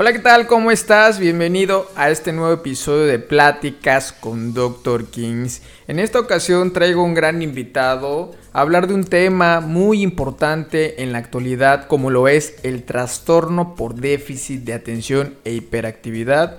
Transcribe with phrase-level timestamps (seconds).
[0.00, 0.46] Hola, ¿qué tal?
[0.46, 1.18] ¿Cómo estás?
[1.18, 5.06] Bienvenido a este nuevo episodio de Pláticas con Dr.
[5.06, 5.60] Kings.
[5.88, 11.10] En esta ocasión traigo un gran invitado a hablar de un tema muy importante en
[11.10, 16.58] la actualidad como lo es el trastorno por déficit de atención e hiperactividad.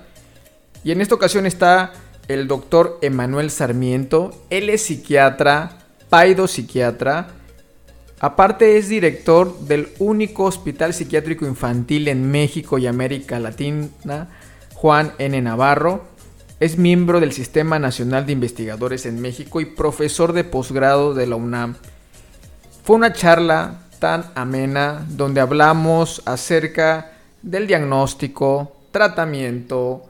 [0.84, 1.94] Y en esta ocasión está
[2.28, 4.32] el doctor Emanuel Sarmiento.
[4.50, 5.78] Él es psiquiatra,
[6.10, 7.39] paido psiquiatra
[8.22, 14.28] Aparte es director del único hospital psiquiátrico infantil en México y América Latina,
[14.74, 15.40] Juan N.
[15.40, 16.04] Navarro.
[16.60, 21.36] Es miembro del Sistema Nacional de Investigadores en México y profesor de posgrado de la
[21.36, 21.76] UNAM.
[22.84, 30.02] Fue una charla tan amena donde hablamos acerca del diagnóstico, tratamiento,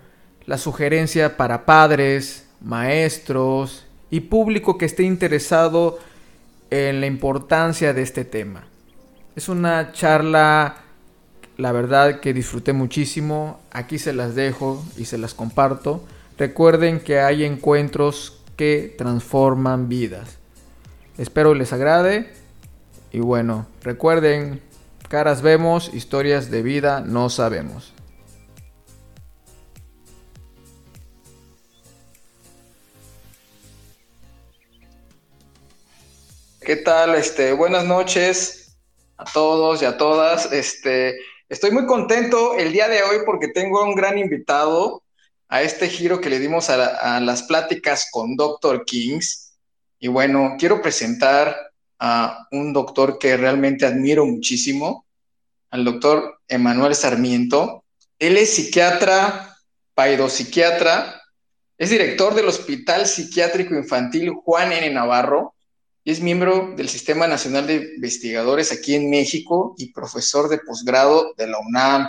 [0.47, 6.01] la sugerencia para padres, maestros y público que esté interesado
[6.71, 8.65] en la importancia de este tema.
[9.37, 10.77] Es una charla,
[11.57, 13.61] la verdad que disfruté muchísimo.
[13.71, 16.05] Aquí se las dejo y se las comparto.
[16.39, 20.39] Recuerden que hay encuentros que transforman vidas.
[21.19, 22.33] Espero les agrade.
[23.13, 24.61] Y bueno, recuerden,
[25.09, 27.93] caras vemos, historias de vida no sabemos.
[36.71, 37.17] ¿Qué tal?
[37.17, 38.77] Este, buenas noches
[39.17, 40.53] a todos y a todas.
[40.53, 41.19] Este,
[41.49, 45.03] estoy muy contento el día de hoy porque tengo un gran invitado
[45.49, 48.85] a este giro que le dimos a, las pláticas con Dr.
[48.85, 49.59] Kings.
[49.99, 51.57] Y bueno, quiero presentar
[51.99, 55.07] a un doctor que realmente admiro muchísimo,
[55.71, 57.83] al doctor Emanuel Sarmiento.
[58.17, 59.57] Él es psiquiatra,
[59.95, 61.21] paidopsiquiatra,
[61.77, 64.89] es director del Hospital Psiquiátrico Infantil Juan N.
[64.91, 65.57] Navarro
[66.05, 71.47] es miembro del Sistema Nacional de Investigadores aquí en México y profesor de posgrado de
[71.47, 72.09] la UNAM.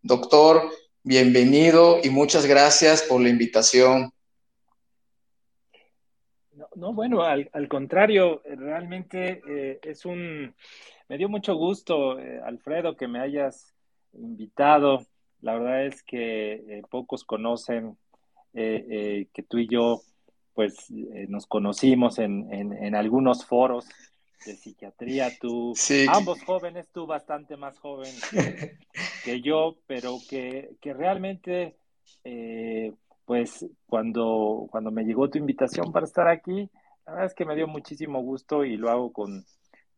[0.00, 0.70] Doctor,
[1.02, 4.12] bienvenido y muchas gracias por la invitación.
[6.76, 10.54] No, bueno, al, contrario, realmente eh, es un...
[11.08, 13.74] Me dio mucho gusto, eh, Alfredo, que me hayas
[14.14, 15.04] invitado.
[15.40, 17.98] La verdad es que eh, pocos conocen
[18.54, 20.02] que tú y yo
[20.54, 23.86] pues eh, nos conocimos en, en, algunos foros
[24.44, 25.72] de psiquiatría, tú,
[26.08, 28.12] ambos jóvenes, tú bastante más joven
[29.24, 31.76] que, yo, pero que, que realmente,
[32.24, 32.92] eh,
[33.24, 36.68] pues cuando, cuando me llegó tu invitación para estar aquí,
[37.06, 39.44] la verdad es que me dio muchísimo gusto y lo hago con,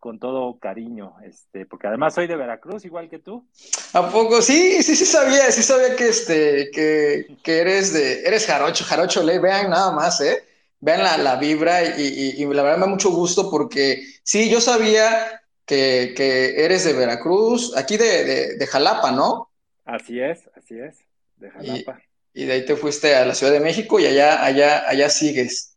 [0.05, 3.49] con todo cariño, este, porque además soy de Veracruz, igual que tú.
[3.95, 4.43] ¿A poco?
[4.43, 9.23] Sí, sí, sí sabía, sí sabía que este, que, que eres de, eres jarocho, jarocho
[9.23, 10.45] le vean nada más, ¿eh?
[10.81, 14.61] Vean la, la vibra y, y, la verdad me da mucho gusto porque sí, yo
[14.61, 19.49] sabía que, que eres de Veracruz, aquí de, de, de, Jalapa, ¿no?
[19.87, 20.99] Así es, así es,
[21.39, 21.99] de Jalapa.
[22.35, 25.74] Y, de ahí te fuiste a la Ciudad de México y allá, allá, allá sigues.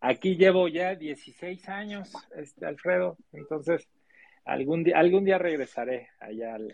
[0.00, 3.88] Aquí llevo ya 16 años, este, Alfredo, entonces
[4.44, 6.72] algún día, algún día regresaré allá al,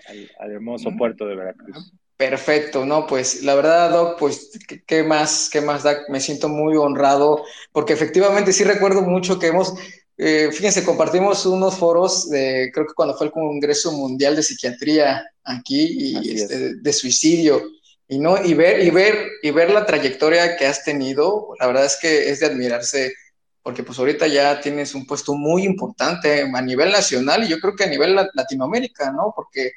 [0.51, 1.93] hermoso puerto de Veracruz.
[2.17, 4.53] Perfecto, no, pues la verdad, Doc, pues
[4.87, 9.49] qué más, qué más da, me siento muy honrado, porque efectivamente sí recuerdo mucho que
[9.49, 9.75] hemos,
[10.17, 15.25] eh, fíjense, compartimos unos foros de, creo que cuando fue el Congreso Mundial de Psiquiatría
[15.43, 17.63] aquí y este, de suicidio,
[18.09, 21.87] y no y ver y ver y ver la trayectoria que has tenido la verdad
[21.87, 23.15] es que es de admirarse
[23.63, 27.75] porque pues ahorita ya tienes un puesto muy importante a nivel nacional y yo creo
[27.75, 29.73] que a nivel Latinoamérica no porque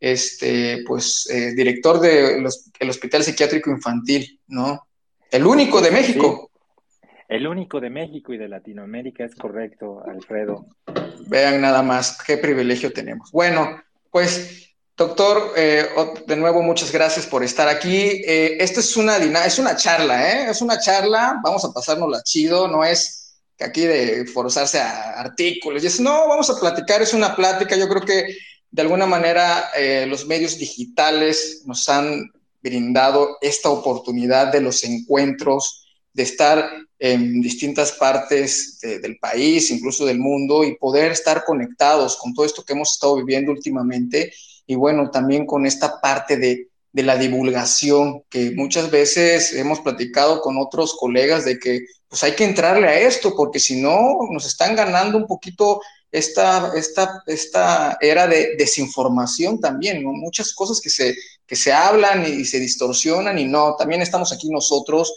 [0.00, 4.86] este pues eh, director del de hospital psiquiátrico infantil no
[5.30, 6.50] el único de México.
[7.28, 10.66] El único de México y de Latinoamérica es correcto Alfredo.
[11.28, 13.30] Vean nada más qué privilegio tenemos.
[13.32, 14.69] Bueno pues
[15.00, 15.88] Doctor, eh,
[16.26, 17.96] de nuevo, muchas gracias por estar aquí.
[18.22, 19.16] Eh, esto es una,
[19.46, 20.50] es una charla, ¿eh?
[20.50, 25.98] Es una charla, vamos a pasárnosla chido, no es que aquí de forzarse a artículos.
[26.00, 27.76] No, vamos a platicar, es una plática.
[27.76, 28.36] Yo creo que
[28.70, 32.30] de alguna manera eh, los medios digitales nos han
[32.60, 35.82] brindado esta oportunidad de los encuentros,
[36.12, 42.34] de estar en distintas partes del país, incluso del mundo, y poder estar conectados con
[42.34, 44.30] todo esto que hemos estado viviendo últimamente
[44.70, 50.40] y bueno, también con esta parte de, de la divulgación que muchas veces hemos platicado
[50.40, 54.46] con otros colegas de que pues hay que entrarle a esto porque si no nos
[54.46, 55.80] están ganando un poquito
[56.12, 60.12] esta, esta, esta era de desinformación también, ¿no?
[60.12, 64.50] Muchas cosas que se, que se hablan y se distorsionan y no, también estamos aquí
[64.50, 65.12] nosotros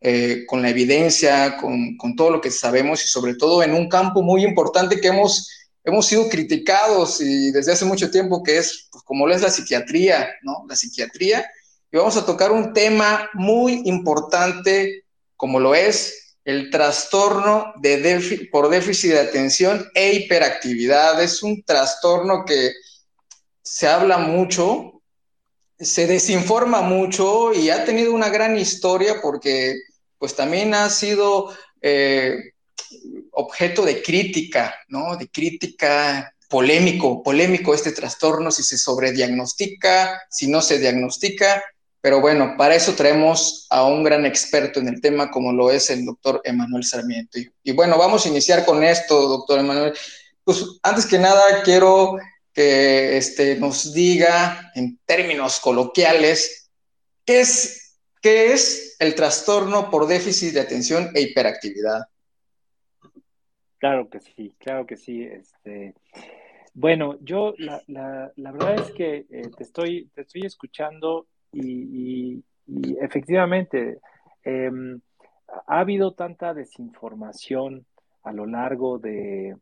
[0.00, 3.88] eh, con la evidencia, con, con, todo lo que sabemos y sobre todo en un
[3.88, 5.48] campo muy importante que hemos
[5.90, 9.50] hemos sido criticados y desde hace mucho tiempo que es pues, como lo es la
[9.50, 10.64] psiquiatría, ¿no?
[10.68, 11.50] La psiquiatría.
[11.90, 15.04] Y vamos a tocar un tema muy importante
[15.36, 17.74] como lo es el trastorno
[18.50, 21.22] por déficit de atención e hiperactividad.
[21.22, 22.72] Es un trastorno que
[23.62, 25.02] se habla mucho,
[25.78, 29.76] se desinforma mucho y ha tenido una gran historia porque
[30.18, 32.52] pues también ha sido eh,
[33.32, 35.16] objeto de crítica, ¿no?
[35.16, 41.62] De crítica polémico, polémico este trastorno, si se sobrediagnostica, si no se diagnostica,
[42.00, 45.90] pero bueno, para eso traemos a un gran experto en el tema como lo es
[45.90, 47.38] el doctor Emanuel Sarmiento.
[47.62, 49.92] Y, bueno, vamos a iniciar con esto, doctor Emanuel.
[50.44, 52.16] Pues antes que nada quiero
[52.54, 56.70] que este, nos diga en términos coloquiales
[57.24, 62.02] qué es, qué es el trastorno por déficit de atención e hiperactividad.
[63.78, 65.22] Claro que sí, claro que sí.
[65.22, 65.94] Este,
[66.74, 72.42] bueno, yo la, la, la verdad es que eh, te, estoy, te estoy escuchando y,
[73.00, 73.98] efectivamente
[74.44, 75.00] em,
[75.66, 77.86] ha habido tanta desinformación
[78.22, 79.56] a lo largo de,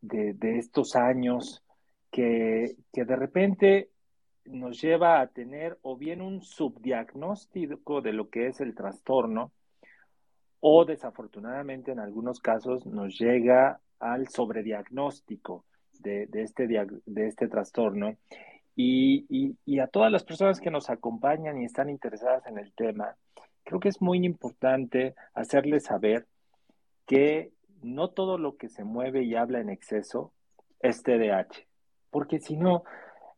[0.00, 1.64] de, de estos años
[2.12, 3.90] que, que de repente
[4.44, 9.50] nos lleva a tener o bien un subdiagnóstico de lo que es el trastorno,
[10.66, 15.66] o desafortunadamente en algunos casos nos llega al sobrediagnóstico
[16.00, 18.16] de, de, este, de este trastorno.
[18.74, 19.26] Y,
[19.66, 23.14] y, a todas las personas que nos acompañan y están interesadas en el tema,
[23.62, 26.26] creo que es muy importante hacerles saber
[27.04, 27.52] que
[27.82, 30.32] no todo lo que se mueve y habla en exceso
[30.80, 31.66] es TDAH,
[32.10, 32.84] porque si no,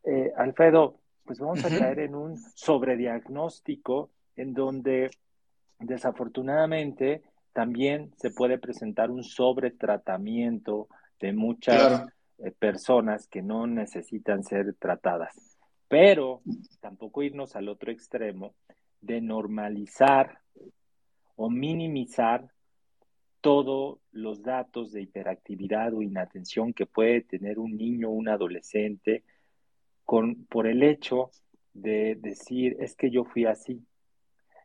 [0.04, 5.10] eh, Alfredo, pues vamos a caer en un sobrediagnóstico en donde
[5.78, 10.88] Desafortunadamente, también se puede presentar un sobretratamiento
[11.20, 12.06] de muchas
[12.38, 15.58] eh, personas que no necesitan ser tratadas.
[15.88, 16.42] Pero
[16.80, 18.54] tampoco irnos al otro extremo
[19.00, 20.40] de normalizar
[21.36, 22.50] o minimizar
[23.40, 29.22] todos los datos de hiperactividad o inatención que puede tener un niño o un adolescente
[30.04, 31.30] con, por el hecho
[31.72, 33.84] de decir, es que yo fui así,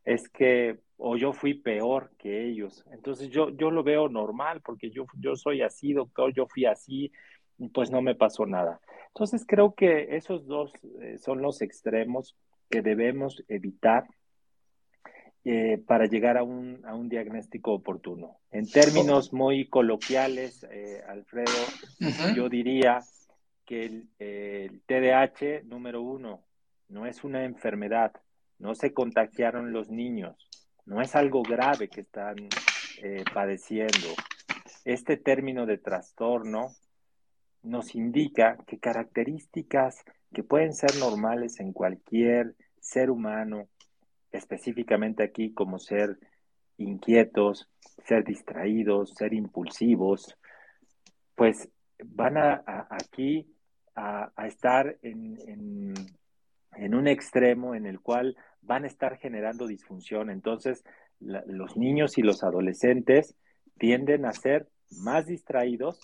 [0.04, 2.86] es que o yo fui peor que ellos.
[2.92, 7.12] Entonces yo, yo lo veo normal porque yo, yo soy así, doctor, yo fui así,
[7.74, 8.80] pues no me pasó nada.
[9.08, 10.72] Entonces creo que esos dos
[11.02, 12.36] eh, son los extremos
[12.70, 14.06] que debemos evitar
[15.44, 18.38] eh, para llegar a un, a un, diagnóstico oportuno.
[18.52, 21.52] En términos muy coloquiales, eh, Alfredo,
[22.36, 23.00] yo diría
[23.66, 26.44] que el, el TDAH, número uno,
[26.90, 28.14] no es una enfermedad,
[28.60, 30.51] no se contagiaron los niños,
[30.86, 32.36] no es algo grave que están
[33.04, 34.10] eh, padeciendo.
[34.86, 36.70] Este término de trastorno
[37.64, 43.68] nos indica que características que pueden ser normales en cualquier ser humano,
[44.32, 46.18] específicamente aquí como ser
[46.78, 47.70] inquietos,
[48.06, 50.38] ser distraídos, ser impulsivos,
[51.36, 51.70] pues
[52.04, 53.48] van a, aquí
[53.96, 55.38] a, estar en,
[56.76, 60.30] en, un extremo en el cual van a estar generando disfunción.
[60.30, 60.84] Entonces,
[61.20, 63.36] los niños y los adolescentes
[63.78, 66.00] tienden a ser más distraídos,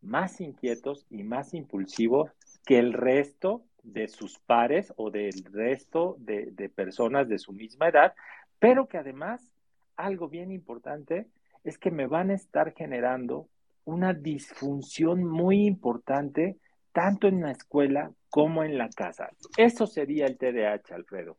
[0.00, 2.30] más inquietos y más impulsivos
[2.64, 7.88] que el resto de sus pares o del resto de, de personas de su misma
[7.88, 8.14] edad,
[8.58, 9.52] pero que además,
[9.96, 11.26] algo bien importante,
[11.64, 13.48] es que me van a estar generando
[13.84, 16.58] una disfunción muy importante
[16.92, 19.30] tanto en la escuela como en la casa.
[19.56, 21.36] Eso sería el TDAH, Alfredo.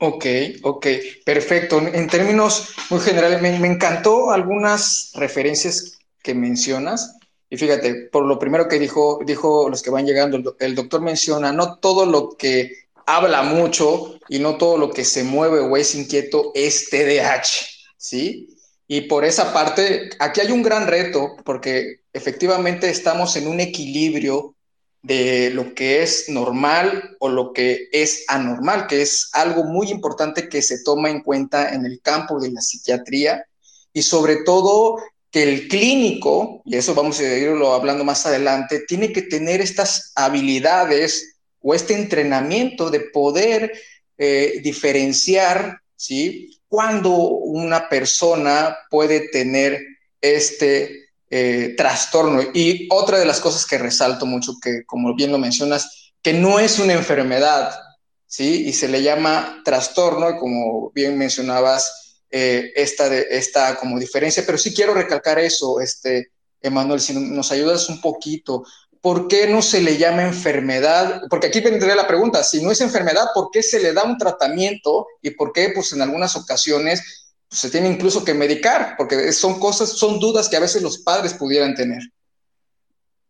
[0.00, 0.26] Ok,
[0.62, 0.86] ok,
[1.24, 1.78] perfecto.
[1.78, 7.16] En términos muy generales, me, encantó algunas referencias que mencionas.
[7.50, 11.52] Y fíjate, por lo primero que dijo, dijo los que van llegando, el, doctor menciona,
[11.52, 12.70] no todo lo que
[13.06, 18.54] habla mucho y no todo lo que se mueve o es inquieto es TDAH, ¿sí?
[18.86, 24.54] Y por esa parte, aquí hay un gran reto, porque efectivamente estamos en un equilibrio
[25.02, 30.48] de lo que es normal o lo que es anormal, que es algo muy importante
[30.48, 33.44] que se toma en cuenta en el campo de la psiquiatría
[33.92, 34.98] y sobre todo
[35.30, 40.12] que el clínico, y eso vamos a irlo hablando más adelante, tiene que tener estas
[40.14, 43.72] habilidades o este entrenamiento de poder
[44.16, 46.58] eh, diferenciar, ¿sí?
[46.66, 49.80] Cuando una persona puede tener
[50.20, 52.42] este eh, trastorno.
[52.54, 56.58] Y otra de las cosas que resalto mucho, que como bien lo mencionas, que no
[56.58, 57.78] es una enfermedad,
[58.26, 58.66] ¿sí?
[58.66, 64.42] Y se le llama trastorno, y como bien mencionabas, eh, esta, de, esta como diferencia,
[64.44, 68.64] pero sí quiero recalcar eso, este, Emanuel, si nos ayudas un poquito,
[69.00, 71.22] ¿por qué no se le llama enfermedad?
[71.30, 74.18] Porque aquí vendría la pregunta, si no es enfermedad, ¿por qué se le da un
[74.18, 78.94] tratamiento y por qué pues en algunas ocasiones se tiene incluso que medicar?
[78.96, 82.02] Porque son cosas, son dudas que a veces los padres pudieran tener.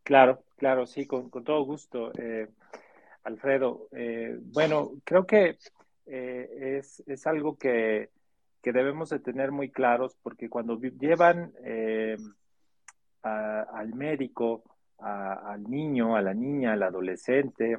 [0.02, 2.12] Claro, claro, sí, con, todo gusto.
[2.18, 2.48] Eh,
[3.24, 5.58] Alfredo, eh, bueno, creo que
[6.06, 8.10] eh, es, algo que,
[8.62, 11.54] debemos de tener muy claros porque cuando llevan
[13.22, 14.62] al médico,
[14.98, 17.78] al niño, a la niña, al adolescente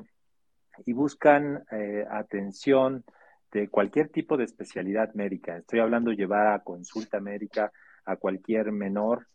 [0.87, 1.63] y buscan
[2.09, 3.03] atención
[3.51, 5.57] de cualquier tipo de especialidad médica.
[5.57, 7.71] Estoy hablando llevar a consulta médica
[8.05, 9.27] a cualquier menor,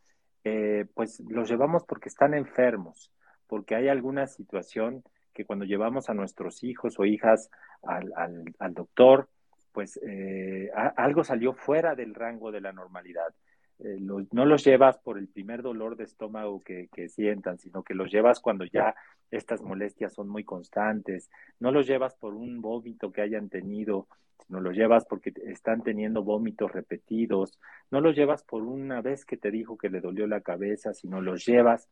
[0.45, 3.13] eh, pues los llevamos porque están enfermos,
[3.47, 5.03] porque hay alguna situación
[5.33, 7.51] que cuando llevamos a nuestros hijos o hijas
[7.83, 9.29] al, doctor,
[9.73, 13.35] pues eh, algo salió fuera del rango de la normalidad.
[13.81, 18.11] Eh, no los llevas por el primer dolor de estómago que, sientan, sino que los
[18.11, 18.95] llevas cuando ya
[19.31, 21.29] estas molestias son muy constantes,
[21.59, 24.07] no los llevas por un vómito que hayan tenido,
[24.47, 27.59] sino los llevas porque están teniendo vómitos repetidos,
[27.91, 31.21] no los llevas por una vez que te dijo que le dolió la cabeza, sino
[31.21, 31.89] los llevas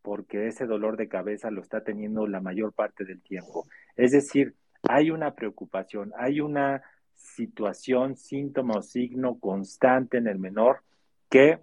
[0.00, 3.66] porque ese dolor de cabeza lo está teniendo la mayor parte del tiempo.
[3.96, 4.54] Es decir,
[4.88, 6.82] hay una preocupación, hay una
[7.14, 10.82] situación, síntoma o signo constante en el menor
[11.28, 11.58] que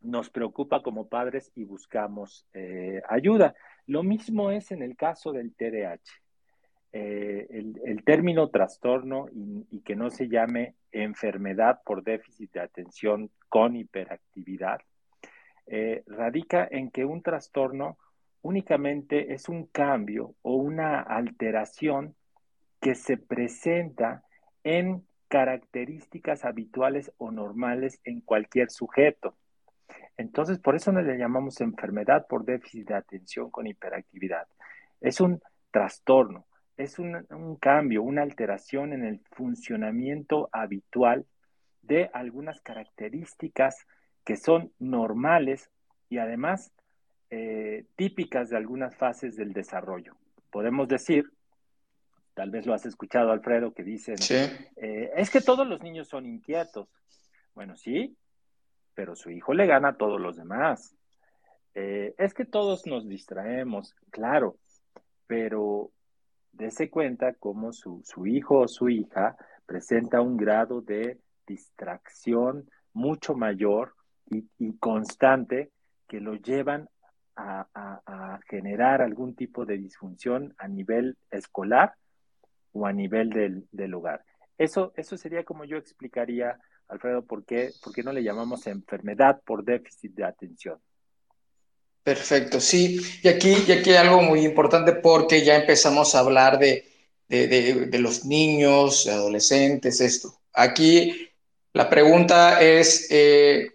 [0.00, 3.54] nos preocupa como padres y buscamos eh, ayuda.
[3.86, 6.00] Lo mismo es en el caso del TDAH.
[6.96, 13.74] Eh, el, término trastorno y, que no se llame enfermedad por déficit de atención con
[13.74, 14.78] hiperactividad,
[15.66, 17.98] eh, radica en que un trastorno
[18.42, 22.14] únicamente es un cambio o una alteración
[22.80, 24.22] que se presenta
[24.62, 29.34] en características habituales o normales en cualquier sujeto.
[30.16, 34.46] Entonces, por eso no le llamamos enfermedad por déficit de atención con hiperactividad.
[35.00, 41.26] Es un trastorno, es un, cambio, una alteración en el funcionamiento habitual
[41.82, 43.88] de algunas características
[44.24, 45.68] que son normales
[46.10, 46.72] y además
[47.30, 50.14] eh, típicas de algunas fases del desarrollo.
[50.52, 51.24] Podemos decir
[52.34, 54.16] tal vez lo has escuchado, Alfredo, que dicen,
[54.76, 56.88] eh, es que todos los niños son inquietos.
[57.54, 58.16] Bueno, sí,
[58.94, 60.96] pero su hijo le gana a todos los demás.
[61.74, 64.56] Eh, es que todos nos distraemos, claro,
[65.26, 65.90] pero
[66.52, 69.36] dése cuenta cómo su, hijo o su hija
[69.66, 73.94] presenta un grado de distracción mucho mayor
[74.26, 75.70] y, constante
[76.08, 76.88] que lo llevan
[77.36, 81.94] a, generar algún tipo de disfunción a nivel escolar
[82.74, 84.22] o a nivel del, del hogar.
[84.58, 89.40] Eso, eso sería como yo explicaría, Alfredo, por qué, por qué no le llamamos enfermedad
[89.46, 90.78] por déficit de atención.
[92.02, 93.00] Perfecto, sí.
[93.22, 96.86] Y aquí, y aquí hay algo muy importante porque ya empezamos a hablar de,
[97.28, 100.34] de, de, los niños, adolescentes, esto.
[100.52, 101.30] Aquí
[101.72, 103.68] la pregunta es, eh,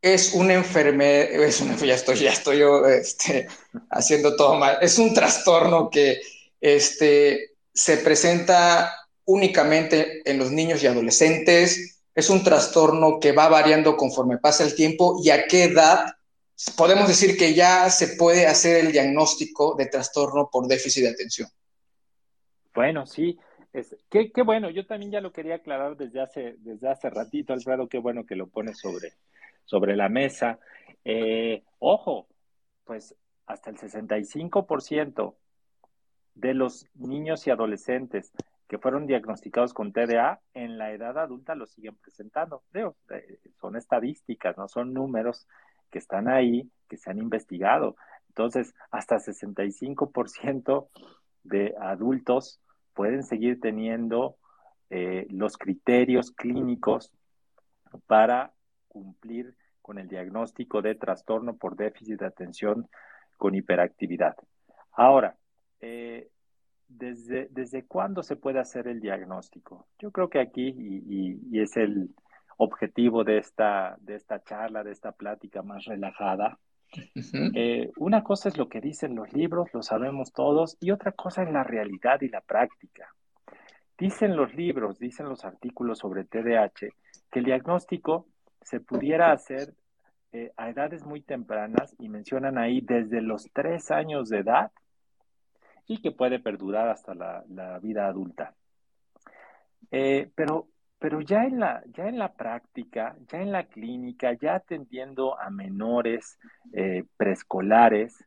[0.00, 3.48] ¿es una enfermedad, es ya estoy, ya estoy yo este,
[3.90, 6.20] haciendo todo mal, es un trastorno que
[6.60, 8.92] este, se presenta
[9.24, 14.74] únicamente en los niños y adolescentes, es un trastorno que va variando conforme pasa el
[14.74, 16.04] tiempo y a qué edad
[16.76, 21.48] podemos decir que ya se puede hacer el diagnóstico de trastorno por déficit de atención.
[22.74, 23.38] Bueno, sí,
[24.10, 27.88] qué, qué, bueno, yo también ya lo quería aclarar desde hace, desde hace ratito, Alfredo,
[27.88, 29.14] qué bueno que lo pone sobre,
[29.64, 30.58] sobre la mesa.
[31.04, 32.28] Eh, ojo,
[32.84, 33.14] pues
[33.46, 35.34] hasta el 65%
[36.34, 38.32] de los niños y adolescentes
[38.68, 42.62] que fueron diagnosticados con TDA en la edad adulta lo siguen presentando.
[42.72, 45.46] Eh, son estadísticas, no son números
[45.90, 47.96] que están ahí, que se han investigado.
[48.28, 50.88] Entonces, hasta 65%
[51.42, 52.62] de adultos
[52.94, 54.36] pueden seguir teniendo
[54.88, 57.12] eh, los criterios clínicos
[58.06, 58.54] para
[58.88, 62.88] cumplir con el diagnóstico de trastorno por déficit de atención
[63.36, 64.34] con hiperactividad.
[64.92, 65.36] Ahora,
[65.82, 66.28] eh,
[66.88, 69.88] desde, ¿desde cuándo se puede hacer el diagnóstico?
[69.98, 72.10] Yo creo que aquí, y, es el
[72.56, 76.58] objetivo de esta, de esta charla, de esta plática más relajada,
[77.54, 81.42] eh, una cosa es lo que dicen los libros, lo sabemos todos, y otra cosa
[81.42, 83.08] es la realidad y la práctica.
[83.98, 86.88] Dicen los libros, dicen los artículos sobre TDAH,
[87.30, 88.26] que el diagnóstico
[88.60, 89.74] se pudiera hacer
[90.32, 94.70] eh, a edades muy tempranas, y mencionan ahí desde los tres años de edad
[95.86, 98.54] y que puede perdurar hasta la, vida adulta.
[99.90, 100.68] Eh, pero
[101.02, 105.50] pero ya en la, ya en la práctica, ya en la clínica, ya atendiendo a
[105.50, 106.38] menores
[106.72, 108.24] eh, preescolares,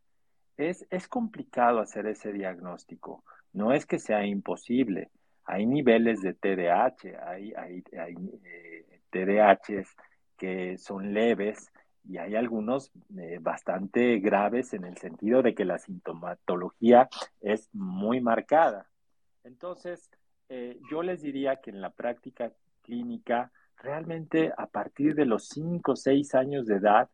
[0.57, 3.23] es, es complicado hacer ese diagnóstico.
[3.53, 5.09] No es que sea imposible.
[5.45, 9.95] Hay niveles de TDAH, hay, hay, hay eh, TDAHs
[10.37, 11.71] que son leves
[12.07, 17.09] y hay algunos eh, bastante graves en el sentido de que la sintomatología
[17.41, 18.87] es muy marcada.
[19.43, 20.09] Entonces,
[20.49, 22.51] eh, yo les diría que en la práctica
[22.83, 27.09] clínica, realmente a partir de los 5 o 6 años de edad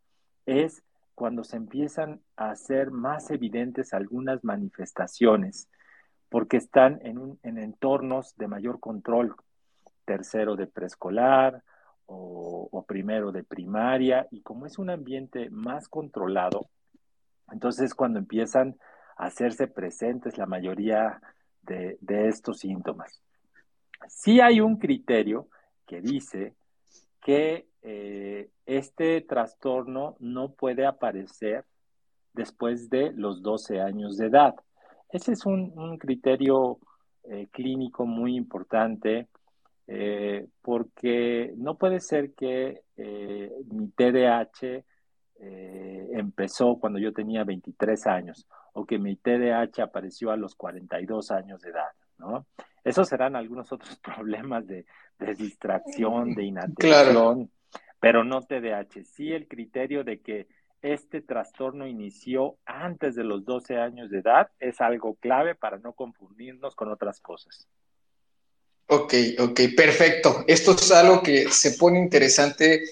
[0.46, 0.84] es
[1.16, 5.70] cuando se empiezan a hacer más evidentes algunas manifestaciones,
[6.30, 9.36] porque están en, en entornos de mayor control,
[10.06, 11.64] tercero de preescolar
[12.14, 16.70] o, primero de primaria, y como es un ambiente más controlado,
[17.52, 18.76] entonces cuando empiezan
[19.18, 21.22] a hacerse presentes la mayoría
[21.62, 23.22] de, de estos síntomas.
[24.08, 25.48] Sí hay un criterio
[25.86, 26.56] que dice
[27.22, 31.66] que eh, este trastorno no puede aparecer
[32.34, 34.56] después de los 12 años de edad.
[35.10, 36.80] Ese es un, criterio
[37.24, 39.28] eh, clínico muy importante
[39.94, 42.84] eh, porque no puede ser que
[43.70, 44.84] mi TDAH
[46.18, 51.62] empezó cuando yo tenía 23 años o que mi TDAH apareció a los 42 años
[51.62, 52.46] de edad, ¿no?
[52.84, 54.86] Esos serán algunos otros problemas de,
[55.38, 57.52] distracción, de inatención,
[58.00, 59.04] pero no TDAH.
[59.04, 60.48] Sí el criterio de que
[60.82, 65.94] este trastorno inició antes de los 12 años de edad es algo clave para no
[65.94, 67.68] confundirnos con otras cosas.
[68.94, 70.44] Ok, ok, perfecto.
[70.48, 72.84] Esto es algo que se pone interesante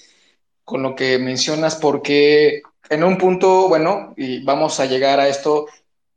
[0.63, 5.65] con lo que mencionas porque en un punto, bueno, y vamos a llegar a esto,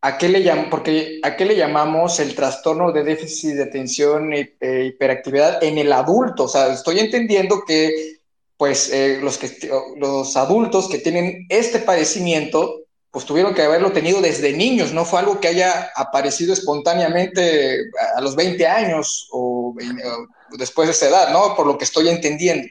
[0.05, 4.57] ¿A qué, le porque, ¿A qué le llamamos el trastorno de déficit de atención e,
[4.61, 6.45] e hiperactividad en el adulto?
[6.45, 8.19] O sea, estoy entendiendo que
[8.57, 9.49] pues eh, los, que,
[9.97, 12.82] los adultos que tienen este padecimiento,
[13.13, 18.21] pues tuvieron que haberlo tenido desde niños, no fue algo que haya aparecido espontáneamente a
[18.21, 19.77] los 20 años o,
[20.59, 21.55] después de esa edad, ¿no?
[21.55, 22.67] Por lo que estoy entendiendo.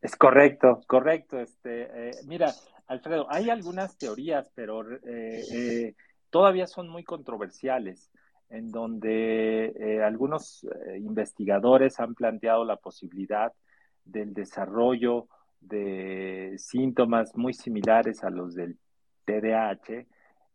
[0.00, 1.38] Es correcto, correcto.
[1.38, 2.54] Este, eh, mira,
[2.86, 5.94] Alfredo, hay algunas teorías, pero eh,
[6.30, 8.10] todavía son muy controversiales,
[8.48, 13.52] en donde eh, algunos eh, investigadores han planteado la posibilidad
[14.04, 15.28] del desarrollo
[15.60, 18.76] de síntomas muy similares a los del
[19.24, 20.06] TDAH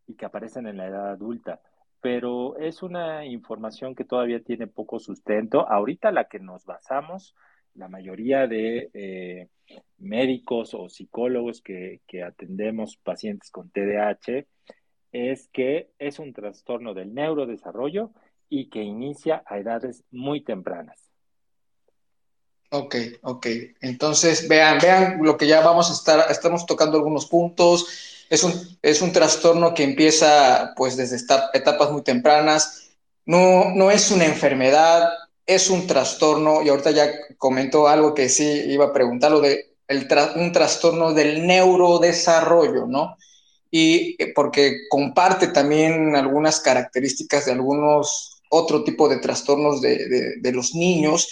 [0.06, 1.60] y que aparecen en la edad adulta.
[2.00, 5.68] Pero es una información que todavía tiene poco sustento.
[5.68, 7.34] Ahorita la que nos basamos,
[7.74, 9.48] la mayoría de eh,
[9.98, 14.46] médicos o psicólogos que, que atendemos pacientes con TDAH,
[15.12, 18.10] es que es un trastorno del neurodesarrollo
[18.48, 21.06] y que inicia a edades muy tempranas.
[22.70, 23.46] Ok, ok.
[23.80, 28.15] Entonces, vean, vean lo que ya vamos a estar, estamos tocando algunos puntos.
[28.28, 31.16] Es un, es un trastorno que empieza pues desde
[31.54, 32.90] etapas muy tempranas.
[33.24, 35.08] No, no es una enfermedad,
[35.46, 39.74] es un trastorno, y ahorita ya comentó algo que sí iba a preguntar, lo de
[39.88, 43.16] el un trastorno del neurodesarrollo, ¿no?
[43.70, 50.74] y eh, porque comparte también algunas características de algunos otro tipo de trastornos de, los
[50.74, 51.28] niños.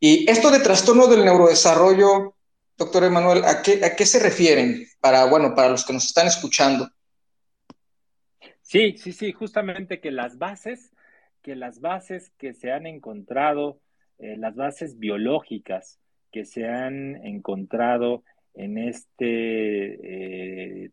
[0.00, 2.33] Y esto de trastorno del neurodesarrollo,
[2.76, 6.26] doctor Emanuel, ¿a qué, ¿a qué se refieren para, bueno, para los que nos están
[6.26, 6.88] escuchando?
[8.62, 10.92] Sí, sí, sí, justamente que las bases,
[11.42, 13.80] que las bases que se han encontrado,
[14.18, 15.98] eh, las bases biológicas
[16.32, 20.90] que se han encontrado en este eh,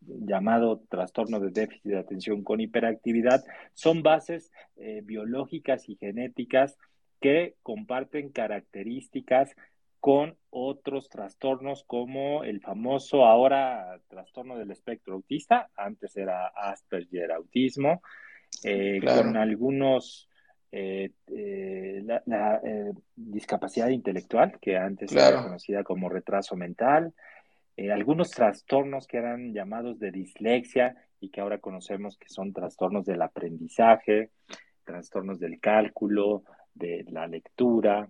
[0.00, 6.76] llamado trastorno de déficit de atención con hiperactividad, son bases eh, biológicas y genéticas
[7.20, 9.54] que comparten características
[10.00, 18.02] con otros trastornos como el famoso ahora trastorno del espectro autista, antes era Asperger autismo,
[18.64, 20.28] eh, con algunos
[20.72, 21.12] eh,
[22.04, 22.60] la,
[23.14, 27.12] discapacidad intelectual, que antes era conocida como retraso mental,
[27.76, 33.06] eh, algunos trastornos que eran llamados de dislexia y que ahora conocemos que son trastornos
[33.06, 34.30] del aprendizaje,
[34.84, 38.08] trastornos del cálculo, de la lectura,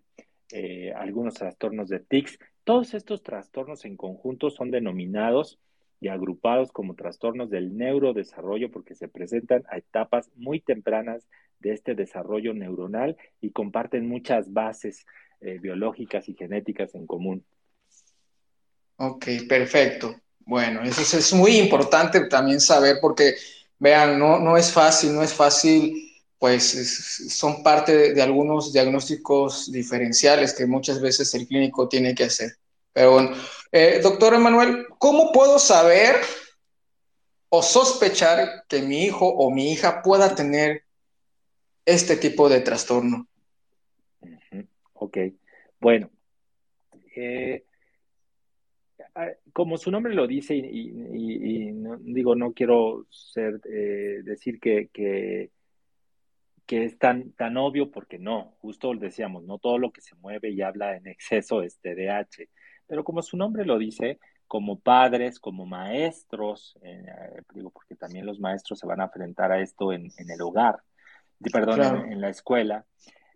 [0.52, 2.38] eh, algunos trastornos de tics.
[2.64, 5.58] Todos estos trastornos en conjunto son denominados
[6.00, 11.26] y agrupados como trastornos del neurodesarrollo porque se presentan a etapas muy tempranas
[11.60, 15.04] de este desarrollo neuronal y comparten muchas bases
[15.40, 17.44] eh, biológicas y genéticas en común.
[18.96, 20.14] Ok, perfecto.
[20.40, 23.34] Bueno, eso es muy importante también saber porque,
[23.78, 26.09] vean, no, no es fácil, no es fácil
[26.40, 32.52] pues son parte de, algunos diagnósticos diferenciales que muchas veces el clínico tiene que hacer.
[32.94, 33.36] Pero bueno,
[33.70, 36.16] eh, doctor Emanuel, ¿cómo puedo saber
[37.50, 40.84] o sospechar que mi hijo o mi hija pueda tener
[41.84, 43.28] este tipo de trastorno?
[44.94, 45.18] Ok,
[45.78, 46.08] bueno,
[47.16, 47.64] eh,
[49.52, 55.50] como su nombre lo dice, y, digo, no quiero ser, eh, decir que, que,
[56.72, 60.62] es tan, tan obvio, porque no, justo decíamos, no todo lo que se mueve y
[60.62, 62.48] habla en exceso es TDAH,
[62.86, 67.04] pero como su nombre lo dice, como padres, como maestros, eh,
[67.54, 70.82] digo, porque también los maestros se van a enfrentar a esto en, el hogar,
[71.52, 72.84] perdón, en, la escuela,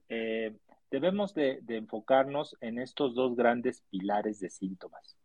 [0.09, 0.57] eh,
[0.91, 5.17] debemos de enfocarnos en estos dos grandes pilares de síntomas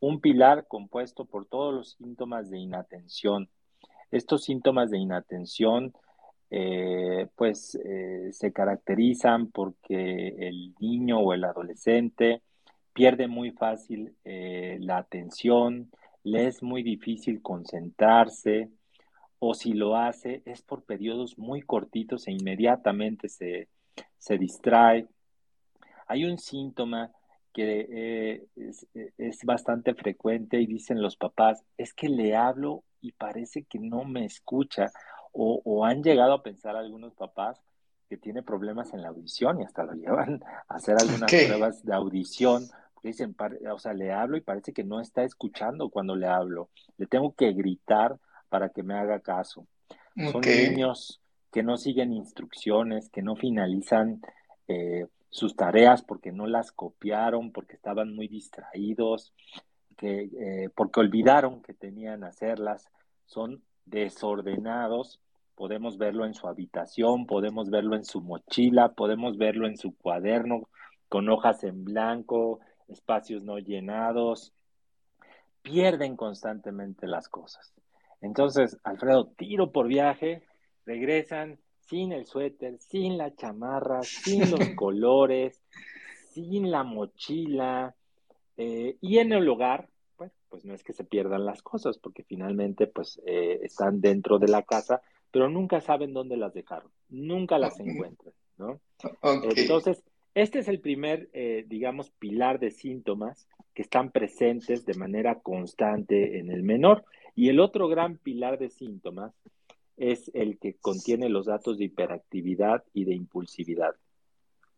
[0.00, 3.50] un pilar compuesto por todos los síntomas de inatención.
[4.10, 5.94] Estos síntomas de inatención
[6.52, 12.42] eh, pues eh, se caracterizan porque el niño o el adolescente
[12.92, 15.92] pierde muy fácil eh, la atención,
[16.24, 18.68] le es muy difícil concentrarse
[19.38, 23.68] o si lo hace es por periodos muy cortitos e inmediatamente se,
[24.18, 25.06] se distrae.
[26.08, 27.12] Hay un síntoma
[27.52, 33.78] que es, bastante frecuente y dicen los papás, es que le hablo y parece que
[33.78, 34.90] no me escucha.
[35.32, 37.60] O, han llegado a pensar algunos papás
[38.08, 41.94] que tiene problemas en la audición y hasta lo llevan a hacer algunas pruebas de
[41.94, 42.64] audición.
[43.02, 43.34] Dicen,
[43.72, 46.68] o sea, le hablo y parece que no está escuchando cuando le hablo.
[46.98, 49.66] Le tengo que gritar para que me haga caso.
[50.30, 54.20] Son niños que no siguen instrucciones, que no finalizan
[54.68, 59.32] eh, sus tareas porque no las copiaron, porque estaban muy distraídos,
[59.96, 62.88] que, eh, porque olvidaron que tenían hacerlas,
[63.26, 65.20] son desordenados.
[65.54, 70.68] Podemos verlo en su habitación, podemos verlo en su mochila, podemos verlo en su cuaderno
[71.10, 74.54] con hojas en blanco, espacios no llenados.
[75.60, 77.74] Pierden constantemente las cosas.
[78.22, 80.44] Entonces, Alfredo, tiro por viaje,
[80.86, 85.60] regresan, sin el suéter, sin la chamarra, sin los colores,
[86.30, 87.94] sin la mochila.
[88.56, 89.88] Eh, y en el hogar,
[90.50, 94.48] pues, no es que se pierdan las cosas, porque finalmente pues eh, están dentro de
[94.48, 98.80] la casa, pero nunca saben dónde las dejaron, nunca las encuentran, ¿no?
[99.22, 100.02] Entonces,
[100.34, 106.38] este es el primer, eh, digamos, pilar de síntomas que están presentes de manera constante
[106.38, 107.04] en el menor.
[107.34, 109.32] Y el otro gran pilar de síntomas
[109.96, 113.94] es el que contiene los datos de hiperactividad y de impulsividad.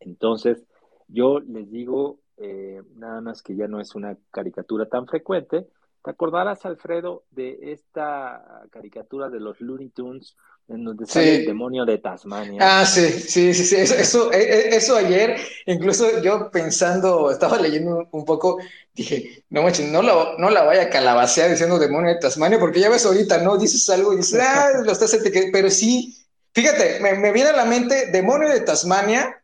[0.01, 0.65] Entonces,
[1.09, 5.69] yo les digo, eh, nada más que ya no es una caricatura tan frecuente,
[6.05, 10.37] ¿te acordarás, Alfredo, de esta caricatura de los Looney Tunes
[10.69, 12.59] en donde sale el demonio de Tasmania.
[12.61, 13.77] Ah, sí, sí, sí, sí.
[13.77, 18.59] Eso, eh, eh, eso, ayer, incluso yo pensando, estaba leyendo un poco,
[18.95, 22.81] dije, no manches, no la, no la vaya a calabacear diciendo demonio de Tasmania, porque
[22.81, 23.57] ya ves ahorita, ¿no?
[23.57, 25.17] Dices algo y dices, ah, lo estás
[25.53, 26.17] pero sí,
[26.53, 29.42] fíjate, me, viene a la mente demonio de Tasmania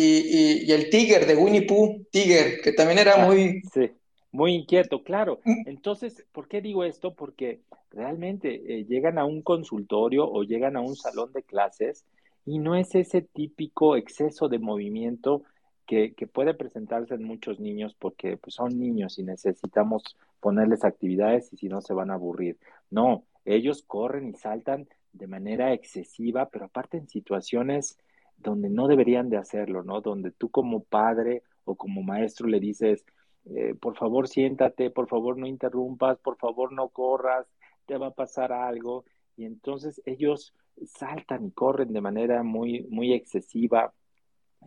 [0.00, 3.62] y, y, el Tiger de Winnie Pooh, Tiger, que también era ah, muy...
[3.74, 3.90] Sí,
[4.30, 5.40] muy inquieto, claro.
[5.44, 5.62] Mm.
[5.66, 7.14] Entonces, ¿por qué digo esto?
[7.14, 12.04] Porque realmente eh, llegan a un consultorio o llegan a un salón de clases
[12.46, 15.42] y no es ese típico exceso de movimiento
[15.84, 21.56] que, puede presentarse en muchos niños porque pues, son niños y necesitamos ponerles actividades y
[21.56, 22.56] si no se van a aburrir.
[22.88, 27.98] No, ellos corren y saltan de manera excesiva, pero aparte en situaciones
[28.38, 30.00] donde no deberían de hacerlo, ¿no?
[30.00, 33.04] Donde tú como padre o como maestro le dices,
[33.46, 37.46] eh, por favor siéntate, por favor no interrumpas, por favor no corras,
[37.86, 39.04] te va a pasar algo.
[39.36, 40.54] Y entonces ellos
[40.86, 43.92] saltan y corren de manera muy, muy excesiva.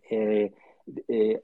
[0.10, 0.54] Eh,
[1.08, 1.44] eh,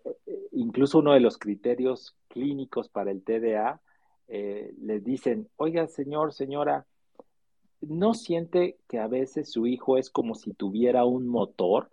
[0.51, 3.81] incluso uno de los criterios clínicos para el TDA,
[4.29, 6.85] les dicen, oiga señor, señora,
[7.79, 11.89] ¿no siente que a veces su hijo es como si tuviera un motor?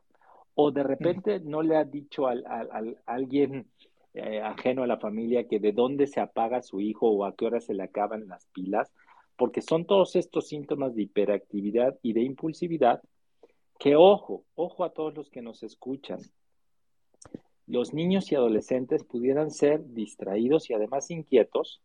[0.54, 2.34] ¿O de repente no le ha dicho a
[3.06, 3.66] alguien
[4.42, 7.60] ajeno a la familia que de dónde se apaga su hijo o a qué hora
[7.60, 8.92] se le acaban las pilas?
[9.36, 13.02] porque son todos estos síntomas de hiperactividad y de impulsividad
[13.78, 16.20] que, ojo, ojo a todos los que nos escuchan,
[17.66, 21.82] los niños y adolescentes pudieran ser distraídos y además inquietos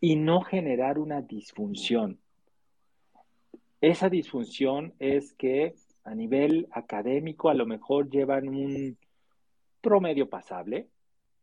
[0.00, 2.18] y no generar una disfunción.
[3.80, 8.96] Esa disfunción es que a nivel académico a lo mejor llevan un
[9.80, 10.88] promedio pasable,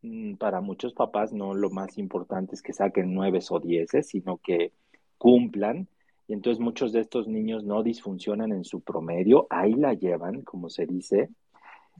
[0.02, 4.38] Mm, para muchos papás no lo más importante es que saquen nueve o dieces, sino
[4.38, 4.72] que
[5.16, 5.86] cumplan,
[6.26, 10.70] y entonces muchos de estos niños no disfuncionan en su promedio, ahí la llevan, como
[10.70, 11.30] se dice,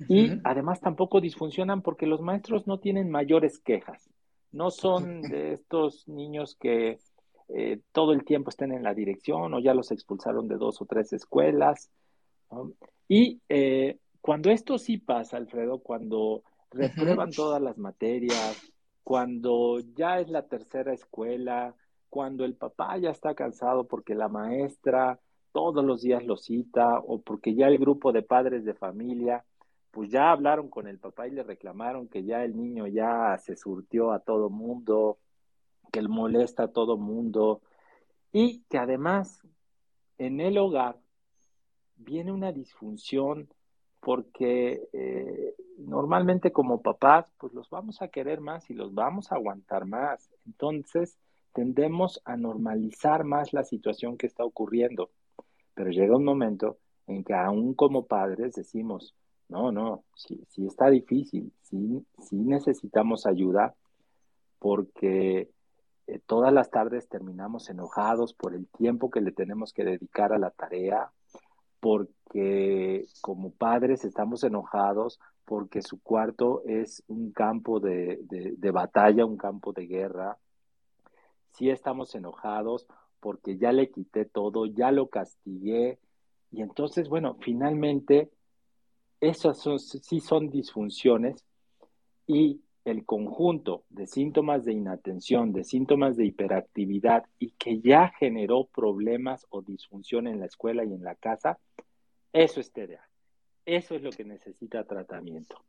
[0.08, 4.10] y además tampoco disfuncionan porque los maestros no tienen mayores quejas,
[4.50, 6.98] no son de estos niños que
[7.50, 10.86] eh, todo el tiempo estén en la dirección o ya los expulsaron de dos o
[10.86, 11.90] tres escuelas.
[13.08, 18.56] Y eh, cuando esto sí pasa, Alfredo, cuando reprueban todas las materias,
[19.02, 21.74] cuando ya es la tercera escuela,
[22.08, 25.18] cuando el papá ya está cansado porque la maestra
[25.52, 29.44] todos los días lo cita o porque ya el grupo de padres de familia,
[29.90, 33.56] pues ya hablaron con el papá y le reclamaron que ya el niño ya se
[33.56, 35.18] surtió a todo mundo,
[35.92, 37.60] que él molesta a todo mundo
[38.32, 39.42] y que además
[40.16, 41.01] en el hogar
[41.96, 43.48] viene una disfunción
[44.00, 49.36] porque eh, normalmente como papás, pues los vamos a querer más y los vamos a
[49.36, 50.28] aguantar más.
[50.44, 51.18] Entonces,
[51.52, 55.10] tendemos a normalizar más la situación que está ocurriendo.
[55.74, 59.14] Pero llega un momento en que aún como padres decimos,
[59.48, 63.74] no, no, sí, está difícil, sí necesitamos ayuda
[64.58, 65.50] porque
[66.06, 70.38] eh, todas las tardes terminamos enojados por el tiempo que le tenemos que dedicar a
[70.38, 71.12] la tarea,
[71.82, 78.20] porque como padres estamos enojados porque su cuarto es un campo de,
[78.72, 80.38] batalla, un campo de guerra.
[81.50, 82.86] Sí estamos enojados
[83.18, 85.98] porque ya le quité todo, ya lo castigué.
[86.52, 88.30] Y entonces, bueno, finalmente,
[89.20, 89.68] esas
[90.02, 91.44] sí son disfunciones
[92.28, 98.64] y el conjunto de síntomas de inatención, de síntomas de hiperactividad y que ya generó
[98.64, 101.58] problemas o disfunción en la escuela y en la casa,
[102.32, 103.08] eso es TDA.
[103.64, 105.62] Eso es lo que necesita tratamiento.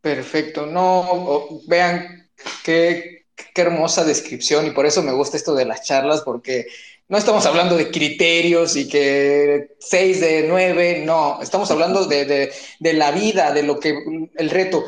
[0.00, 0.66] Perfecto.
[0.66, 2.28] No, vean
[2.64, 6.66] qué, qué hermosa descripción y por eso me gusta esto de las charlas porque
[7.08, 12.52] no estamos hablando de criterios y que seis de nueve, no, estamos hablando de, de,
[12.80, 13.96] de, la vida, de lo que
[14.36, 14.84] el reto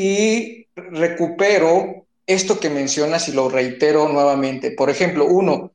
[0.00, 4.70] y recupero esto que mencionas y lo reitero nuevamente.
[4.70, 5.72] Por ejemplo, uno,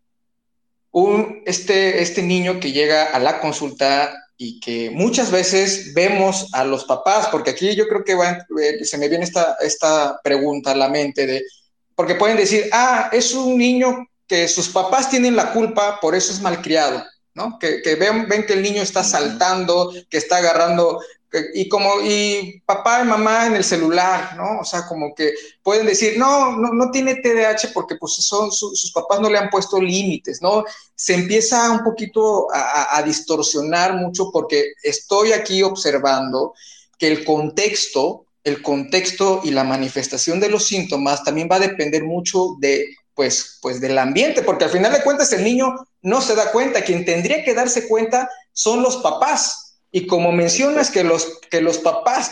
[0.92, 6.64] un, este, este niño que llega a la consulta y que muchas veces vemos a
[6.64, 10.76] los papás, porque aquí yo creo que eh, se me viene esta, esta pregunta a
[10.76, 11.44] la mente de,
[11.94, 16.32] porque pueden decir, ah, es un niño que sus papás tienen la culpa, por eso
[16.32, 17.60] es malcriado, ¿no?
[17.60, 21.02] Que, que ven, ven, que el niño está saltando, que está agarrando
[21.54, 24.60] y como, y papá y mamá en el celular, ¿no?
[24.60, 28.92] O sea, como que pueden decir, no, no, no tiene TDAH porque pues son, sus
[28.92, 30.64] papás no le han puesto límites, ¿no?
[30.96, 36.54] Se empieza un poquito a, a, distorsionar mucho porque estoy aquí observando
[37.00, 42.04] que el contexto, el contexto y la manifestación de los síntomas también va a depender
[42.04, 46.36] mucho de, pues, pues del ambiente, porque al final de cuentas el niño no se
[46.36, 49.63] da cuenta, quien tendría que darse cuenta son los papás,
[49.94, 52.32] y como mencionas que los, que los papás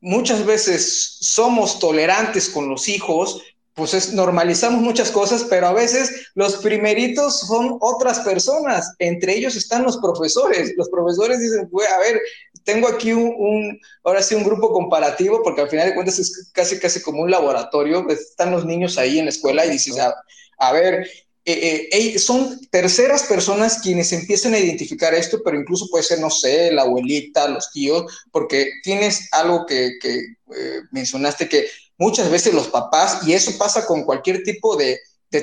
[0.00, 6.28] muchas veces somos tolerantes con los hijos, pues es, normalizamos muchas cosas, pero a veces
[6.34, 10.74] los primeritos son otras personas, entre ellos están los profesores.
[10.76, 12.20] Los profesores dicen, a ver,
[12.64, 16.78] tengo aquí un, ahora sí, un grupo comparativo, porque al final de cuentas es casi,
[16.78, 20.14] casi como un laboratorio, están los niños ahí en la escuela y dices, a,
[20.58, 21.08] a ver,
[21.44, 26.30] eh, eh, son terceras personas quienes empiezan a identificar esto, pero incluso puede ser, no
[26.30, 31.66] sé, la abuelita, los tíos, porque tienes algo que, eh, mencionaste que
[31.98, 35.00] muchas veces los papás, y eso pasa con cualquier tipo de,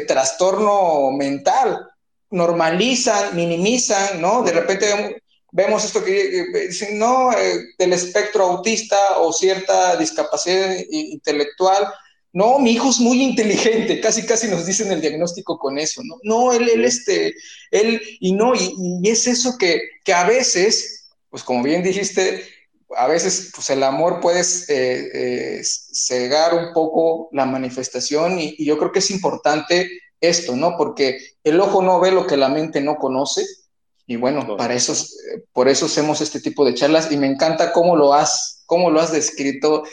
[0.08, 1.84] trastorno mental,
[2.30, 4.44] normalizan, minimizan, ¿no?
[4.44, 5.20] De repente
[5.52, 7.32] vemos esto que dicen, no,
[7.76, 11.92] del espectro autista o cierta discapacidad intelectual,
[12.32, 16.18] no, mi hijo es muy inteligente, casi casi nos dicen el diagnóstico con eso, ¿no?
[16.24, 17.34] No, él, él, este,
[17.72, 22.44] él, y no, y, es eso que, que, a veces, pues como bien dijiste,
[22.96, 28.78] a veces pues el amor puede eh, eh, cegar un poco la manifestación y, yo
[28.78, 29.90] creo que es importante
[30.22, 30.76] esto, ¿no?
[30.78, 33.44] Porque el ojo no ve lo que la mente no conoce
[34.06, 34.94] y bueno, para eso,
[35.54, 39.00] por eso hacemos este tipo de charlas y me encanta cómo lo has, cómo lo
[39.00, 39.84] has descrito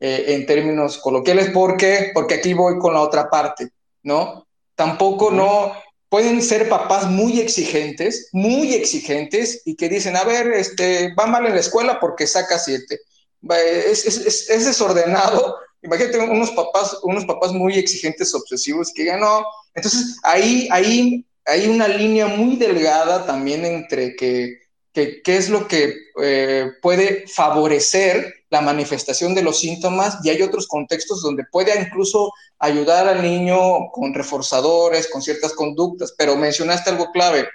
[0.00, 1.50] eh, en términos coloquiales.
[1.50, 2.10] ¿Por qué?
[2.14, 3.68] Porque aquí voy con la otra parte,
[4.02, 4.46] ¿no?
[4.74, 5.74] Tampoco no
[6.08, 11.46] pueden ser papás muy exigentes, muy exigentes y que dicen, a ver, este, va mal
[11.46, 13.00] en la escuela porque saca siete.
[13.48, 15.56] Es, es, es, desordenado.
[15.82, 19.44] Imagínate unos papás, unos papás muy exigentes, obsesivos, que ya no.
[19.74, 24.60] Entonces, ahí, ahí hay una línea muy delgada también entre que,
[24.92, 30.42] que, qué es lo que eh, puede favorecer la manifestación de los síntomas y hay
[30.42, 36.90] otros contextos donde puede incluso ayudar al niño con reforzadores, con ciertas conductas, pero mencionaste
[36.90, 37.48] algo clave.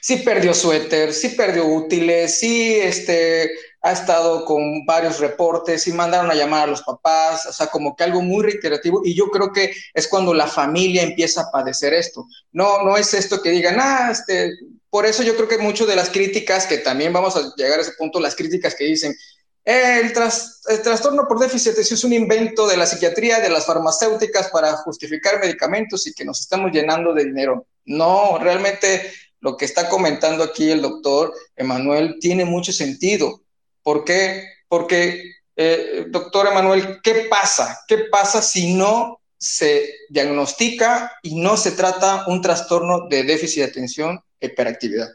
[0.00, 3.52] Si perdió suéter, si perdió útiles, si este,
[3.82, 7.94] ha estado con varios reportes, si mandaron a llamar a los papás, o sea, como
[7.94, 11.92] que algo muy reiterativo y yo creo que es cuando la familia empieza a padecer
[11.92, 12.26] esto.
[12.50, 14.52] No, no es esto que digan, ah, este,
[14.88, 17.82] por eso yo creo que mucho de las críticas, que también vamos a llegar a
[17.82, 19.14] ese punto, las críticas que dicen,
[19.64, 25.38] el, trastorno por déficit es un invento de la psiquiatría, de las farmacéuticas para justificar
[25.38, 27.66] medicamentos y que nos estamos llenando de dinero.
[27.84, 33.42] No, realmente lo que está comentando aquí el doctor Emanuel tiene mucho sentido.
[33.82, 34.48] ¿Por qué?
[34.68, 37.80] Porque, eh, doctor Emanuel, ¿qué pasa?
[37.86, 43.70] ¿Qué pasa si no se diagnostica y no se trata un trastorno de déficit de
[43.70, 45.08] atención e hiperactividad?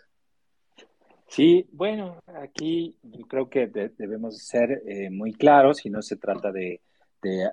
[1.28, 2.96] Sí, bueno, aquí
[3.28, 6.82] creo que debemos ser eh, muy claros y no se trata de,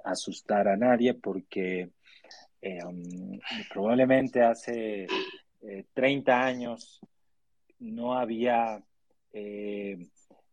[0.05, 1.91] asustar a nadie porque
[2.63, 3.41] eh, um,
[3.73, 5.09] probablemente hace
[5.95, 7.01] 30 eh, años
[7.81, 8.81] no había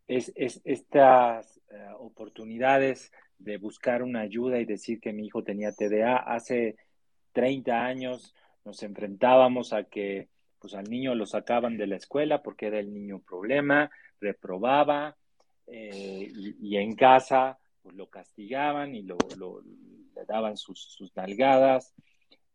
[0.07, 1.59] estas
[1.99, 6.17] oportunidades de buscar una ayuda y decir que mi hijo tenía TDA.
[6.17, 6.77] Hace
[7.33, 8.33] 30 años
[8.65, 10.29] nos enfrentábamos a que
[10.61, 15.17] pues al niño lo sacaban de la escuela porque era el niño problema, reprobaba
[15.65, 19.17] eh, y, en casa pues lo castigaban y lo,
[20.15, 21.93] le daban sus, sus nalgadas.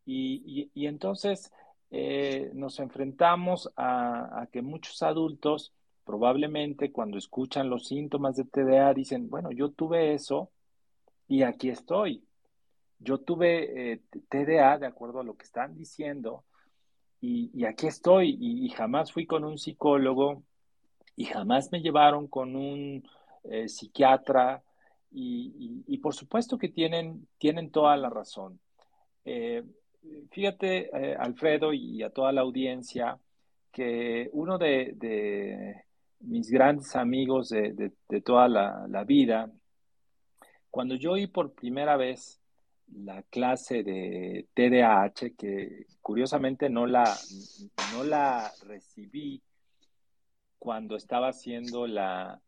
[0.04, 1.50] Y, entonces
[1.90, 5.72] eh, nos enfrentamos a, a, que muchos adultos
[6.04, 10.52] probablemente cuando escuchan los síntomas de TDA dicen, bueno, yo tuve eso
[11.26, 12.24] y aquí estoy.
[13.00, 16.44] Yo tuve eh, TDA de acuerdo a lo que están diciendo
[17.20, 20.42] y, aquí estoy y, jamás fui con un psicólogo
[21.16, 23.08] y jamás me llevaron con un
[23.44, 24.62] eh, psiquiatra
[25.10, 28.60] y, por supuesto que tienen, tienen toda la razón.
[29.24, 29.64] Eh,
[30.30, 33.18] fíjate, eh, Alfredo, y a toda la audiencia,
[33.72, 35.82] que uno de,
[36.20, 39.50] mis grandes amigos de, toda la, la, vida,
[40.70, 42.40] cuando yo oí por primera vez
[42.94, 47.16] la clase de TDAH, que curiosamente no la,
[47.92, 49.42] no la recibí
[50.58, 52.40] cuando estaba haciendo la,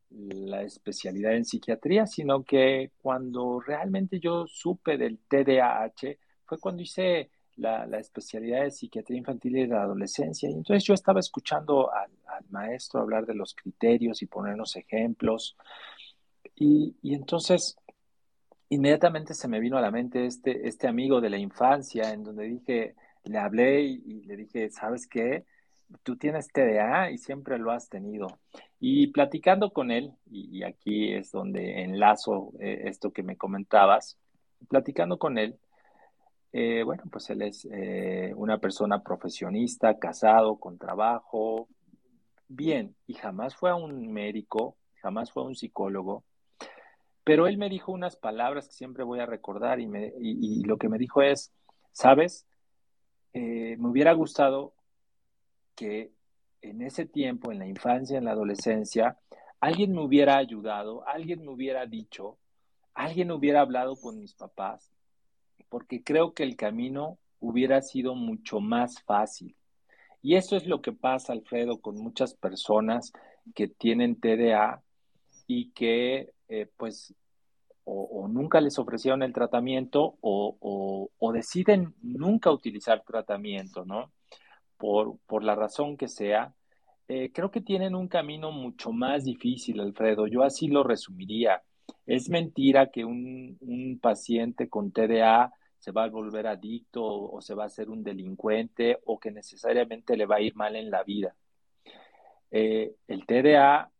[0.64, 7.84] especialidad en psiquiatría, sino que cuando realmente yo supe del TDAH fue cuando hice la,
[7.98, 10.48] especialidad de psiquiatría infantil y de la adolescencia.
[10.48, 12.10] Y entonces yo estaba escuchando al,
[12.50, 15.56] maestro hablar de los criterios y ponernos ejemplos.
[16.54, 17.76] Y, y entonces
[18.68, 22.44] inmediatamente se me vino a la mente este, este amigo de la infancia, en donde
[22.44, 25.44] dije, le hablé y, le dije, ¿sabes qué?
[26.02, 28.28] Tú tienes TDA y siempre lo has tenido.
[28.78, 34.18] Y platicando con él, y, aquí es donde enlazo eh, esto que me comentabas,
[34.68, 35.58] platicando con él,
[36.52, 41.68] eh, bueno, pues él es eh, una persona profesionista, casado, con trabajo,
[42.48, 46.24] bien, y jamás fue a un médico, jamás fue a un psicólogo,
[47.28, 50.96] pero él me dijo unas palabras que siempre voy a recordar y, lo que me
[50.96, 51.52] dijo es,
[51.92, 52.46] sabes,
[53.34, 54.72] eh, me hubiera gustado
[55.74, 56.10] que
[56.62, 59.18] en ese tiempo, en la infancia, en la adolescencia,
[59.60, 62.38] alguien me hubiera ayudado, alguien me hubiera dicho,
[62.94, 64.90] alguien hubiera hablado con mis papás,
[65.68, 69.54] porque creo que el camino hubiera sido mucho más fácil.
[70.22, 73.12] Y eso es lo que pasa, Alfredo, con muchas personas
[73.54, 74.82] que tienen TDA
[75.46, 77.14] y que eh, pues
[77.84, 84.12] o, nunca les ofrecieron el tratamiento o, deciden nunca utilizar tratamiento, ¿no?
[84.76, 86.54] Por, por la razón que sea,
[87.08, 90.26] eh, creo que tienen un camino mucho más difícil, Alfredo.
[90.26, 91.62] Yo así lo resumiría.
[92.06, 97.64] Es mentira que un, paciente con TDA se va a volver adicto o, se va
[97.64, 101.34] a hacer un delincuente o que necesariamente le va a ir mal en la vida.
[102.50, 103.90] Eh, el TDA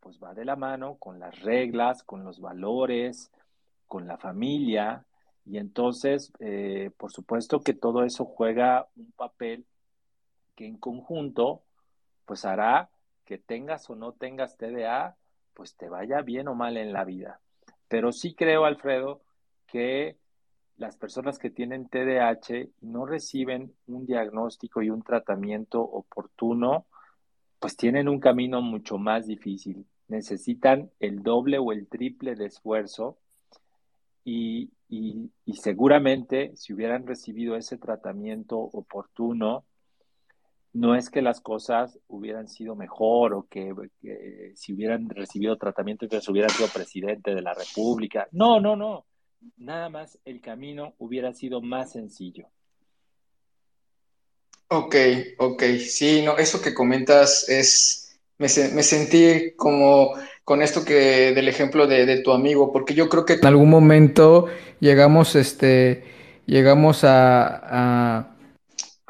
[0.00, 3.30] pues va de la mano con las reglas, con los valores,
[3.86, 5.04] con la familia,
[5.44, 9.66] y entonces, eh, por supuesto que todo eso juega un papel
[10.54, 11.62] que en conjunto,
[12.24, 12.90] pues hará
[13.24, 15.16] que tengas o no tengas TDA,
[15.54, 17.40] pues te vaya bien o mal en la vida.
[17.88, 19.22] Pero sí creo, Alfredo,
[19.66, 20.18] que
[20.76, 26.86] las personas que tienen TDAH no reciben un diagnóstico y un tratamiento oportuno,
[27.58, 29.86] pues tienen un camino mucho más difícil.
[30.10, 33.16] Necesitan el doble o el triple de esfuerzo
[34.24, 34.70] y,
[35.54, 39.64] seguramente si hubieran recibido ese tratamiento oportuno,
[40.72, 43.72] no es que las cosas hubieran sido mejor o que,
[44.54, 48.28] si hubieran recibido tratamiento entonces hubieran sido presidente de la República.
[48.32, 49.06] No, no, no.
[49.56, 52.48] Nada más el camino hubiera sido más sencillo.
[54.68, 54.94] Ok,
[55.38, 55.62] ok.
[55.80, 58.09] Sí, no, eso que comentas es,
[58.40, 63.24] me, me sentí como con esto que del ejemplo de, tu amigo, porque yo creo
[63.24, 64.46] que en algún momento
[64.80, 66.02] llegamos, este,
[66.46, 68.30] llegamos a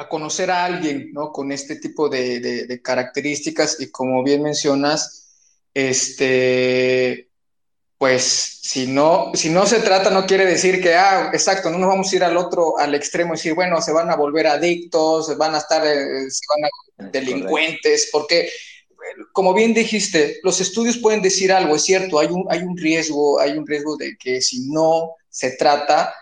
[0.01, 1.31] a conocer a alguien, ¿no?
[1.31, 5.29] Con este tipo de, características y como bien mencionas,
[5.75, 7.29] este,
[7.99, 8.23] pues
[8.63, 12.11] si no, si no se trata, no quiere decir que, ah, exacto, no nos vamos
[12.11, 15.35] a ir al otro, al extremo y decir, bueno, se van a volver adictos, se
[15.35, 18.49] van a estar, eh, se van a delincuentes, porque,
[19.33, 23.41] como bien dijiste, los estudios pueden decir algo, es cierto, hay un, hay un riesgo,
[23.41, 26.13] hay un riesgo de que si no se trata,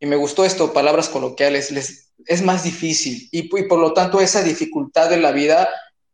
[0.00, 4.42] y me gustó esto, palabras coloquiales, les es más difícil y, por lo tanto esa
[4.42, 5.68] dificultad de la vida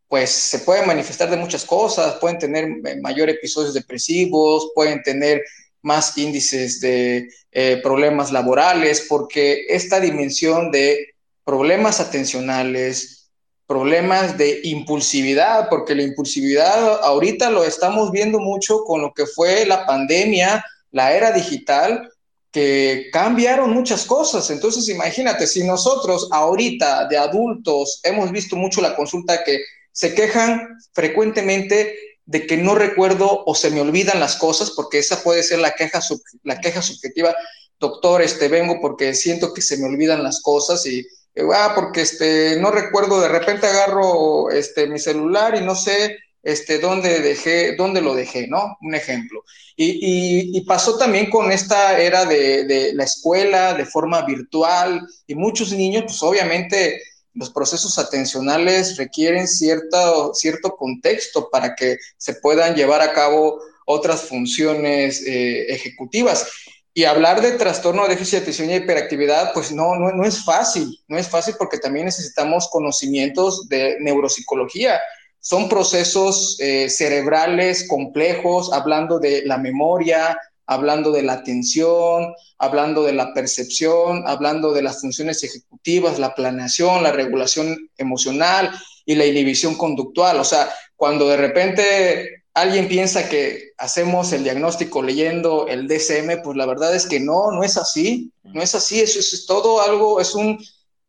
[0.07, 2.67] pues se puede manifestar de muchas cosas, pueden tener
[3.01, 5.41] mayor episodios depresivos, pueden tener
[5.83, 11.13] más índices de eh, problemas laborales, porque esta dimensión de
[11.45, 13.20] problemas atencionales,
[13.71, 19.65] problemas de impulsividad, porque la impulsividad ahorita lo estamos viendo mucho con lo que fue
[19.65, 20.61] la pandemia,
[20.91, 22.09] la era digital,
[22.51, 24.49] que cambiaron muchas cosas.
[24.49, 29.61] Entonces, imagínate, si nosotros ahorita de adultos hemos visto mucho la consulta que
[29.93, 31.95] se quejan frecuentemente
[32.25, 35.71] de que no recuerdo o se me olvidan las cosas, porque esa puede ser la
[35.71, 36.01] queja,
[36.43, 37.33] la queja subjetiva.
[37.79, 41.07] Doctor, este, vengo porque siento que se me olvidan las cosas y,
[41.53, 46.79] ah, porque este, no recuerdo, de repente agarro este, mi celular y no sé este,
[46.79, 48.77] dónde, dejé, dónde lo dejé, ¿no?
[48.81, 49.43] Un ejemplo.
[49.75, 56.03] Y, pasó también con esta era de, la escuela de forma virtual y muchos niños,
[56.05, 57.01] pues obviamente
[57.33, 64.21] los procesos atencionales requieren cierto, cierto contexto para que se puedan llevar a cabo otras
[64.21, 66.47] funciones eh, ejecutivas.
[66.93, 70.43] Y hablar de trastorno de déficit de atención y hiperactividad, pues no, no, no es
[70.43, 74.99] fácil, no es fácil porque también necesitamos conocimientos de neuropsicología
[75.41, 80.37] son procesos eh, cerebrales complejos, hablando de la memoria,
[80.67, 87.01] hablando de la atención, hablando de la percepción, hablando de las funciones ejecutivas, la planeación,
[87.01, 88.69] la regulación emocional
[89.03, 90.39] y la inhibición conductual.
[90.39, 96.57] O sea, cuando de repente alguien piensa que hacemos el diagnóstico leyendo el DSM, pues
[96.57, 100.19] la verdad es que no, no es así, no es así, eso es todo algo,
[100.19, 100.59] es un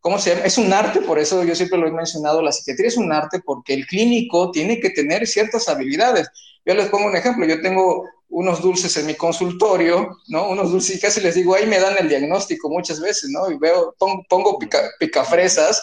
[0.02, 0.44] ¿cómo se llama?
[0.44, 3.40] Es un arte, por eso yo siempre lo he mencionado, la psiquiatría es un arte
[3.40, 6.28] porque el clínico tiene que tener ciertas habilidades.
[6.66, 10.48] Yo les pongo un ejemplo, yo tengo unos dulces en mi consultorio, ¿no?
[10.50, 13.50] Unos dulces y casi les digo, ahí me dan el diagnóstico muchas veces, ¿no?
[13.50, 13.94] Y veo,
[14.28, 15.82] pongo, pica, picafresas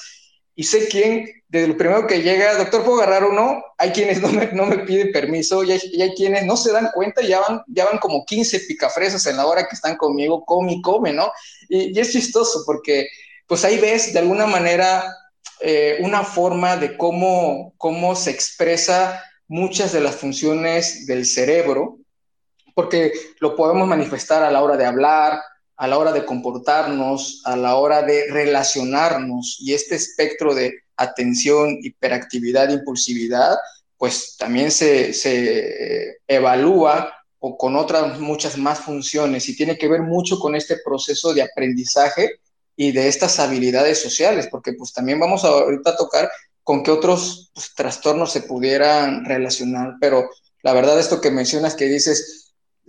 [0.60, 3.64] y sé quién, desde el primero que llega, doctor, ¿puedo agarrar uno?
[3.78, 7.22] Hay quienes no me, no me piden permiso y hay, quienes no se dan cuenta,
[7.22, 10.82] ya van, ya van como 15 picafresas en la hora que están conmigo, come y
[10.82, 11.32] come, ¿no?
[11.70, 13.08] Y, y es chistoso porque
[13.48, 15.06] pues ahí ves de alguna manera
[15.62, 22.00] eh, una forma de cómo, cómo se expresa muchas de las funciones del cerebro,
[22.76, 25.40] porque lo podemos manifestar a la hora de hablar,
[25.80, 31.80] a la hora de comportarnos, a la hora de relacionarnos, y este espectro de atención,
[31.82, 33.56] hiperactividad, impulsividad,
[33.98, 40.02] pues también se, se evalúa o con otras muchas más funciones y tiene que ver
[40.02, 42.42] mucho con este proceso de aprendizaje
[42.76, 46.30] y de estas habilidades sociales, porque pues también vamos a ahorita a tocar
[46.62, 50.30] con qué otros pues, trastornos se pudieran relacionar, pero
[50.62, 52.39] la verdad esto que mencionas que dices,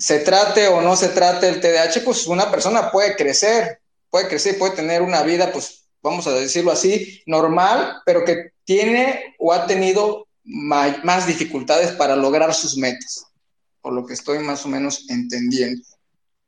[0.00, 4.58] se trate o no se trate el TDAH, pues una persona puede crecer, puede crecer,
[4.58, 9.66] puede tener una vida, pues vamos a decirlo así, normal, pero que tiene o ha
[9.66, 13.26] tenido más dificultades para lograr sus metas,
[13.82, 15.82] por lo que estoy más o menos entendiendo.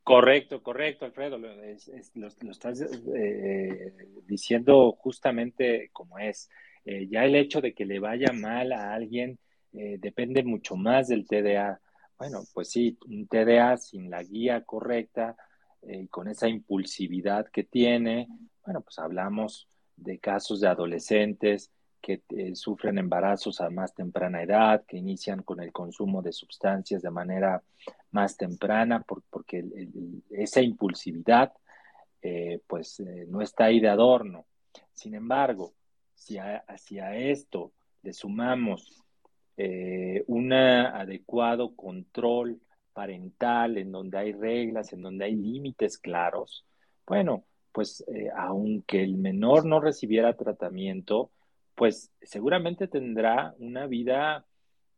[0.03, 1.37] Correcto, correcto, Alfredo.
[1.37, 2.81] Lo, estás
[3.15, 3.93] eh,
[4.25, 6.49] diciendo justamente como es.
[6.85, 9.39] Eh, ya el hecho de que le vaya mal a alguien
[9.71, 11.79] eh, depende mucho más del TDA.
[12.17, 15.35] Bueno, pues sí, un TDA sin la guía correcta
[15.81, 18.27] y con esa impulsividad que tiene,
[18.65, 21.71] bueno, pues hablamos de casos de adolescentes
[22.03, 22.21] que
[22.53, 27.63] sufren embarazos a más temprana edad, que inician con el consumo de sustancias de manera
[28.11, 29.63] más temprana, porque
[30.29, 31.53] esa impulsividad
[32.21, 34.45] eh, pues eh, no está ahí de adorno.
[34.91, 35.73] Sin embargo,
[36.13, 36.63] si a,
[37.15, 39.02] esto le sumamos
[39.57, 42.59] eh, un adecuado control
[42.93, 46.65] parental en donde hay reglas, en donde hay límites claros,
[47.05, 51.31] bueno, pues aunque el menor no recibiera tratamiento,
[51.75, 54.45] pues seguramente tendrá una vida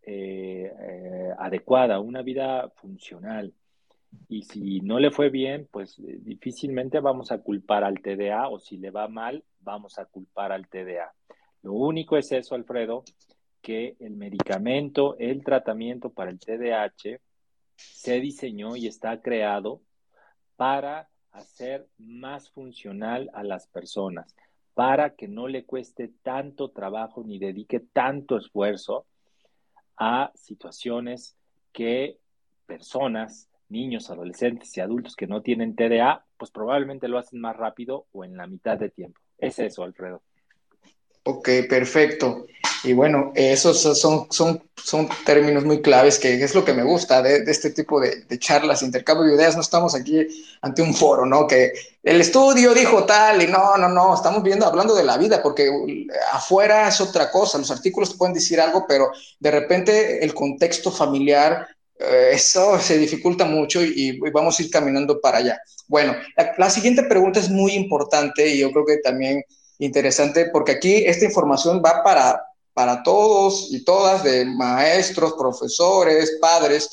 [0.07, 3.53] eh, eh, adecuada, una vida funcional.
[4.29, 8.59] Y si no le fue bien, pues eh, difícilmente vamos a culpar al TDA o
[8.59, 11.11] si le va mal, vamos a culpar al TDA.
[11.63, 13.03] Lo único es eso, Alfredo,
[13.65, 17.19] que el medicamento, el tratamiento para el TDAH
[17.75, 19.81] se diseñó y está creado
[20.55, 24.35] para hacer más funcional a las personas,
[24.75, 29.07] para que no le cueste tanto trabajo ni dedique tanto esfuerzo
[29.97, 31.35] a situaciones
[31.73, 32.19] que
[32.67, 38.05] personas, niños, adolescentes y adultos que no tienen TDA, pues probablemente lo hacen más rápido
[38.11, 39.19] o en la mitad de tiempo.
[39.39, 40.21] Es eso, Alfredo.
[41.27, 42.45] Ok, perfecto.
[42.83, 47.23] Y bueno, esos son, son, son términos muy claves que es lo que me gusta
[47.23, 49.55] de, este tipo de, charlas, intercambio de ideas.
[49.55, 50.27] No estamos aquí
[50.61, 51.47] ante un foro, ¿no?
[51.47, 51.73] Que
[52.03, 55.67] el estudio dijo tal y no, no, no, estamos viendo, hablando de la vida, porque
[56.31, 57.57] afuera es otra cosa.
[57.57, 59.09] Los artículos pueden decir algo, pero
[59.39, 61.67] de repente el contexto familiar,
[61.97, 65.59] eh, eso se dificulta mucho y, vamos a ir caminando para allá.
[65.87, 66.15] Bueno,
[66.59, 69.43] la siguiente pregunta es muy importante y yo creo que también
[69.79, 72.41] interesante porque aquí esta información va para,
[72.73, 76.89] para todos y todas, de maestros, profesores, padres.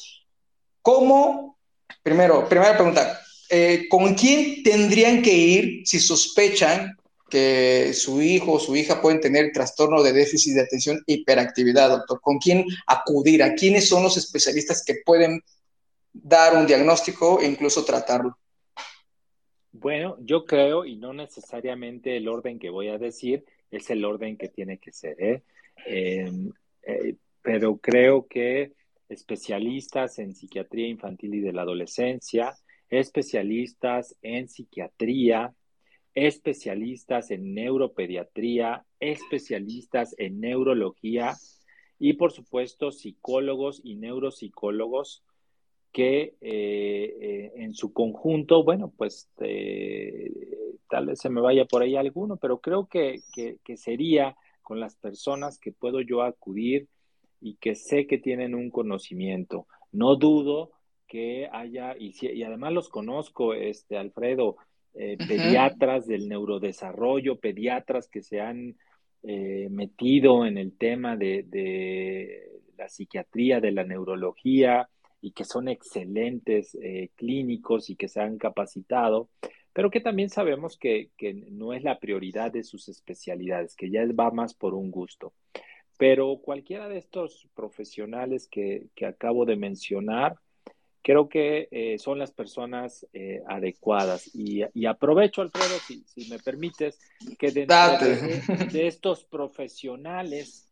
[0.80, 1.58] ¿Cómo?
[2.02, 6.96] Primero, primera pregunta, eh, ¿con quién tendrían que ir si sospechan
[7.30, 12.20] que su hijo o su hija pueden tener trastorno de déficit de atención, hiperactividad, doctor?
[12.20, 13.42] ¿Con quién acudir?
[13.42, 15.42] ¿A quiénes son los especialistas que pueden
[16.12, 18.36] dar un diagnóstico e incluso tratarlo?
[19.72, 24.36] Bueno, yo creo, y no necesariamente el orden que voy a decir es el orden
[24.36, 25.42] que tiene que ser, ¿eh?
[25.86, 26.52] Em,
[26.82, 28.72] eh, pero creo que
[29.08, 32.54] especialistas en psiquiatría infantil y de la adolescencia,
[32.90, 35.54] especialistas en psiquiatría,
[36.14, 41.34] especialistas en neuropediatría, especialistas en neurología
[41.98, 45.24] y por supuesto psicólogos y neuropsicólogos
[45.92, 50.32] que eh, eh, en su conjunto, bueno, pues eh,
[50.88, 53.20] tal vez se me vaya por ahí alguno, pero creo que,
[53.76, 56.88] sería con las personas que puedo yo acudir
[57.40, 59.66] y que sé que tienen un conocimiento.
[59.92, 60.70] No dudo
[61.06, 64.56] que haya, y, y además los conozco, este, Alfredo,
[64.94, 68.76] pediatras del neurodesarrollo, pediatras que se han
[69.22, 74.88] metido en el tema de, de la psiquiatría, de la neurología,
[75.22, 79.30] y que son excelentes eh, clínicos y que se han capacitado,
[79.72, 81.10] pero que también sabemos que,
[81.50, 85.32] no es la prioridad de sus especialidades, que ya va más por un gusto.
[85.96, 90.34] Pero cualquiera de estos profesionales que, acabo de mencionar,
[91.02, 94.28] creo que eh, son las personas eh, adecuadas.
[94.34, 96.98] Y, aprovecho, Alfredo, si, si, me permites,
[97.38, 97.76] que dentro
[98.72, 100.68] de, estos profesionales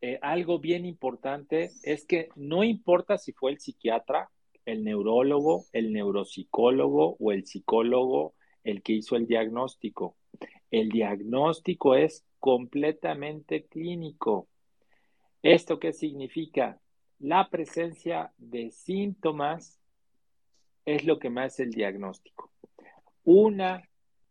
[0.00, 4.30] eh, algo bien importante es que no importa si fue el psiquiatra,
[4.64, 8.34] el neurólogo, el neuropsicólogo o el psicólogo
[8.66, 10.16] el que hizo el diagnóstico.
[10.70, 14.48] El diagnóstico es completamente clínico.
[15.42, 16.80] ¿Esto qué significa?
[17.18, 19.80] La presencia de síntomas
[20.84, 22.52] es lo que hace el diagnóstico.
[23.24, 23.88] Una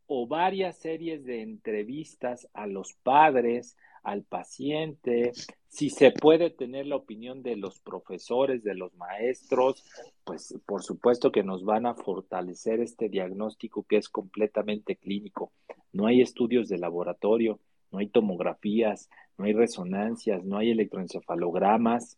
[0.07, 3.75] o varias series de entrevistas a los padres,
[4.05, 5.33] al paciente,
[5.67, 9.83] si se puede tener la opinión de los profesores, de los maestros,
[10.23, 15.51] pues por supuesto que nos van a fortalecer este diagnóstico que es completamente clínico.
[15.91, 17.59] No hay estudios de laboratorio,
[17.91, 22.17] no hay tomografías, no hay resonancias, no hay electroencefalogramas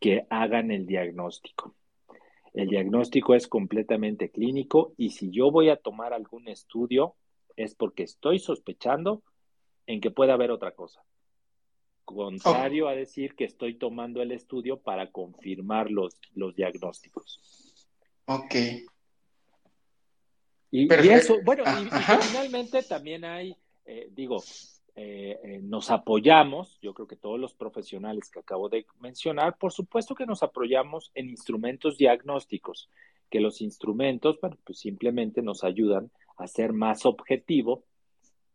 [0.00, 1.74] que hagan el diagnóstico.
[2.54, 7.14] El diagnóstico es completamente clínico y si yo voy a tomar algún estudio
[7.56, 9.22] es porque estoy sospechando
[9.86, 11.02] en que puede haber otra cosa.
[12.04, 17.40] Contrario a decir que estoy tomando el estudio para confirmar los, los diagnósticos.
[18.26, 18.54] Ok.
[20.70, 21.88] Y, eso, bueno, y,
[22.26, 23.56] finalmente también hay,
[23.86, 24.42] eh, digo,
[24.96, 29.72] eh, eh, nos apoyamos, yo creo que todos los profesionales que acabo de mencionar, por
[29.72, 32.90] supuesto que nos apoyamos en instrumentos diagnósticos,
[33.30, 37.84] que los instrumentos, bueno, pues simplemente nos ayudan a ser más objetivo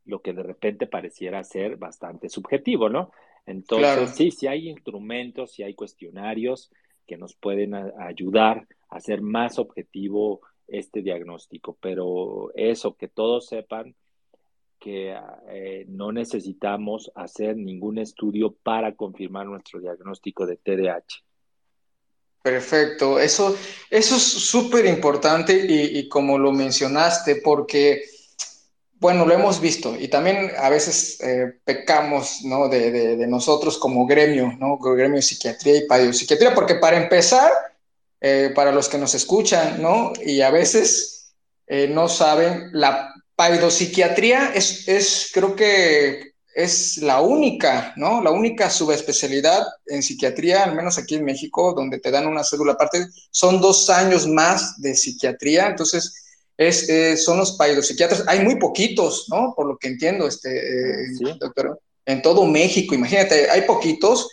[0.09, 3.11] lo que de repente pareciera ser bastante subjetivo, ¿no?
[3.45, 6.71] Entonces, sí, sí hay instrumentos, sí hay cuestionarios
[7.07, 13.95] que nos pueden ayudar a hacer más objetivo este diagnóstico, pero eso, que todos sepan
[14.79, 15.15] que
[15.49, 21.23] eh, no necesitamos hacer ningún estudio para confirmar nuestro diagnóstico de TDAH.
[22.41, 23.55] Perfecto, eso,
[23.89, 28.01] eso es súper importante y, y como lo mencionaste, porque
[28.99, 32.67] bueno, lo hemos visto y también a veces eh, pecamos, ¿no?
[32.67, 34.77] De, nosotros como gremio, ¿no?
[34.77, 37.51] Gremio de psiquiatría y psiquiatría, porque para empezar,
[38.19, 40.11] eh, para los que nos escuchan, ¿no?
[40.23, 41.33] Y a veces
[41.67, 48.21] eh, no saben, la paidopsiquiatría es, es, creo que es la única, ¿no?
[48.21, 52.73] La única subespecialidad en psiquiatría, al menos aquí en México, donde te dan una cédula
[52.73, 56.28] aparte, son dos años más de psiquiatría, entonces
[56.59, 58.25] es, eh, son los paidopsiquiatras.
[58.27, 59.53] Hay muy poquitos, ¿no?
[59.55, 61.07] Por lo que entiendo, este, eh,
[61.39, 64.27] doctor, en todo México, imagínate, hay poquitos.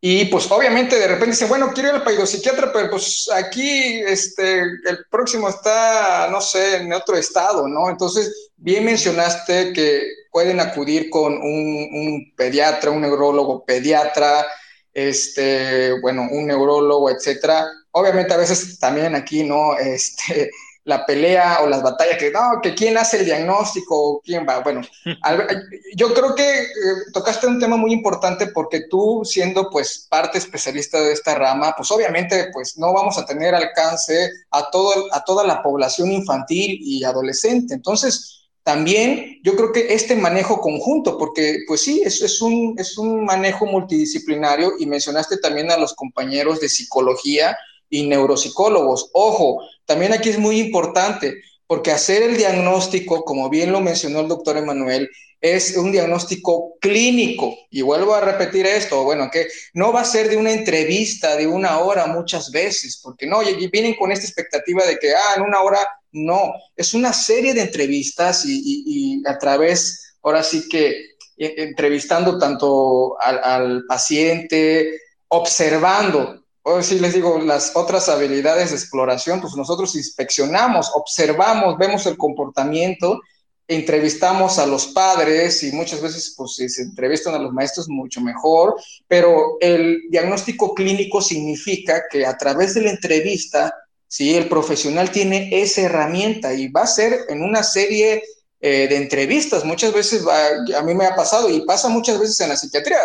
[0.00, 4.62] Y pues obviamente de repente dicen, bueno, quiero ir al paidopsiquiatra, pero pues aquí este,
[4.62, 7.88] el próximo está, no sé, en otro estado, ¿no?
[7.88, 10.02] Entonces, bien mencionaste que
[10.32, 14.44] pueden acudir con un, un pediatra, un neurólogo pediatra,
[14.92, 17.64] este, bueno, un neurólogo, etcétera.
[17.92, 19.78] Obviamente a veces también aquí, ¿no?
[19.78, 20.50] Este,
[20.84, 24.60] la pelea o las batallas, que no, que quién hace el diagnóstico quién va.
[24.60, 24.82] Bueno,
[25.96, 26.66] yo creo que eh,
[27.12, 31.90] tocaste un tema muy importante porque tú siendo pues parte especialista de esta rama, pues
[31.90, 37.02] obviamente pues no vamos a tener alcance a, todo, a toda la población infantil y
[37.04, 37.74] adolescente.
[37.74, 42.96] Entonces, también yo creo que este manejo conjunto, porque pues sí, eso es un, es
[42.96, 47.56] un manejo multidisciplinario y mencionaste también a los compañeros de psicología,
[47.94, 49.10] y neuropsicólogos.
[49.12, 54.26] Ojo, también aquí es muy importante, porque hacer el diagnóstico, como bien lo mencionó el
[54.26, 55.08] doctor Emanuel,
[55.40, 57.54] es un diagnóstico clínico.
[57.70, 61.46] Y vuelvo a repetir esto, bueno, que no va a ser de una entrevista de
[61.46, 65.42] una hora muchas veces, porque no, y vienen con esta expectativa de que, ah, en
[65.42, 70.88] una hora, no, es una serie de entrevistas y, a través, ahora sí que
[71.36, 78.76] e, entrevistando tanto al, al paciente, observando o si les digo, las otras habilidades de
[78.76, 83.20] exploración, pues nosotros inspeccionamos, observamos, vemos el comportamiento,
[83.68, 88.22] entrevistamos a los padres y muchas veces, pues si se entrevistan a los maestros, mucho
[88.22, 93.74] mejor, pero el diagnóstico clínico significa que a través de la entrevista,
[94.08, 98.22] si el profesional tiene esa herramienta y va a ser en una serie
[98.60, 102.48] eh, de entrevistas, muchas veces a mí me ha pasado y pasa muchas veces en
[102.48, 103.00] la psiquiatría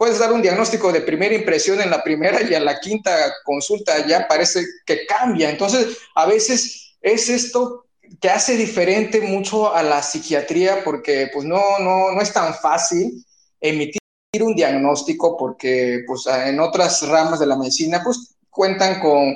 [0.00, 4.06] puedes dar un diagnóstico de primera impresión en la primera y a la quinta consulta
[4.06, 5.50] ya parece que cambia.
[5.50, 7.84] Entonces, a veces es esto
[8.18, 13.22] que hace diferente mucho a la psiquiatría porque pues no, no, no es tan fácil
[13.60, 14.00] emitir
[14.40, 19.34] un diagnóstico porque pues en otras ramas de la medicina pues cuentan con,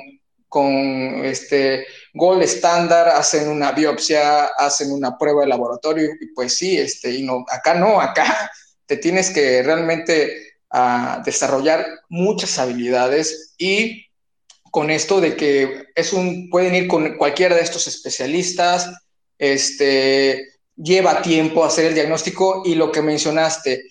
[0.49, 0.65] con
[1.23, 7.11] este gol estándar, hacen una biopsia, hacen una prueba de laboratorio y pues sí, este,
[7.11, 8.49] y no, acá no, acá
[8.87, 14.05] te tienes que realmente a desarrollar muchas habilidades y
[14.71, 18.91] con esto de que es un, pueden ir con cualquiera de estos especialistas,
[19.37, 23.83] este, lleva tiempo hacer el diagnóstico y lo que mencionaste,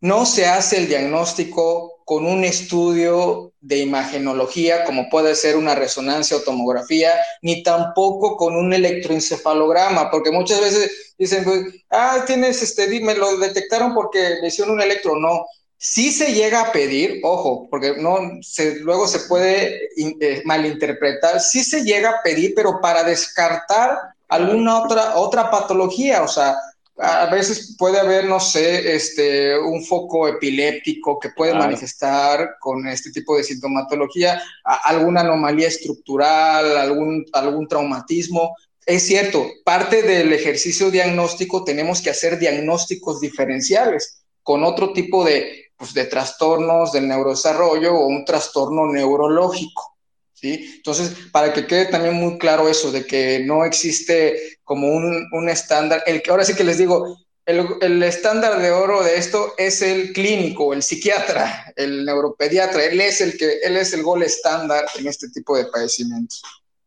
[0.00, 6.36] no se hace el diagnóstico con un estudio de imagenología como puede ser una resonancia
[6.36, 13.00] o tomografía, ni tampoco con un electroencefalograma, porque muchas veces dicen, pues, ah, tienes este,
[13.00, 15.46] me lo detectaron porque le hicieron un electro, no,
[15.84, 21.64] si se llega a pedir, ojo, porque no se, luego se puede eh, malinterpretar, sí
[21.64, 26.54] se llega a pedir, pero para descartar alguna otra, otra patología, o sea,
[26.98, 33.10] a veces puede haber, no sé, este, un foco epiléptico que puede manifestar con este
[33.10, 34.40] tipo de sintomatología,
[34.84, 38.54] alguna anomalía estructural, algún, algún traumatismo.
[38.86, 45.61] Es cierto, parte del ejercicio diagnóstico tenemos que hacer diagnósticos diferenciales con otro tipo de,
[45.82, 49.96] pues, de trastornos del neurodesarrollo o un trastorno neurológico.
[50.32, 50.74] ¿sí?
[50.76, 55.48] Entonces, para que quede también muy claro eso, de que no existe como un, un
[55.48, 59.54] estándar, el que ahora sí que les digo, el, el, estándar de oro de esto
[59.58, 64.22] es el clínico, el psiquiatra, el neuropediatra, él es el que, él es el gol
[64.22, 66.44] estándar en este tipo de padecimientos.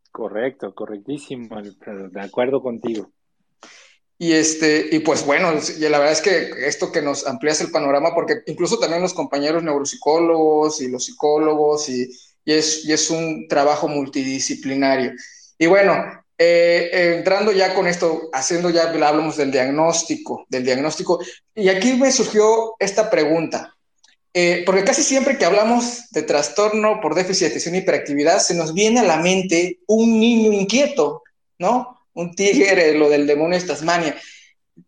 [0.09, 3.11] Correcto, correctísimo, de acuerdo contigo.
[4.17, 7.71] Y, este, y pues bueno, y la verdad es que esto que nos amplías el
[7.71, 12.09] panorama, porque incluso también los compañeros neuropsicólogos y los psicólogos, y,
[12.45, 15.11] y, es, y es, un trabajo multidisciplinario.
[15.57, 16.01] Y bueno,
[16.37, 21.19] eh, entrando ya con esto, haciendo ya, hablamos del diagnóstico, del diagnóstico,
[21.53, 23.75] y aquí me surgió esta pregunta.
[24.33, 28.53] Eh, porque casi siempre que hablamos de trastorno por déficit de atención y hiperactividad, se
[28.53, 31.23] nos viene a la mente un niño inquieto,
[31.57, 31.94] ¿no?
[32.15, 34.15] Un tigre, lo del demonio de Tasmania.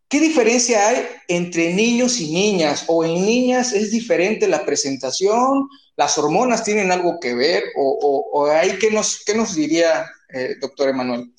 [0.09, 2.85] ¿Qué diferencia hay entre niños y niñas?
[2.87, 5.69] ¿O en niñas es diferente la presentación?
[5.95, 7.63] ¿Las hormonas tienen algo que ver?
[7.77, 11.31] ¿O, o, ahí qué nos, qué nos diría, eh, doctor Emanuel?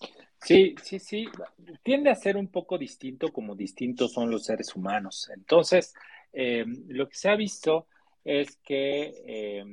[0.43, 1.27] Sí, sí, sí.
[1.83, 5.31] Tiende a ser un poco distinto como distintos son los seres humanos.
[5.35, 5.95] Entonces,
[6.33, 7.87] eh, lo que se ha visto
[8.25, 9.65] es que eh,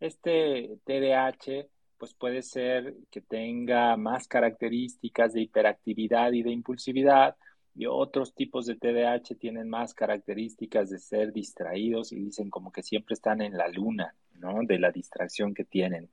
[0.00, 1.66] este TDAH
[2.00, 7.36] pues puede ser que tenga más características de hiperactividad y de impulsividad,
[7.74, 12.82] y otros tipos de TDAH tienen más características de ser distraídos y dicen como que
[12.82, 14.60] siempre están en la luna, ¿no?
[14.64, 16.08] De la distracción que tienen.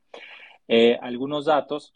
[0.68, 1.94] Eh, algunos datos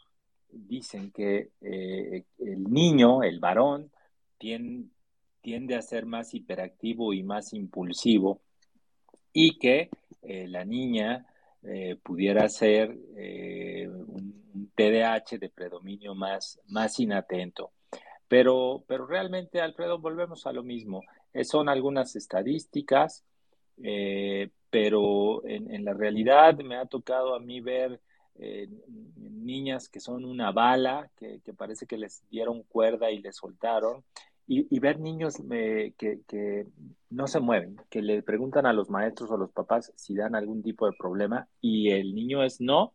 [0.50, 3.92] dicen que eh, el niño, el varón,
[4.38, 8.40] tiende, a ser más hiperactivo y más impulsivo
[9.32, 9.90] y que
[10.22, 11.26] eh, la niña
[11.62, 14.42] eh, pudiera ser un,
[14.74, 17.72] TDAH de predominio más, más inatento.
[18.28, 21.02] Pero, pero realmente, Alfredo, volvemos a lo mismo.
[21.44, 23.24] son algunas estadísticas,
[24.70, 28.00] pero en, la realidad me ha tocado a mí ver
[28.36, 28.68] eh,
[29.16, 34.02] niñas que son una bala, que, parece que les dieron cuerda y les soltaron,
[34.46, 36.66] y, ver niños eh, que,
[37.10, 40.34] no se mueven, que le preguntan a los maestros o a los papás si dan
[40.34, 42.92] algún tipo de problema y el niño es no,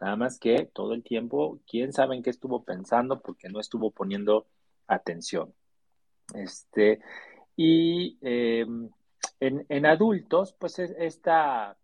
[0.00, 3.90] nada más que todo el tiempo, quién sabe en qué estuvo pensando porque no estuvo
[3.90, 4.46] poniendo
[4.86, 5.52] atención.
[6.34, 7.00] Este,
[7.56, 8.90] y em,
[9.40, 11.76] en, adultos, pues esta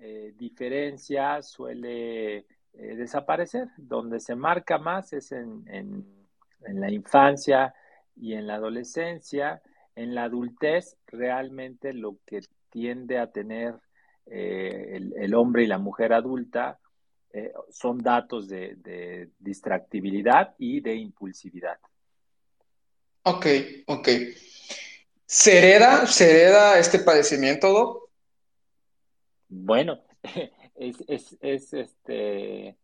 [0.00, 3.68] eh, diferencia suele eh, desaparecer.
[3.76, 5.64] Donde se marca más es en,
[6.60, 7.74] la infancia
[8.16, 9.62] y en la adolescencia.
[9.96, 12.40] En la adultez, realmente lo que
[12.70, 13.74] tiende a tener
[14.26, 16.78] eh, el, hombre y la mujer adulta
[17.68, 21.78] son datos de, distractibilidad y de impulsividad.
[23.22, 23.46] Ok,
[23.86, 24.08] ok.
[25.26, 28.04] ¿Se hereda, ¿Se hereda este padecimiento,
[29.48, 30.00] bueno,
[30.74, 32.76] es, es, es este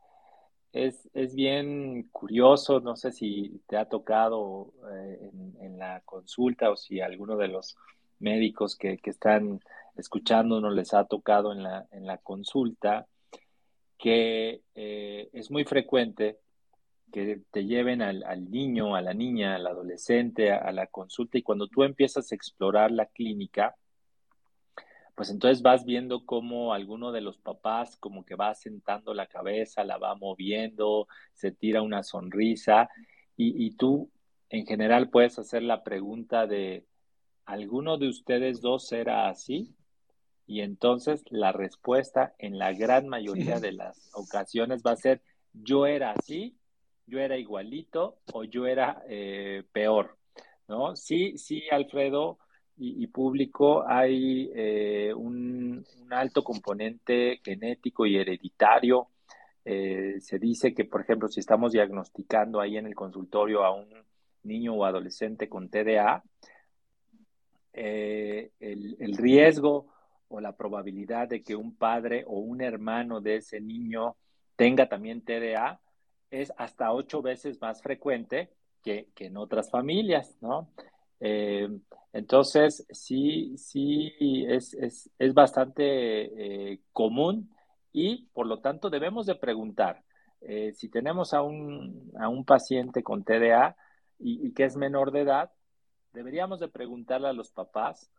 [0.72, 7.00] es, bien curioso, no sé si te ha tocado eh, en, la consulta o si
[7.00, 7.76] alguno de los
[8.18, 9.60] médicos que, que están
[9.96, 13.06] escuchándonos les ha tocado en la, en la consulta,
[13.98, 16.38] que eh, es muy frecuente
[17.12, 21.66] que te lleven al, niño, a la niña, al adolescente a la consulta y cuando
[21.66, 23.76] tú empiezas a explorar la clínica,
[25.14, 29.84] pues entonces vas viendo cómo alguno de los papás como que va sentando la cabeza,
[29.84, 32.88] la va moviendo, se tira una sonrisa
[33.36, 34.10] y, tú
[34.50, 36.84] en general puedes hacer la pregunta de,
[37.46, 39.74] ¿alguno de ustedes dos era así?
[40.46, 45.22] Y entonces la respuesta en la gran mayoría de las ocasiones va a ser,
[45.54, 46.58] yo era así,
[47.06, 50.18] yo era igualito o yo era eh, peor,
[50.68, 50.96] ¿no?
[50.96, 52.38] Sí, sí, Alfredo,
[52.82, 59.08] y, público hay eh, un, alto componente genético y hereditario.
[59.64, 63.88] Eh, se dice que, por ejemplo, si estamos diagnosticando ahí en el consultorio a un
[64.44, 66.24] niño o adolescente con TDA,
[67.74, 69.86] eh, el, el, riesgo
[70.28, 74.16] o la probabilidad de que un padre o un hermano de ese niño
[74.56, 75.80] tenga también TDA
[76.30, 78.50] es hasta ocho veces más frecuente
[78.82, 80.68] que, que en otras familias, ¿no?
[81.20, 81.68] Eh,
[82.12, 84.12] entonces, sí, sí,
[84.48, 87.54] es, es, es bastante eh, común
[87.92, 90.02] y por lo tanto debemos de preguntar
[90.40, 93.76] eh, si tenemos a un, a un paciente con TDA
[94.18, 95.52] y, que es menor de edad,
[96.12, 98.10] deberíamos de preguntarle a los papás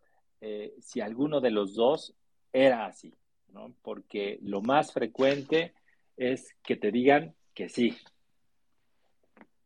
[0.80, 2.16] si alguno de los dos
[2.52, 3.14] era así,
[3.50, 3.76] ¿no?
[3.84, 5.76] Porque lo más frecuente
[6.18, 7.96] es que te digan que sí,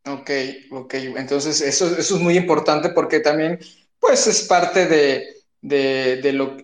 [0.06, 0.30] Ok,
[0.70, 0.94] ok.
[1.16, 3.58] Entonces, eso, eso es muy importante porque también,
[3.98, 5.34] pues, es parte de,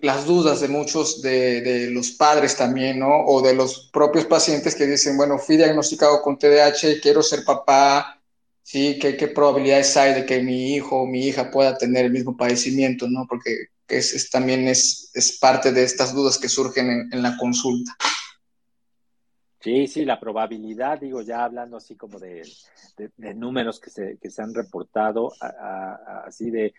[0.01, 3.25] las dudas de muchos de, los padres también, ¿no?
[3.25, 8.21] O de los propios pacientes que dicen, bueno, fui diagnosticado con TDAH, quiero ser papá,
[8.63, 8.97] ¿sí?
[8.99, 12.37] ¿Qué, qué probabilidades hay de que mi hijo o mi hija pueda tener el mismo
[12.37, 13.25] padecimiento, ¿no?
[13.27, 17.93] Porque es, también es, parte de estas dudas que surgen en, en la consulta.
[19.63, 22.43] Sí, sí, la probabilidad, digo, ya hablando así como de,
[23.33, 25.31] números que se, que se han reportado,
[26.25, 26.73] así de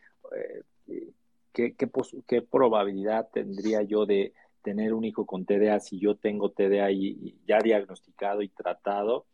[0.87, 1.11] eh,
[1.51, 6.91] ¿qué, qué, probabilidad tendría yo de tener un hijo con TDA si yo tengo TDA
[6.91, 9.25] y, ya diagnosticado y tratado.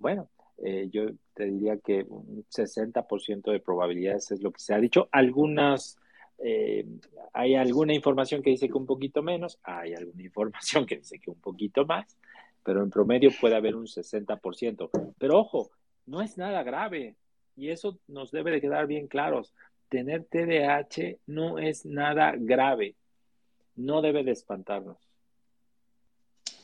[0.00, 0.28] Bueno,
[0.58, 5.08] eh, yo te diría que un 60% de probabilidades es lo que se ha dicho.
[5.12, 5.96] Algunas,
[6.38, 6.84] eh,
[7.32, 11.30] hay alguna información que dice que un poquito menos, hay alguna información que dice que
[11.30, 12.16] un poquito más
[12.66, 14.90] pero en promedio puede haber un 60%.
[15.18, 15.70] Pero ojo,
[16.04, 17.14] no es nada grave
[17.54, 19.54] y eso nos debe de quedar bien claros.
[19.88, 22.96] Tener TDAH no es nada grave,
[23.76, 24.98] no debe de espantarnos.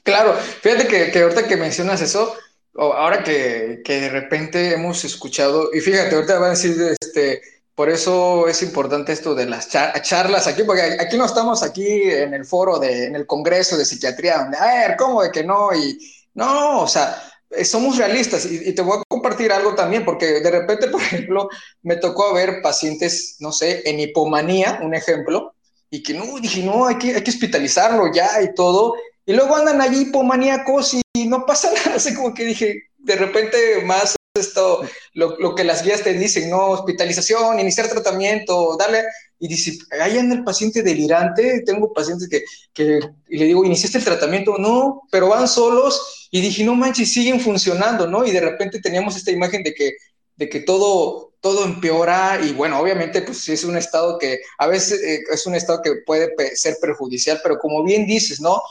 [0.02, 2.34] Claro, fíjate que, ahorita que mencionas eso,
[2.74, 7.42] ahora que, que, de repente hemos escuchado, y fíjate, ahorita van a decir, este,
[7.74, 12.34] por eso es importante esto de las charlas aquí, porque aquí no estamos aquí en
[12.34, 15.74] el foro, de, en el Congreso de Psiquiatría, donde, a ver, ¿cómo de que no?
[15.74, 15.98] Y
[16.34, 20.50] no, o sea, eh, somos realistas y, te voy a compartir algo también, porque de
[20.50, 21.48] repente, por ejemplo,
[21.82, 25.54] me tocó ver pacientes, no sé, en hipomanía, un ejemplo,
[25.90, 28.94] y que no, dije, no, hay que, hay que hospitalizarlo ya y todo,
[29.24, 33.82] y luego andan allí hipomaníacos y no pasa nada, así como que dije, de repente
[33.84, 34.80] más esto,
[35.12, 36.70] lo, lo, que las guías te dicen, ¿no?
[36.70, 39.04] Hospitalización, iniciar tratamiento, darle,
[39.38, 43.98] y dice, ahí anda el paciente delirante, tengo pacientes que, que, y le digo, ¿iniciaste
[43.98, 44.56] el tratamiento?
[44.56, 48.24] No, pero van solos, y dije, no manches, siguen funcionando, ¿no?
[48.24, 49.92] Y de repente teníamos esta imagen de que,
[50.36, 55.02] de que todo, todo empeora, y bueno, obviamente, pues es un estado que a veces
[55.02, 58.62] eh, es un estado que puede ser perjudicial, pero como bien dices, ¿no?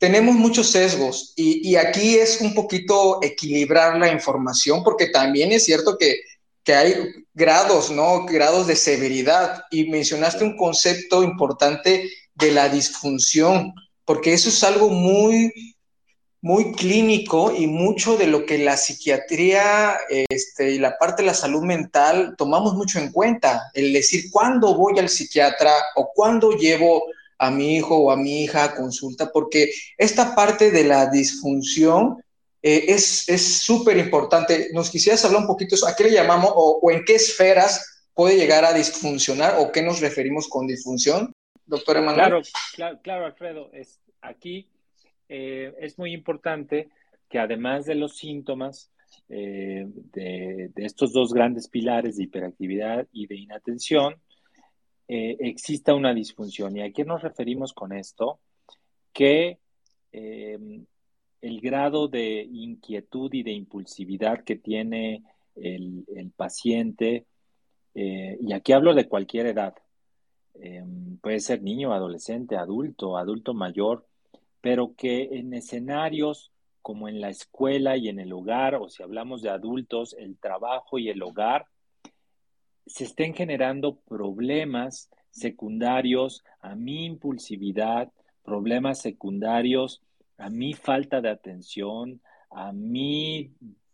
[0.00, 5.96] Tenemos muchos sesgos y, aquí es un poquito equilibrar la información porque también es cierto
[5.96, 6.22] que,
[6.66, 6.94] hay
[7.34, 8.26] grados, ¿no?
[8.26, 13.74] Grados de severidad y mencionaste un concepto importante de la disfunción,
[14.04, 15.52] porque eso es algo muy,
[16.40, 19.98] muy clínico y mucho de lo que la psiquiatría
[20.28, 24.76] este, y la parte de la salud mental tomamos mucho en cuenta, el decir cuándo
[24.76, 27.02] voy al psiquiatra o cuándo llevo
[27.40, 32.22] a mi hijo o a mi hija a consulta, porque esta parte de la disfunción
[32.62, 34.68] eh, es súper importante.
[34.74, 38.66] ¿Nos quisieras hablar un poquito a qué le llamamos o, en qué esferas puede llegar
[38.66, 41.32] a disfuncionar o qué nos referimos con disfunción,
[41.64, 42.42] doctor Emanuel?
[42.74, 43.70] Claro, claro, Alfredo.
[43.72, 44.68] Es, aquí
[45.30, 46.90] eh, es muy importante
[47.30, 48.90] que además de los síntomas,
[49.30, 54.16] eh, de, estos dos grandes pilares de hiperactividad y de inatención,
[55.12, 56.76] eh, exista una disfunción.
[56.76, 58.38] ¿Y a qué nos referimos con esto?
[59.12, 59.58] Que
[60.12, 60.86] em,
[61.42, 65.24] el grado de inquietud y de impulsividad que tiene
[65.56, 66.04] el,
[66.36, 67.26] paciente,
[67.92, 69.74] eh, y aquí hablo de cualquier edad,
[70.54, 74.06] em, puede ser niño, adolescente, adulto, adulto mayor,
[74.60, 76.52] pero que en escenarios
[76.82, 81.00] como en la escuela y en el hogar, o si hablamos de adultos, el trabajo
[81.00, 81.66] y el hogar,
[82.90, 88.10] se estén generando problemas secundarios a mi impulsividad,
[88.42, 90.02] problemas secundarios
[90.38, 92.20] a mi falta de atención,
[92.50, 93.52] a mi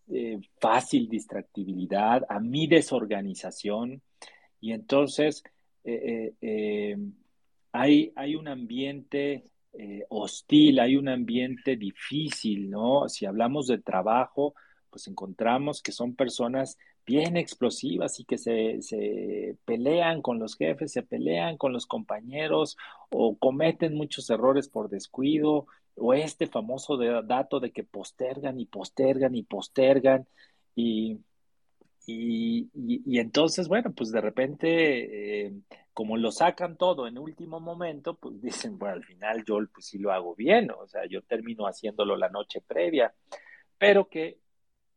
[0.09, 4.01] eh, fácil distractibilidad, a mi desorganización.
[4.61, 5.43] Y entonces
[5.85, 6.97] eh, eh,
[7.73, 9.45] hay, hay, un ambiente
[10.09, 13.11] hostil, hay un ambiente difícil, ¿no?
[13.11, 14.55] Si hablamos de trabajo,
[14.89, 21.03] pues encontramos que son personas bien explosivas y que se, pelean con los jefes, se
[21.03, 22.77] pelean con los compañeros
[23.11, 29.35] o cometen muchos errores por descuido o este famoso dato de que postergan y postergan
[29.35, 30.27] y postergan
[30.75, 31.21] y,
[32.07, 35.53] y, entonces, bueno, pues de repente, eh,
[35.93, 39.99] como lo sacan todo en último momento, pues dicen, bueno, al final yo pues sí
[39.99, 43.15] lo hago bien, o sea, yo termino haciéndolo la noche previa,
[43.79, 44.39] pero que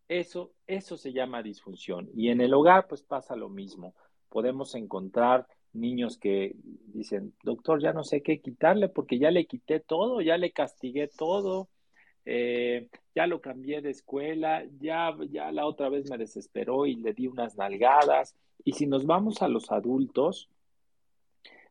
[0.09, 2.09] eso, eso se llama disfunción.
[2.13, 3.95] Y en el hogar, pues pasa lo mismo.
[4.27, 6.55] Podemos encontrar niños que
[6.87, 11.07] dicen, doctor, ya no sé qué quitarle porque ya le quité todo, ya le castigué
[11.07, 11.69] todo,
[12.25, 17.13] eh, ya lo cambié de escuela, ya, ya la otra vez me desesperó y le
[17.13, 18.35] di unas nalgadas.
[18.63, 20.49] Y si nos vamos a los adultos,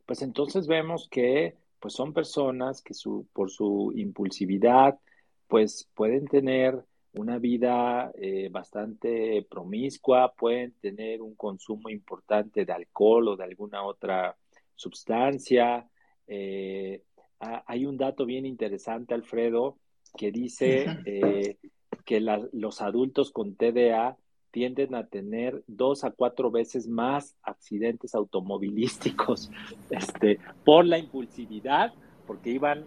[0.05, 4.97] pues entonces vemos que pues son personas que su, por su impulsividad,
[5.47, 6.83] pues pueden tener
[7.13, 13.83] una vida eh, bastante promiscua, pueden tener un consumo importante de alcohol o de alguna
[13.83, 14.35] otra
[14.75, 15.89] sustancia.
[16.27, 17.03] Eh,
[17.39, 19.77] hay un dato bien interesante, Alfredo,
[20.17, 21.57] que dice eh,
[22.05, 24.17] que los adultos con TDA
[24.51, 29.51] tienden a tener dos a cuatro veces más accidentes automovilísticos
[29.89, 31.93] este, por la impulsividad,
[32.27, 32.85] porque iban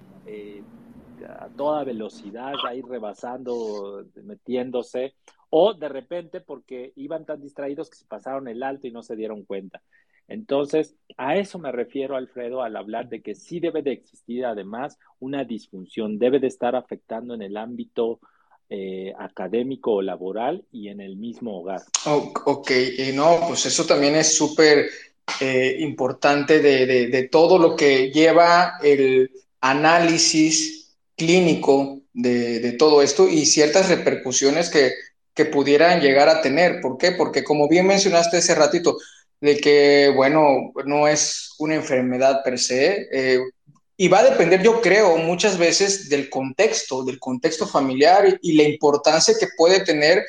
[1.27, 5.15] a toda velocidad, ahí rebasando, metiéndose,
[5.51, 9.17] o de repente porque iban tan distraídos que se pasaron el alto y no se
[9.17, 9.83] dieron cuenta.
[10.29, 14.99] Entonces, a eso me refiero, Alfredo, al hablar de que sí debe de existir además
[15.19, 18.21] una disfunción, debe de estar afectando en el ámbito
[18.71, 21.83] eh, académico o laboral y en el mismo hogar.
[22.07, 24.87] ok, y no, pues eso también es súper
[25.41, 30.82] eh, importante de todo lo que lleva el análisis
[31.23, 34.93] clínico de, todo esto y ciertas repercusiones que,
[35.51, 36.81] pudieran llegar a tener.
[36.81, 37.12] ¿Por qué?
[37.12, 38.97] Porque como bien mencionaste ese ratito,
[39.41, 43.41] de que, bueno, no es una enfermedad per se, eh,
[43.97, 48.64] y va a depender, yo creo, muchas veces del contexto, del contexto familiar y la
[48.64, 50.25] importancia que puede tener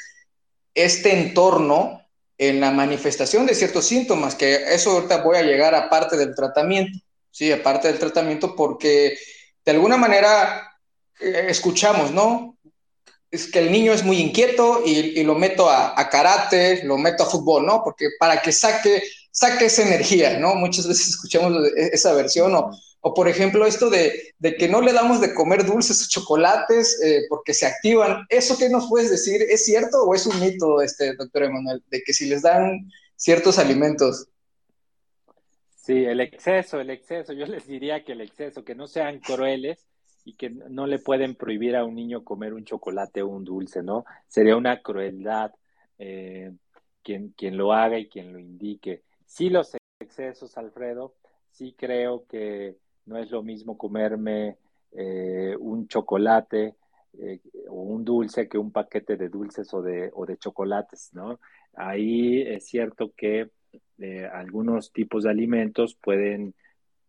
[0.73, 2.01] este entorno
[2.37, 6.33] en la manifestación de ciertos síntomas, que eso ahorita voy a llegar a parte del
[6.33, 6.97] tratamiento,
[7.29, 9.15] sí, aparte del tratamiento, porque
[9.63, 10.72] de alguna manera
[11.19, 12.57] eh, escuchamos, ¿no?
[13.31, 17.29] Es que el niño es muy inquieto y, lo meto a, karate, lo meto a
[17.29, 17.81] fútbol, ¿no?
[17.83, 20.55] Porque para que saque, saque esa energía, ¿no?
[20.55, 22.71] Muchas veces escuchamos esa versión o
[23.05, 27.23] o por ejemplo, esto de, que no le damos de comer dulces o chocolates eh,
[27.27, 28.25] porque se activan.
[28.29, 29.41] ¿Eso qué nos puedes decir?
[29.41, 33.59] ¿Es cierto o es un mito, este, doctor Emanuel, de que si les dan ciertos
[33.59, 34.29] alimentos?
[35.75, 37.33] Sí, el exceso, el exceso.
[37.33, 39.85] Yo les diría que el exceso, que no sean crueles
[40.25, 43.83] y que no le pueden prohibir a un niño comer un chocolate o un dulce,
[43.83, 44.05] ¿no?
[44.27, 45.51] Sería una crueldad
[45.97, 46.51] eh,
[47.01, 49.03] quien, quien lo haga y quien lo indique.
[49.25, 51.15] Sí, los excesos, Alfredo,
[51.51, 54.57] sí creo que no es lo mismo comerme
[54.91, 56.75] eh, un chocolate
[57.19, 61.39] eh, o un dulce que un paquete de dulces o de, o de chocolates, ¿no?
[61.73, 63.49] Ahí es cierto que
[64.33, 66.53] algunos tipos de alimentos pueden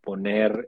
[0.01, 0.67] poner,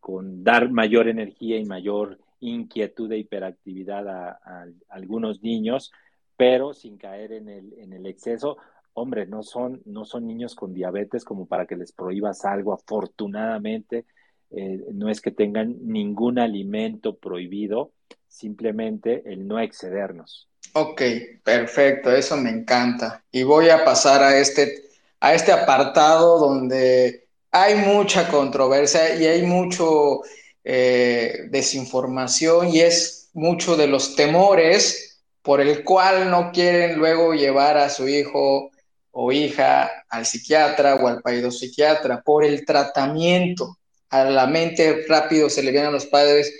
[0.00, 5.92] con dar mayor energía y mayor inquietud e hiperactividad a, algunos niños,
[6.36, 8.56] pero sin caer en el, en el exceso
[8.96, 12.72] hombre, no son, no son niños con diabetes como para que les prohíbas algo.
[12.72, 14.06] Afortunadamente,
[14.50, 17.92] eh, no es que tengan ningún alimento prohibido,
[18.26, 20.48] simplemente el no excedernos.
[20.72, 21.02] Ok,
[21.44, 23.22] perfecto, eso me encanta.
[23.30, 24.84] Y voy a pasar a este,
[25.20, 30.22] a este apartado donde hay mucha controversia y hay mucho
[30.64, 37.78] eh, desinformación y es mucho de los temores por el cual no quieren luego llevar
[37.78, 38.70] a su hijo
[39.12, 43.78] o hija al psiquiatra o al psiquiatra por el tratamiento.
[44.10, 46.52] A la mente rápido se le vienen a los padres,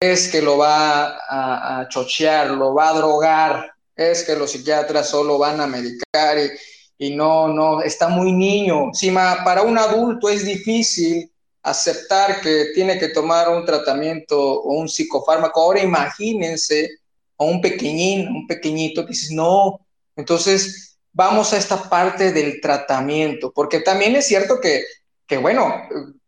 [0.00, 5.38] es que lo va a, chochear, lo va a drogar, es que los psiquiatras solo
[5.38, 6.50] van a medicar y,
[6.98, 8.86] no, no, está muy niño.
[8.86, 11.30] Encima, para un adulto es difícil
[11.62, 15.60] aceptar que tiene que tomar un tratamiento o un psicofármaco.
[15.62, 16.90] Ahora imagínense
[17.38, 19.80] a un pequeñín, un pequeñito que dice, no,
[20.16, 24.84] entonces vamos a esta parte del tratamiento, porque también es cierto que,
[25.38, 25.74] bueno,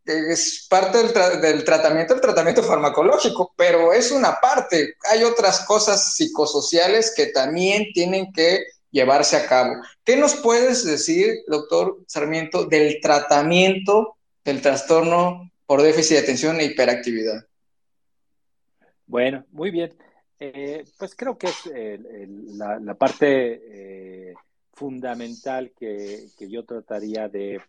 [0.05, 4.95] es parte del, tratamiento, el tratamiento farmacológico, pero es una parte.
[5.09, 9.75] Hay otras cosas psicosociales que también tienen que llevarse a cabo.
[10.03, 16.65] ¿Qué nos puedes decir, doctor Sarmiento, del tratamiento del trastorno por déficit de atención e
[16.65, 17.45] hiperactividad?
[19.05, 19.93] Bueno, muy bien.
[20.39, 21.69] Eh, pues creo que es
[22.57, 23.61] la, parte
[24.29, 24.33] eh,
[24.73, 27.59] fundamental que, yo trataría eh,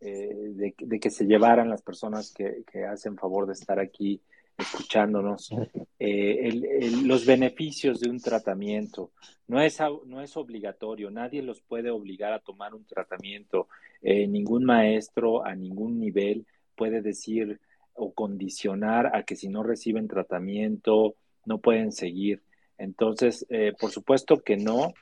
[0.00, 4.20] de, que se llevaran las personas que, hacen favor de estar aquí
[4.60, 5.50] escuchándonos.
[5.98, 9.10] Eh, los beneficios de un tratamiento
[9.48, 13.68] no es, no es obligatorio, nadie los puede obligar a tomar un tratamiento.
[14.02, 17.60] Eh, ningún maestro a ningún nivel puede decir
[17.94, 22.42] o condicionar a que si no reciben tratamiento no pueden seguir.
[22.78, 23.46] Entonces,
[23.78, 24.94] por supuesto que no,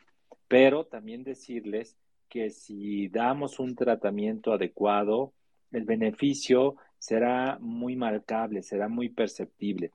[0.48, 1.96] pero también decirles
[2.28, 5.32] que si damos un tratamiento adecuado,
[5.72, 9.92] el beneficio será muy marcable, será muy perceptible.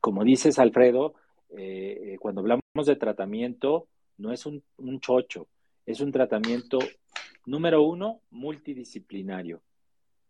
[0.00, 1.14] Como dices, Alfredo,
[1.56, 3.88] eh, eh, cuando hablamos de tratamiento,
[4.18, 4.62] no es un,
[5.00, 5.48] chocho,
[5.86, 6.78] es un tratamiento,
[7.46, 9.62] número uno, multidisciplinario.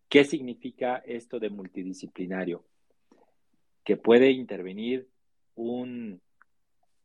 [0.08, 2.64] ¿Qué significa esto de multidisciplinario?
[3.84, 5.08] Que puede intervenir
[5.54, 6.20] un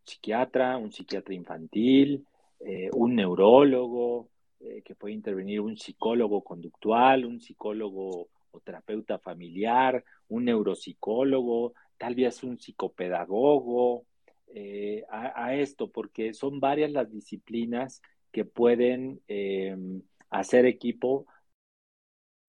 [0.04, 2.26] psiquiatra, un psiquiatra infantil,
[2.60, 10.04] eh, un neurólogo, eh, que puede intervenir un psicólogo conductual, un psicólogo o terapeuta familiar,
[10.28, 14.06] un neuropsicólogo, tal vez un psicopedagogo,
[14.54, 18.02] eh, a, esto, porque son varias las disciplinas
[18.32, 21.28] que pueden em, hacer equipo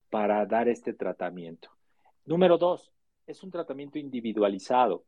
[0.08, 1.70] para dar este tratamiento.
[2.24, 2.90] Número dos,
[3.26, 5.04] es un tratamiento individualizado.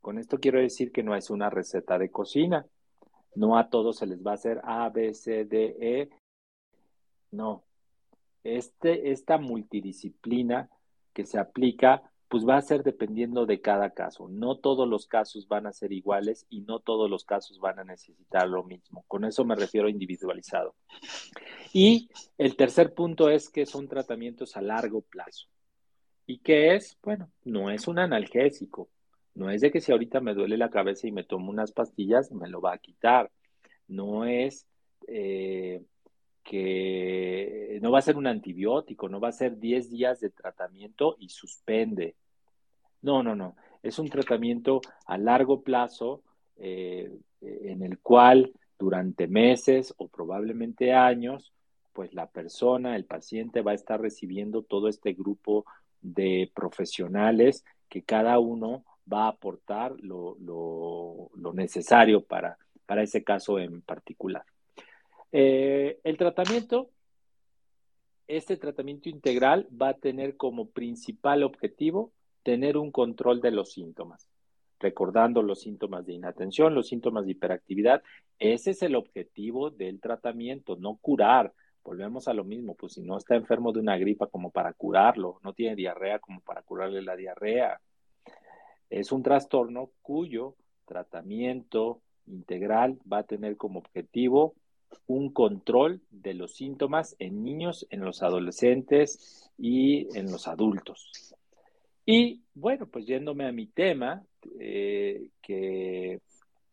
[0.00, 2.66] Con esto quiero decir que no es una receta de cocina.
[3.34, 6.10] No a todos se les va a hacer A, B, C, D, E.
[7.34, 7.64] No.
[8.42, 10.68] Este, esta multidisciplina
[11.12, 14.28] que se aplica, pues va a ser dependiendo de cada caso.
[14.28, 17.84] No todos los casos van a ser iguales y no todos los casos van a
[17.84, 19.04] necesitar lo mismo.
[19.08, 20.74] Con eso me refiero a individualizado.
[21.72, 22.08] Y
[22.38, 25.48] el tercer punto es que son tratamientos a largo plazo.
[26.26, 26.96] ¿Y qué es?
[27.02, 28.88] Bueno, no es un analgésico,
[29.34, 32.30] no es de que si ahorita me duele la cabeza y me tomo unas pastillas,
[32.30, 33.30] me lo va a quitar.
[33.88, 34.66] No es,
[35.08, 35.82] eh,
[36.44, 41.16] que no va a ser un antibiótico, no va a ser 10 días de tratamiento
[41.18, 42.14] y suspende.
[43.02, 43.56] No, no, no.
[43.82, 46.22] Es un tratamiento a largo plazo
[46.56, 51.52] eh, en el cual durante meses o probablemente años,
[51.92, 55.64] pues la persona, el paciente va a estar recibiendo todo este grupo
[56.02, 60.36] de profesionales que cada uno va a aportar lo,
[61.54, 64.44] necesario para, para ese caso en particular.
[65.36, 66.90] Eh, el tratamiento,
[68.28, 72.12] este tratamiento integral va a tener como principal objetivo
[72.44, 74.28] tener un control de los síntomas,
[74.78, 78.04] recordando los síntomas de inatención, los síntomas de hiperactividad.
[78.38, 81.52] Ese es el objetivo del tratamiento, no curar.
[81.82, 85.40] Volvemos a lo mismo, pues si no está enfermo de una gripa como para curarlo,
[85.42, 87.80] no tiene diarrea como para curarle la diarrea.
[88.88, 90.54] Es un trastorno cuyo
[90.84, 94.54] tratamiento integral va a tener como objetivo
[95.06, 101.34] un control de los síntomas en niños, en los adolescentes y en los adultos.
[102.06, 104.22] Y bueno, pues yéndome a mi tema,
[104.58, 106.20] eh, que,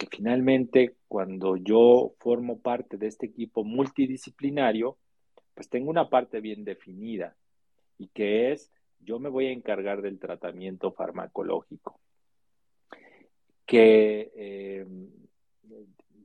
[0.10, 4.98] finalmente cuando yo formo parte de este equipo multidisciplinario,
[5.54, 7.36] pues tengo una parte bien definida
[7.98, 12.00] y que es yo me voy a encargar del tratamiento farmacológico,
[13.66, 14.86] que eh,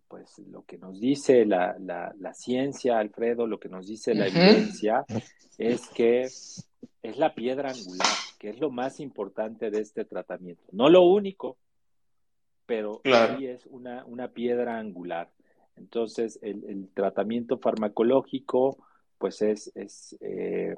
[0.08, 1.74] pues lo que nos dice la,
[2.34, 5.04] ciencia, Alfredo, lo que nos dice la evidencia,
[5.58, 8.06] es que es la piedra angular,
[8.38, 10.62] que es lo más importante de este tratamiento.
[10.72, 11.56] No lo único,
[12.66, 15.30] pero sí es una, piedra angular.
[15.76, 18.76] Entonces, el, tratamiento farmacológico,
[19.18, 19.72] pues es,
[20.20, 20.74] eh,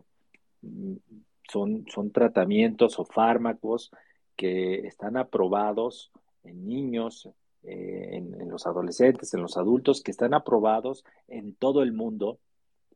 [1.50, 3.90] son, son tratamientos o fármacos
[4.36, 6.12] que están aprobados
[6.44, 7.28] en niños,
[7.64, 12.38] eh, en, los adolescentes, en los adultos, que están aprobados en todo el mundo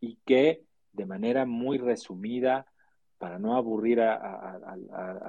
[0.00, 2.66] y que de manera muy resumida,
[3.18, 4.58] para no aburrir a,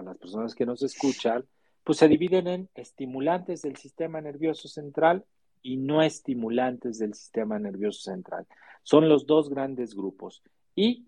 [0.04, 1.46] las personas que nos escuchan,
[1.84, 5.26] pues se dividen en estimulantes del sistema nervioso central
[5.62, 8.48] y no estimulantes del sistema nervioso central.
[8.82, 10.42] Son los dos grandes grupos.
[10.76, 11.06] Y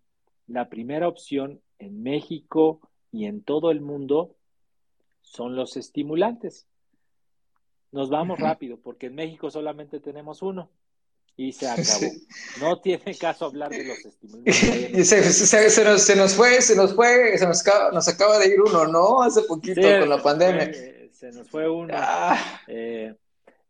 [0.47, 4.36] la primera opción en México y en todo el mundo
[5.21, 6.67] son los estimulantes
[7.96, 10.70] nos vamos rápido, porque en México solamente tenemos uno
[11.38, 12.12] y se acabó.
[12.60, 14.54] No tiene caso hablar de los estímulos.
[14.56, 18.62] se, nos, se, nos, fue, se nos fue, se nos acaba, nos acaba de ir
[18.62, 19.22] uno, ¿no?
[19.22, 20.72] Hace poquito con la pandemia.
[21.14, 21.93] se nos fue uno.
[21.98, 22.62] Ah.
[22.68, 23.16] Eh,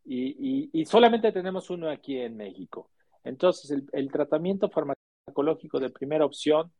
[0.05, 2.89] y, y, solamente tenemos uno aquí en México.
[3.23, 6.71] Entonces, el, el tratamiento farmacológico de primera opción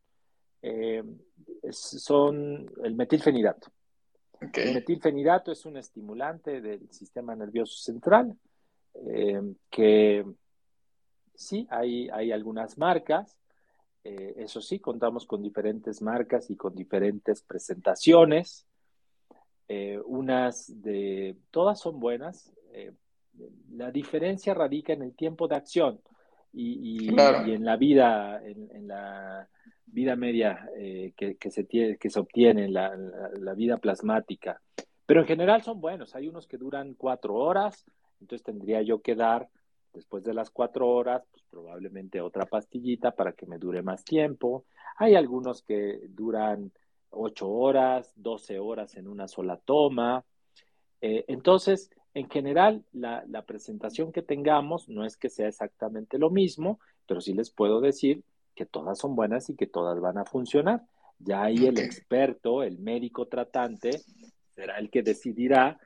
[0.64, 1.04] eh,
[1.72, 3.72] son el metilfenidato.
[4.54, 8.38] El metilfenidato es un estimulante del sistema nervioso central
[9.06, 10.26] eh, que
[11.36, 13.38] sí, hay, hay algunas marcas.
[14.04, 18.66] Eh, eso sí, contamos con diferentes marcas y con diferentes presentaciones.
[19.68, 22.52] Eh, unas de, todas son buenas.
[23.72, 26.00] la diferencia radica en el tiempo de acción
[26.54, 29.50] y, en la vida, en la
[29.86, 32.96] vida media eh, que, se que se obtiene, la,
[33.40, 34.62] la, vida plasmática.
[35.06, 36.16] Pero en general son buenos.
[36.16, 37.86] Hay unos que duran cuatro horas,
[38.20, 39.50] entonces tendría yo que dar,
[39.94, 44.66] después de las cuatro horas, pues probablemente otra pastillita para que me dure más tiempo.
[44.98, 46.72] Hay algunos que duran
[47.12, 50.26] ocho horas, doce horas en una sola toma.
[51.02, 56.30] Eh, entonces, en general, la, la presentación que tengamos no es que sea exactamente lo
[56.30, 58.24] mismo, pero sí les puedo decir
[58.56, 60.82] que todas son buenas y que todas van a funcionar.
[61.20, 64.02] Ya ahí el experto, el médico tratante,
[64.56, 65.80] será el que decidirá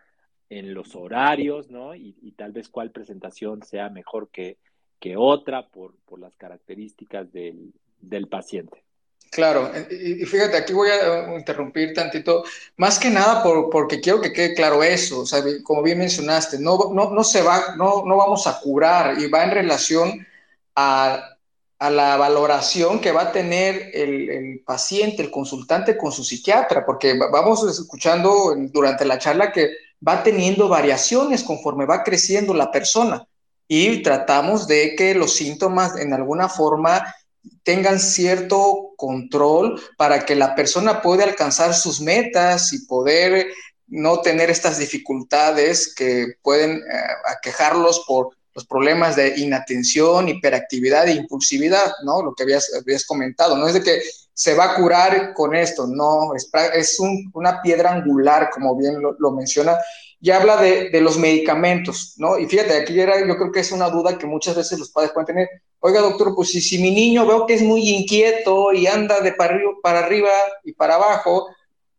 [0.49, 1.93] en los horarios, ¿no?
[1.95, 4.57] Y, tal vez cuál presentación sea mejor que,
[4.99, 8.83] que otra por, por las características del, del paciente.
[9.31, 12.43] Claro, y fíjate, aquí voy a interrumpir tantito,
[12.77, 16.57] más que nada por, porque quiero que quede claro eso, o sea, como bien mencionaste,
[16.57, 20.27] no, no, no se va, no, no vamos a curar y va en relación
[20.75, 21.37] a
[21.79, 27.17] a la valoración que va a tener el, paciente, el consultante con su psiquiatra, porque
[27.31, 29.71] vamos escuchando durante la charla que
[30.05, 33.25] va teniendo variaciones conforme va creciendo la persona.
[33.67, 37.15] Y tratamos de que los síntomas en alguna forma
[37.63, 43.47] tengan cierto control para que la persona pueda alcanzar sus metas y poder
[43.87, 46.81] no tener estas dificultades que pueden eh,
[47.25, 52.21] aquejarlos por los problemas de inatención, hiperactividad e impulsividad, ¿no?
[52.21, 54.01] Lo que habías, habías comentado, no es de que
[54.33, 56.97] se va a curar con esto, no, es, es
[57.33, 59.77] una piedra angular, como bien lo, menciona,
[60.19, 62.37] y habla de, de, los medicamentos, ¿no?
[62.37, 65.13] Y fíjate, aquí era, yo creo que es una duda que muchas veces los padres
[65.13, 65.49] pueden tener,
[65.79, 69.31] oiga doctor, pues si, si mi niño veo que es muy inquieto y anda de
[69.31, 70.31] para arriba, para arriba
[70.65, 71.47] y para abajo,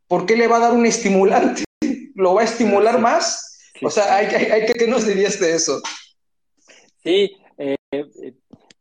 [0.06, 1.64] ¿por qué le va a dar un estimulante?
[2.14, 3.46] ¿Lo va a estimular más?
[3.82, 5.80] o sea, hay, hay, que, ¿qué nos dirías de eso?
[7.02, 8.35] Sí, eh, eh,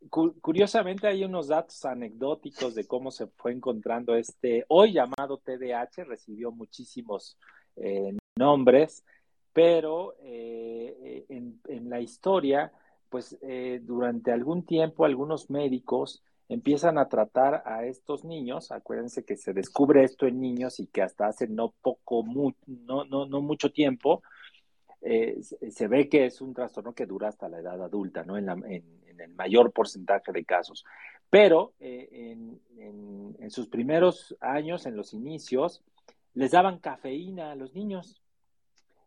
[0.08, 6.52] curiosamente hay unos datos anecdóticos de cómo se fue encontrando este, hoy llamado TDAH, recibió
[6.52, 7.38] muchísimos
[7.76, 9.04] eh, nombres,
[9.52, 12.72] pero en, en, la historia,
[13.08, 13.36] pues
[13.82, 20.04] durante algún tiempo algunos médicos empiezan a tratar a estos niños, acuérdense que se descubre
[20.04, 22.24] esto en niños y que hasta hace no poco,
[22.66, 24.22] no, no, no mucho tiempo,
[25.02, 28.36] eh, se ve que es un trastorno que dura hasta la edad adulta, ¿no?
[28.36, 30.82] En, el mayor porcentaje de casos.
[31.28, 32.36] Pero eh,
[32.78, 35.82] en, sus primeros años, en los inicios,
[36.34, 38.22] les daban cafeína a los niños.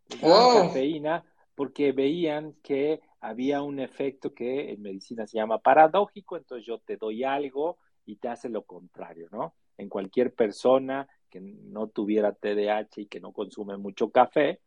[0.10, 1.24] Les daban cafeína
[1.56, 6.98] porque veían que había un efecto que en medicina se llama paradójico, entonces yo te
[6.98, 9.56] doy algo y te hace lo contrario, ¿no?
[9.78, 14.60] En cualquier persona que no tuviera TDAH y que no consume mucho café,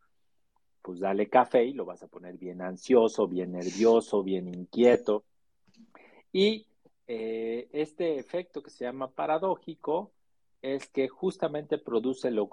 [0.86, 5.24] pues dale café y lo vas a poner bien ansioso, bien nervioso, bien inquieto.
[6.30, 6.68] Y
[7.08, 10.12] eh, este efecto que se llama paradójico
[10.62, 12.48] es que justamente produce lo,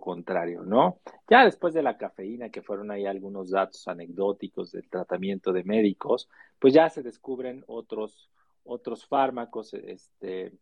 [0.00, 1.00] contrario, ¿no?
[1.30, 6.28] Ya después de la cafeína, que fueron ahí algunos datos anecdóticos del tratamiento de médicos,
[6.58, 8.28] pues ya se descubren otros,
[8.64, 10.52] otros fármacos este,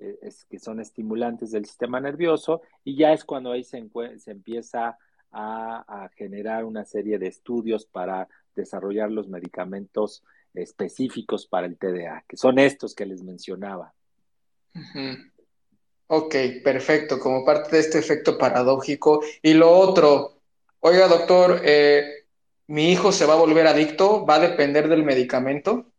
[0.00, 4.98] e, que son estimulantes del sistema nervioso y ya es cuando ahí se, se empieza
[5.32, 10.24] a, generar una serie de estudios para desarrollar los medicamentos
[10.54, 13.94] específicos para el TDA, que son estos que les mencionaba.
[16.08, 16.34] Ok,
[16.64, 19.22] perfecto, como parte de este efecto paradójico.
[19.42, 20.40] Y lo otro,
[20.80, 22.24] oiga doctor, eh,
[22.66, 24.24] ¿mi hijo se va a volver adicto?
[24.24, 25.92] ¿Va a depender del medicamento?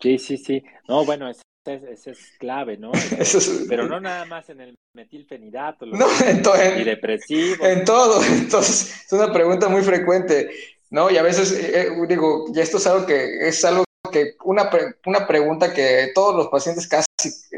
[0.00, 0.64] Sí, sí, sí.
[0.88, 1.30] No, bueno,
[1.74, 2.92] ese es, clave, ¿no?
[3.68, 8.22] Pero no nada más en el metilfenidato, no, en, todo, en todo.
[8.24, 10.50] Entonces, es una pregunta muy frecuente,
[10.90, 11.10] ¿no?
[11.10, 14.70] Y a veces, eh, eh, digo, y esto es algo que es algo que una,
[15.06, 17.06] una pregunta que todos los pacientes casi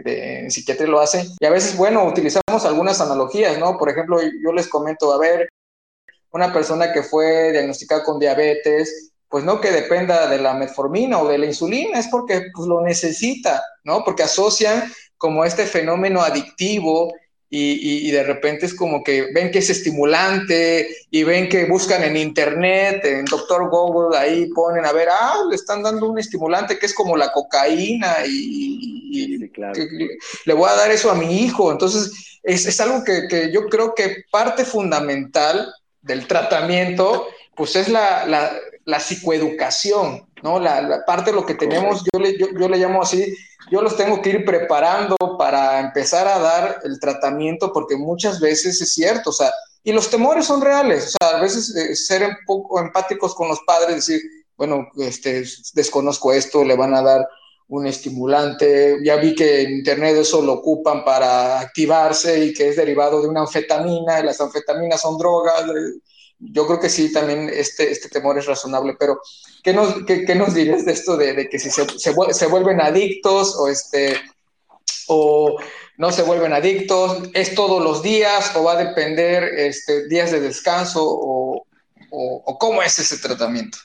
[0.05, 1.27] de, en psiquiatría lo hacen.
[1.39, 3.79] Y a veces, bueno, utilizamos algunas analogías, ¿no?
[3.79, 5.49] Por ejemplo, yo les comento, a ver,
[6.33, 11.29] una persona que fue diagnosticada con diabetes, pues no que dependa de la metformina o
[11.29, 14.05] de la insulina, es porque pues, lo necesita, ¿no?
[14.05, 17.13] Porque asocian como este fenómeno adictivo
[17.53, 22.05] y, y, de repente es como que ven que es estimulante y ven que buscan
[22.05, 26.79] en internet, en Doctor Google, ahí ponen a ver, ah, le están dando un estimulante
[26.79, 29.51] que es como la cocaína y,
[30.47, 31.73] le voy a dar eso a mi hijo.
[31.73, 37.27] Entonces, es, es algo que, que, yo creo que parte fundamental del tratamiento,
[37.57, 40.59] pues es la, la, la psicoeducación, ¿no?
[40.59, 43.35] La, parte de lo que tenemos, yo le, yo, le llamo así,
[43.71, 48.81] yo los tengo que ir preparando para empezar a dar el tratamiento, porque muchas veces
[48.81, 49.51] es cierto, o sea,
[49.83, 53.49] y los temores son reales, o sea, a veces eh, ser un poco empáticos con
[53.49, 54.21] los padres, decir,
[54.57, 57.27] bueno, este, desconozco esto, le van a dar
[57.69, 62.77] un estimulante, ya vi que en internet eso lo ocupan para activarse y que es
[62.77, 65.65] derivado de una anfetamina, y las anfetaminas son drogas,
[66.41, 69.21] yo creo que sí, también este, este temor es razonable, pero
[69.63, 74.17] ¿qué nos, qué, dirías de esto de, que si se, se, vuelven adictos o, este,
[75.09, 75.59] o
[75.99, 77.31] no se vuelven adictos?
[77.35, 81.67] ¿Es todos los días o va a depender este, días de descanso o,
[82.11, 83.79] o, cómo es ese tratamiento?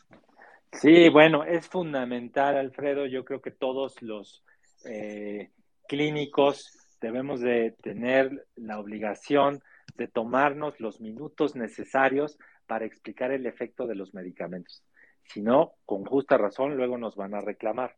[0.82, 3.06] Sí, bueno, es fundamental, Alfredo.
[3.06, 4.44] Yo creo que todos los
[4.86, 5.49] eh,
[5.88, 6.72] clínicos
[7.02, 9.61] debemos de tener la obligación
[9.96, 14.84] de tomarnos los minutos necesarios para explicar el efecto de los medicamentos.
[15.24, 17.96] Si no, con justa razón, luego nos van a reclamar.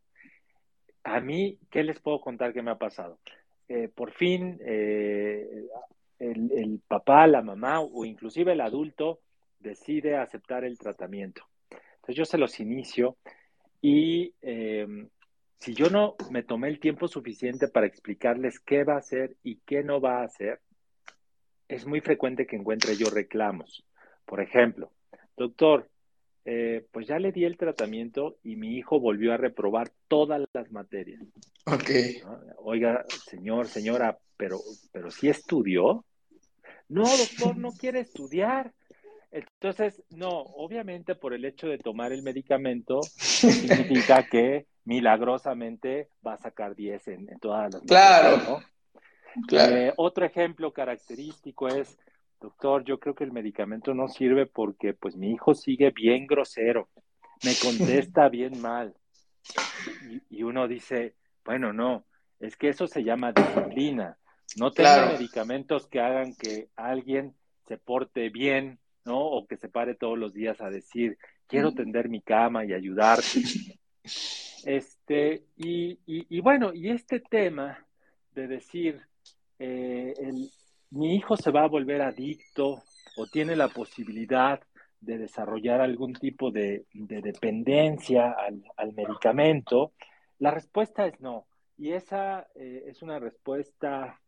[1.04, 3.20] A mí, ¿qué les puedo contar que me ha pasado?
[3.68, 5.68] Eh, por fin, eh,
[6.20, 9.20] el, papá, la mamá o inclusive el adulto
[9.60, 11.44] decide aceptar el tratamiento.
[11.70, 13.18] Entonces yo se los inicio
[13.82, 15.10] y em,
[15.60, 19.58] si yo no me tomé el tiempo suficiente para explicarles qué va a hacer y
[19.66, 20.62] qué no va a hacer,
[21.68, 23.86] es muy frecuente que encuentre yo reclamos.
[24.26, 24.92] Por ejemplo,
[25.36, 25.90] doctor,
[26.46, 30.72] eh, pues ya le di el tratamiento y mi hijo volvió a reprobar todas las
[30.72, 31.22] materias.
[31.66, 31.90] Ok.
[32.60, 34.60] Oiga, señor, señora, pero,
[34.92, 36.06] pero sí estudió.
[36.90, 38.74] No, doctor, no quiere estudiar.
[39.30, 46.38] Entonces, no, obviamente por el hecho de tomar el medicamento significa que milagrosamente va a
[46.38, 48.38] sacar 10 en, todas las claro.
[48.38, 48.60] ¿no?
[49.52, 51.98] Eh, otro ejemplo característico es,
[52.40, 56.90] doctor, yo creo que el medicamento no sirve porque pues mi hijo sigue bien grosero,
[57.44, 58.94] me contesta bien mal.
[60.30, 61.16] Y, uno dice,
[61.46, 62.06] bueno, no,
[62.40, 64.18] es que eso se llama disciplina.
[64.58, 67.34] No tengo medicamentos que hagan que alguien
[67.68, 69.20] se porte bien, ¿no?
[69.20, 73.42] O que se pare todos los días a decir, quiero tender mi cama y ayudarte.
[74.66, 77.86] Este, y, y, bueno, y este tema
[78.34, 79.07] de decir,
[79.60, 80.14] eh,
[80.92, 82.84] mi hijo se va a volver adicto
[83.16, 84.60] o tiene la posibilidad
[85.00, 89.94] de desarrollar algún tipo de, dependencia al, medicamento,
[90.40, 91.46] la respuesta es no.
[91.78, 94.20] Y esa eh, es una respuesta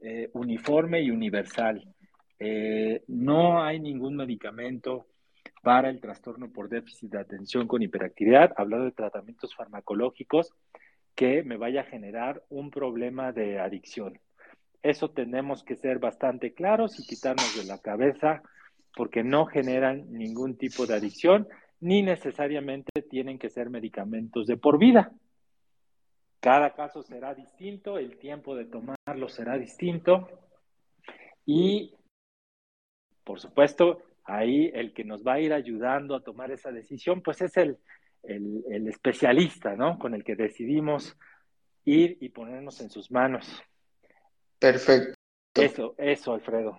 [0.00, 1.82] eh, uniforme y universal.
[3.08, 5.06] no hay ningún medicamento
[5.62, 10.52] para el trastorno por déficit de atención con hiperactividad, hablando de tratamientos farmacológicos,
[11.14, 14.18] que me vaya a generar un problema de adicción.
[14.82, 18.42] Eso tenemos que ser bastante claros y quitarnos de la cabeza
[18.94, 21.48] porque no generan ningún tipo de adicción
[21.80, 25.12] ni necesariamente tienen que ser medicamentos de por vida.
[26.40, 30.28] Cada caso será distinto, el tiempo de tomarlo será distinto
[31.46, 31.94] y,
[33.24, 37.40] por supuesto, ahí el que nos va a ir ayudando a tomar esa decisión, pues
[37.42, 37.78] es el,
[38.22, 39.98] el, especialista, ¿no?
[39.98, 41.16] Con el que decidimos
[41.84, 43.62] ir y ponernos en sus manos.
[44.62, 45.14] Perfecto.
[45.54, 46.78] Eso, eso, Alfredo.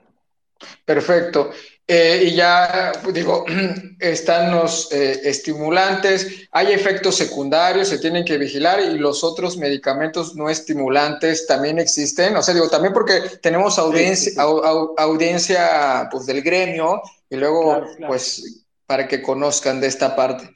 [0.86, 1.52] Perfecto.
[1.86, 3.46] Eh, y ya, digo,
[4.00, 10.34] están los eh, estimulantes, hay efectos secundarios, se tienen que vigilar y los otros medicamentos
[10.34, 12.38] no estimulantes también existen.
[12.38, 19.10] O sea, digo, también porque tenemos audiencia, audiencia pues, del gremio y luego, pues, para
[19.10, 20.50] que conozcan de esta parte.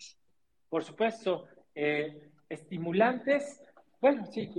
[0.69, 1.45] Por supuesto,
[1.75, 3.59] eh, estimulantes,
[3.99, 4.49] bueno, sí,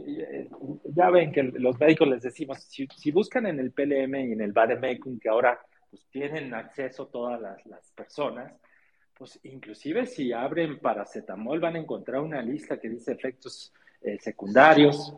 [0.85, 4.53] ya ven que los médicos les decimos, si, buscan en el PLM y en el
[4.53, 5.61] Bademecum, que ahora
[5.91, 8.53] pues, tienen acceso todas las, personas,
[9.15, 15.15] pues inclusive si abren paracetamol van a encontrar una lista que dice efectos eh, secundarios.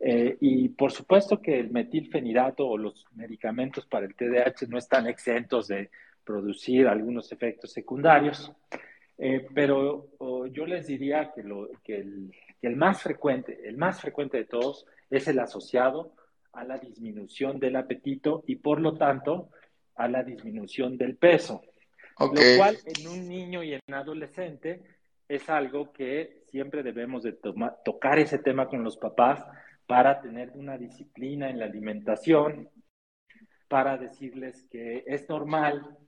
[0.00, 5.06] Eh, y por supuesto que el metilfenidato o los medicamentos para el TDAH no están
[5.06, 5.90] exentos de
[6.24, 8.52] producir algunos efectos secundarios,
[9.16, 10.08] eh, pero
[10.50, 12.32] yo les diría que, lo, que el,
[12.66, 16.14] el más frecuente, el más frecuente de todos es el asociado
[16.52, 19.50] a la disminución del apetito y por lo tanto
[19.96, 21.62] a la disminución del peso.
[22.18, 24.82] Lo cual en un niño y en un adolescente
[25.28, 27.36] es algo que siempre debemos de
[27.84, 29.44] tocar ese tema con los papás
[29.86, 32.70] para tener una disciplina en la alimentación,
[33.68, 35.98] para decirles que es normal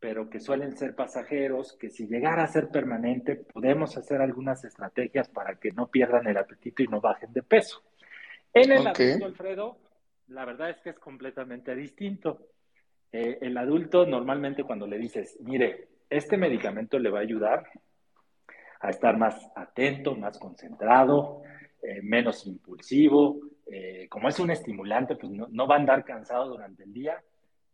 [0.00, 5.28] pero que suelen ser pasajeros, que si llegara a ser permanente, podemos hacer algunas estrategias
[5.28, 7.82] para que no pierdan el apetito y no bajen de peso.
[8.54, 9.78] En el adulto, Alfredo,
[10.28, 12.48] la verdad es que es completamente distinto.
[13.10, 17.64] Eh, el adulto normalmente cuando le dices, mire, este medicamento le va a ayudar
[18.80, 21.42] a estar más atento, más concentrado,
[21.82, 26.48] eh, menos impulsivo, eh, como es un estimulante, pues no, no va a andar cansado
[26.48, 27.22] durante el día,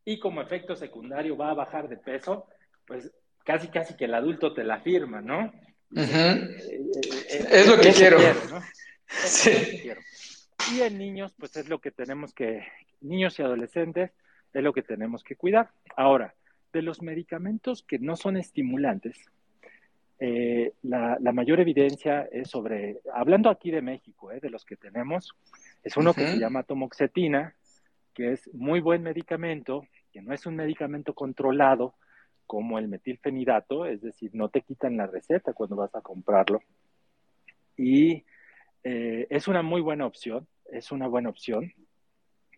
[0.04, 2.46] y como efecto secundario va a bajar de peso,
[2.86, 3.10] pues
[3.44, 5.52] casi casi que el adulto te la firma, ¿no?
[5.90, 8.18] es lo que quiero.
[9.08, 9.90] sí.
[10.72, 12.66] Y en niños, pues es lo que tenemos que,
[13.00, 14.10] niños y adolescentes,
[14.52, 15.70] es lo que tenemos que cuidar.
[15.96, 16.34] Ahora,
[16.72, 19.16] de los medicamentos que no son estimulantes,
[20.20, 25.34] eh, la, mayor evidencia es sobre, hablando aquí de México, eh, de los que tenemos,
[25.82, 27.54] es uno que se llama tomoxetina,
[28.14, 31.94] que es muy buen medicamento, que no es un medicamento controlado
[32.46, 36.62] como el metilfenidato, es decir, no te quitan la receta cuando vas a comprarlo.
[37.76, 38.24] Y
[38.84, 41.72] eh, es una muy buena opción, es una buena opción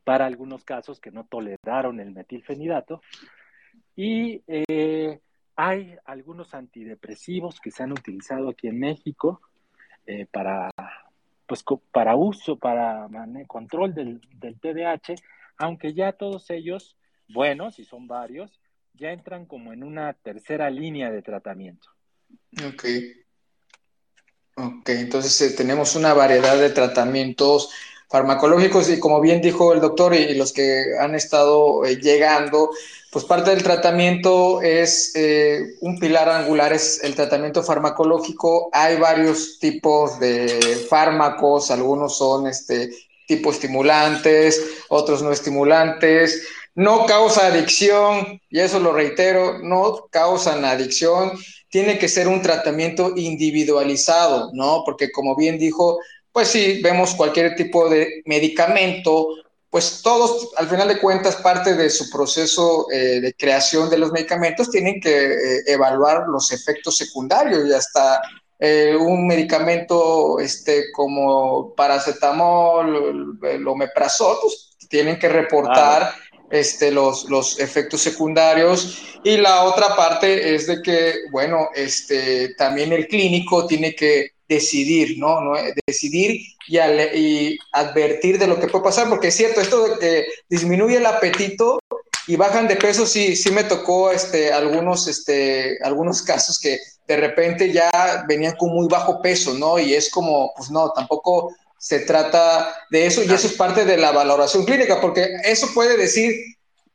[0.04, 3.00] para algunos casos que no toleraron el metilfenidato.
[3.94, 5.20] Y eh,
[5.56, 9.40] hay algunos antidepresivos que se han utilizado aquí en México
[10.06, 10.70] eh, para,
[11.46, 13.08] pues, para uso, para
[13.46, 15.16] control del, del TDAH,
[15.56, 16.96] aunque ya todos ellos,
[17.28, 18.60] buenos, y son varios,
[18.94, 21.88] ya entran como en una tercera línea de tratamiento.
[22.66, 22.84] Ok.
[24.58, 27.70] Ok, entonces eh, tenemos una variedad de tratamientos
[28.08, 32.70] farmacológicos y como bien dijo el doctor y, los que han estado eh, llegando,
[33.10, 38.70] pues parte del tratamiento es eh, un pilar angular, es el tratamiento farmacológico.
[38.72, 42.90] Hay varios tipos de fármacos, algunos son este,
[43.26, 46.46] tipo estimulantes, otros no estimulantes.
[46.74, 51.32] No causa adicción, y eso lo reitero, no causan adicción.
[51.70, 54.82] Tiene que ser un tratamiento individualizado, ¿no?
[54.84, 55.98] Porque como bien dijo,
[56.32, 59.28] pues si vemos cualquier tipo de medicamento,
[59.70, 64.12] pues todos, al final de cuentas, parte de su proceso eh, de creación de los
[64.12, 68.20] medicamentos tienen que eh, evaluar los efectos secundarios y hasta
[68.58, 76.14] eh, un medicamento este, como paracetamol, el omeprazol, pues tienen que reportar
[76.50, 79.18] este, los, los efectos secundarios.
[79.24, 85.18] Y la otra parte es de que, bueno, este, también el clínico tiene que decidir,
[85.18, 85.40] ¿no?
[85.40, 85.54] ¿No?
[85.86, 90.26] Decidir y, y, advertir de lo que puede pasar, porque es cierto, esto de que
[90.48, 91.80] disminuye el apetito
[92.28, 97.16] y bajan de peso, sí, sí me tocó este, algunos, este, algunos casos que de
[97.16, 99.78] repente ya venían con muy bajo peso, ¿no?
[99.78, 103.96] Y es como, pues no, tampoco se trata de eso y eso es parte de
[103.96, 106.34] la valoración clínica, porque eso puede decir,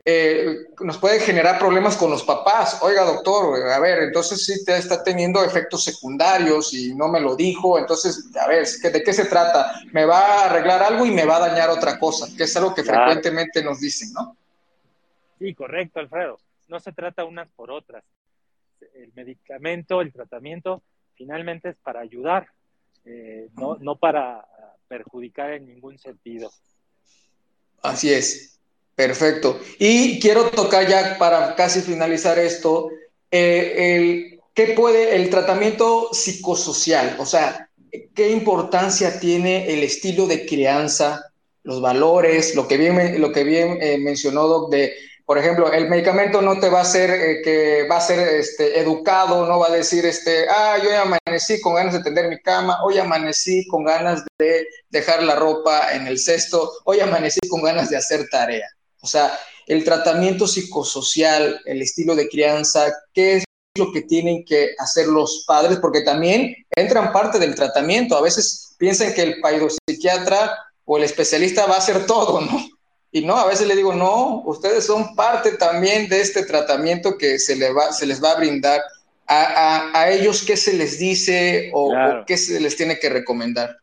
[0.03, 2.79] eh, nos puede generar problemas con los papás.
[2.81, 7.35] Oiga, doctor, a ver, entonces sí te está teniendo efectos secundarios y no me lo
[7.35, 9.71] dijo, entonces, a ver, ¿de qué se trata?
[9.91, 12.27] ¿Me va a arreglar algo y me va a dañar otra cosa?
[12.35, 14.35] Que es algo que frecuentemente nos dicen, ¿no?
[15.37, 16.39] Sí, correcto, Alfredo.
[16.67, 18.03] No se trata unas por otras.
[18.95, 20.83] El medicamento, el tratamiento,
[21.15, 22.47] finalmente es para ayudar,
[23.05, 24.45] eh, no, no para
[24.87, 26.51] perjudicar en ningún sentido.
[27.81, 28.51] Así es.
[28.95, 29.59] Perfecto.
[29.79, 32.89] Y quiero tocar ya para casi finalizar esto,
[33.31, 37.15] eh, el, ¿qué puede el tratamiento psicosocial?
[37.17, 37.69] O sea,
[38.13, 41.31] ¿qué importancia tiene el estilo de crianza,
[41.63, 44.93] los valores, lo que bien, lo que bien eh, mencionó Doc, de,
[45.31, 48.77] por ejemplo, el medicamento no te va a hacer eh, que va a ser este,
[48.77, 52.37] educado, no va a decir, este, ah, yo ya amanecí con ganas de tender mi
[52.41, 57.61] cama, hoy amanecí con ganas de dejar la ropa en el cesto, hoy amanecí con
[57.61, 58.67] ganas de hacer tarea.
[58.99, 59.31] O sea,
[59.67, 63.45] el tratamiento psicosocial, el estilo de crianza, qué es
[63.77, 68.17] lo que tienen que hacer los padres, porque también entran parte del tratamiento.
[68.17, 69.41] A veces piensan que el
[69.87, 72.80] psiquiatra o el especialista va a hacer todo, ¿no?
[73.11, 77.39] Y no, a veces le digo, no, ustedes son parte también de este tratamiento que
[77.39, 78.81] se, le va, se les va a brindar.
[79.33, 83.77] A, ellos qué se les dice o, o, qué se les tiene que recomendar.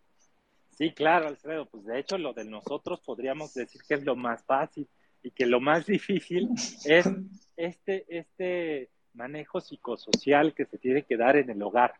[0.76, 1.66] Sí, claro, Alfredo.
[1.66, 4.86] Pues de hecho lo de nosotros podríamos decir que es lo más fácil
[5.22, 6.50] y que lo más difícil
[6.84, 7.08] es
[7.56, 11.94] este, este manejo psicosocial que se tiene que dar en el hogar.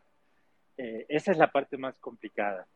[0.76, 2.66] Eh, esa es la parte más complicada.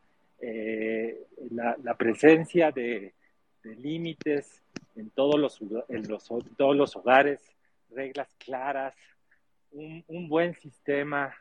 [0.41, 3.15] Eh, la, presencia de,
[3.64, 4.62] límites
[4.97, 6.02] en todos los, en
[6.56, 7.40] todos los hogares,
[7.90, 8.94] reglas claras,
[9.70, 11.34] un, un, buen sistema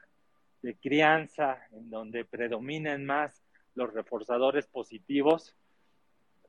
[0.61, 3.43] de crianza en donde predominen más
[3.76, 5.56] los reforzadores positivos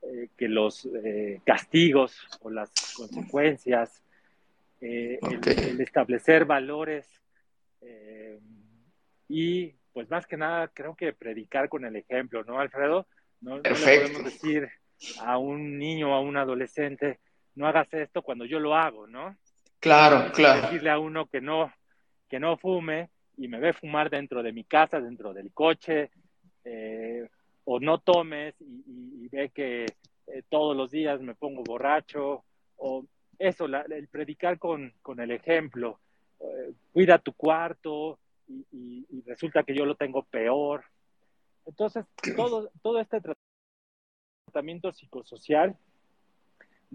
[0.04, 4.02] eh, que los eh, castigos o las consecuencias,
[4.80, 7.08] eh, el, establecer valores
[9.28, 13.06] y pues más que nada creo que predicar con el ejemplo, ¿no, Alfredo?
[13.40, 14.68] No, no le podemos decir
[15.18, 17.20] a un niño o a un adolescente,
[17.54, 19.36] no hagas esto cuando yo lo hago, ¿no?
[19.80, 20.62] Claro, claro.
[20.62, 21.72] Decirle a uno que no,
[22.28, 26.10] que no fume y me ve fumar dentro de mi casa, dentro del coche,
[26.64, 27.28] eh,
[27.64, 29.86] o no tomes y, ve que
[30.26, 32.44] eh, todos los días me pongo borracho,
[32.76, 33.04] o
[33.38, 35.98] eso, el predicar con, el ejemplo,
[36.40, 38.18] eh, cuida tu cuarto
[38.48, 40.84] y, resulta que yo lo tengo peor.
[41.64, 42.04] Entonces,
[42.36, 43.20] todo, todo este
[44.52, 45.74] tratamiento psicosocial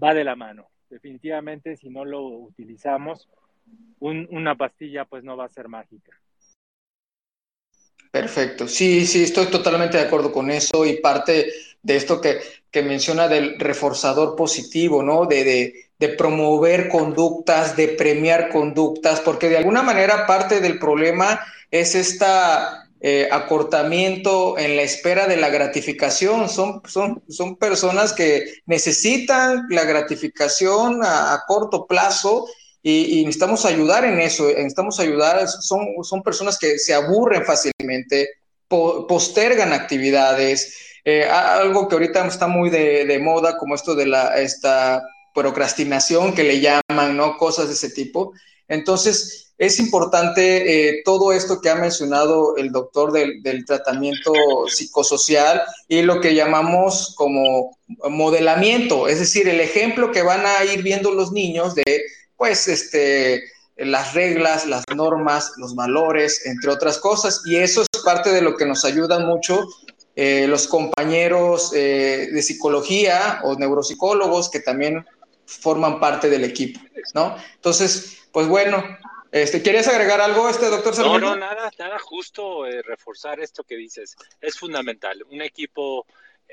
[0.02, 0.70] va de la mano.
[0.90, 3.28] Definitivamente, si no lo utilizamos,
[4.00, 6.12] una pastilla pues no va a ser mágica.
[8.12, 8.68] Perfecto.
[8.68, 11.52] Sí, sí, estoy totalmente de acuerdo con eso y parte
[11.82, 12.40] de esto que,
[12.84, 15.26] menciona del reforzador positivo, ¿no?
[15.26, 21.40] De, promover conductas, de premiar conductas, porque de alguna manera parte del problema
[21.72, 26.50] es esta eh, acortamiento en la espera de la gratificación.
[26.50, 32.48] Son, son, son personas que necesitan la gratificación a corto plazo
[32.90, 38.30] y, necesitamos ayudar en eso, necesitamos ayudar, son, son personas que se aburren fácilmente,
[38.70, 45.04] postergan actividades, eh, algo que ahorita está muy de, moda, como esto de la esta
[45.34, 47.38] procrastinación que le llaman, ¿no?
[47.38, 48.34] Cosas de ese tipo.
[48.70, 54.32] Entonces, es importante eh, todo esto que ha mencionado el doctor del, tratamiento
[54.68, 57.78] psicosocial y lo que llamamos como
[58.10, 62.04] modelamiento, es decir, el ejemplo que van a ir viendo los niños de
[62.36, 63.44] pues, este,
[63.78, 67.42] las reglas, las normas, los valores, entre otras cosas.
[67.46, 69.68] Y eso es parte de lo que nos ayudan mucho
[70.16, 75.06] eh, los compañeros eh, de psicología o neuropsicólogos que también
[75.46, 76.80] forman parte del equipo,
[77.14, 77.36] ¿no?
[77.56, 78.84] Entonces, pues bueno,
[79.32, 83.76] este, ¿quieres agregar algo, este doctor No, no, nada, nada, justo eh, reforzar esto que
[83.76, 84.16] dices.
[84.42, 86.06] Es fundamental, un equipo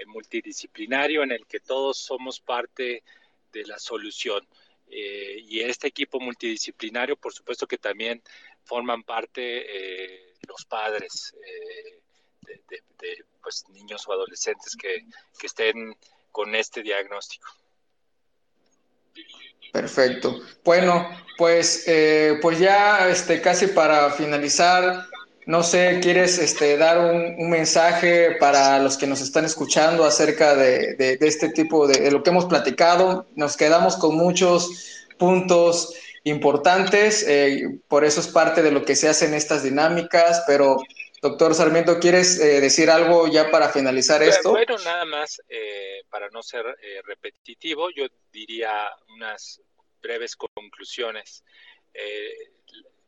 [0.06, 3.04] multidisciplinario en el que todos somos parte
[3.52, 4.46] de la solución.
[4.88, 8.22] Eh, y este equipo multidisciplinario, por supuesto que también
[8.64, 11.34] forman parte eh, los padres
[12.40, 15.06] de, pues, niños o adolescentes que,
[15.38, 15.96] que estén
[16.30, 17.48] con este diagnóstico.
[19.72, 20.40] Perfecto.
[20.64, 25.06] Bueno, pues, eh, pues ya este, casi para finalizar,
[25.46, 31.18] no sé, ¿quieres este, dar un, mensaje para los que nos están escuchando acerca de,
[31.20, 33.26] este tipo de, de, lo que hemos platicado?
[33.34, 35.92] Nos quedamos con muchos puntos
[36.24, 40.78] importantes, eh, por eso es parte de lo que se hace en estas dinámicas, pero
[41.24, 44.50] Doctor Sarmiento, ¿quieres eh, decir algo ya para finalizar esto?
[44.50, 49.62] Bueno, nada más, eh, para no ser eh, repetitivo, yo diría unas
[50.02, 51.42] breves conclusiones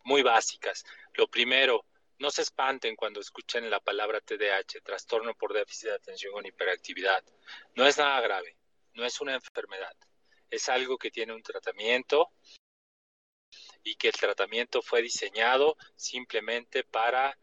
[0.04, 0.82] muy básicas.
[1.12, 1.84] Lo primero,
[2.18, 7.22] no se espanten cuando escuchen la palabra TDAH, trastorno por déficit de atención con hiperactividad.
[7.74, 8.56] No es nada grave,
[8.94, 9.94] no es una enfermedad,
[10.48, 12.30] es algo que tiene un tratamiento
[13.84, 17.36] y que el tratamiento fue diseñado simplemente para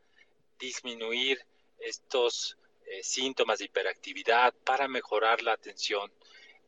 [0.59, 1.45] disminuir
[1.79, 6.11] estos eh, síntomas de hiperactividad, para mejorar la atención,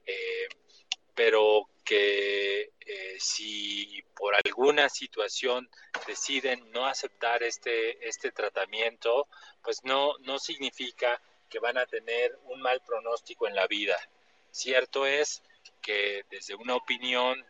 [0.06, 0.48] eh,
[1.14, 5.70] pero que eh, si por alguna situación
[6.08, 9.28] deciden no aceptar este, este tratamiento,
[9.62, 13.98] pues no, no significa que van a tener un mal pronóstico en la vida.
[14.52, 15.44] Cierto es
[15.82, 17.46] que desde una opinión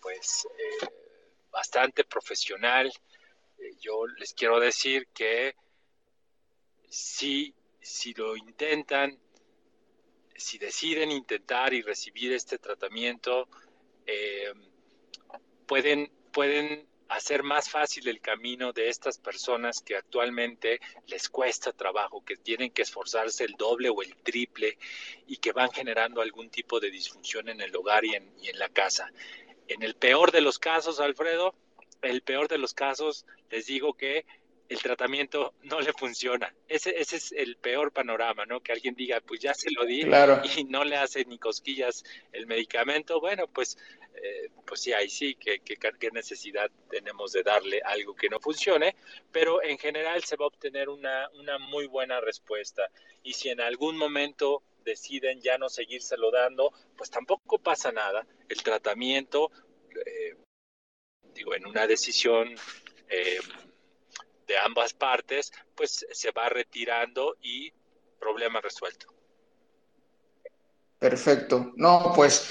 [0.00, 0.48] pues
[1.50, 2.92] bastante profesional
[3.80, 5.54] yo les quiero decir que
[6.88, 9.18] si, si lo intentan,
[10.36, 13.48] si deciden intentar y recibir este tratamiento,
[14.06, 14.52] eh,
[15.66, 22.24] pueden, pueden hacer más fácil el camino de estas personas que actualmente les cuesta trabajo,
[22.24, 24.78] que tienen que esforzarse el doble o el triple
[25.26, 28.58] y que van generando algún tipo de disfunción en el hogar y en, y en
[28.58, 29.10] la casa.
[29.68, 31.54] En el peor de los casos, Alfredo,
[32.02, 34.24] el peor de los casos, les digo que
[34.68, 36.54] el tratamiento no le funciona.
[36.68, 38.60] Ese, ese es el peor panorama, ¿no?
[38.60, 40.02] Que alguien diga, pues ya se lo di
[40.56, 43.20] y no le hace ni cosquillas el medicamento.
[43.20, 43.76] Bueno, pues,
[44.14, 48.96] eh, pues sí, ahí sí, que, qué necesidad tenemos de darle algo que no funcione,
[49.30, 52.88] pero en general se va a obtener una, una muy buena respuesta.
[53.22, 58.26] Y si en algún momento deciden ya no seguírselo dando, pues tampoco pasa nada.
[58.48, 59.50] El tratamiento
[60.06, 60.34] eh,
[61.34, 62.48] digo, en una decisión
[63.08, 63.38] eh,
[64.46, 67.72] de ambas partes, pues se va retirando y
[68.18, 69.12] problema resuelto.
[70.98, 71.72] Perfecto.
[71.76, 72.48] No, pues,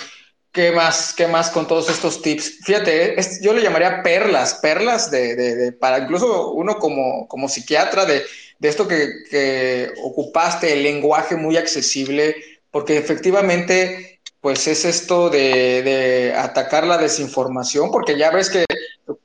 [0.52, 2.60] ¿qué más, qué más con todos estos tips?
[2.66, 8.26] Fíjate, yo le llamaría perlas, perlas de, para incluso uno como, como psiquiatra de,
[8.60, 12.36] esto que, que ocupaste, el lenguaje muy accesible,
[12.70, 14.11] porque efectivamente
[14.42, 18.66] pues es esto de, atacar la desinformación, porque ya ves que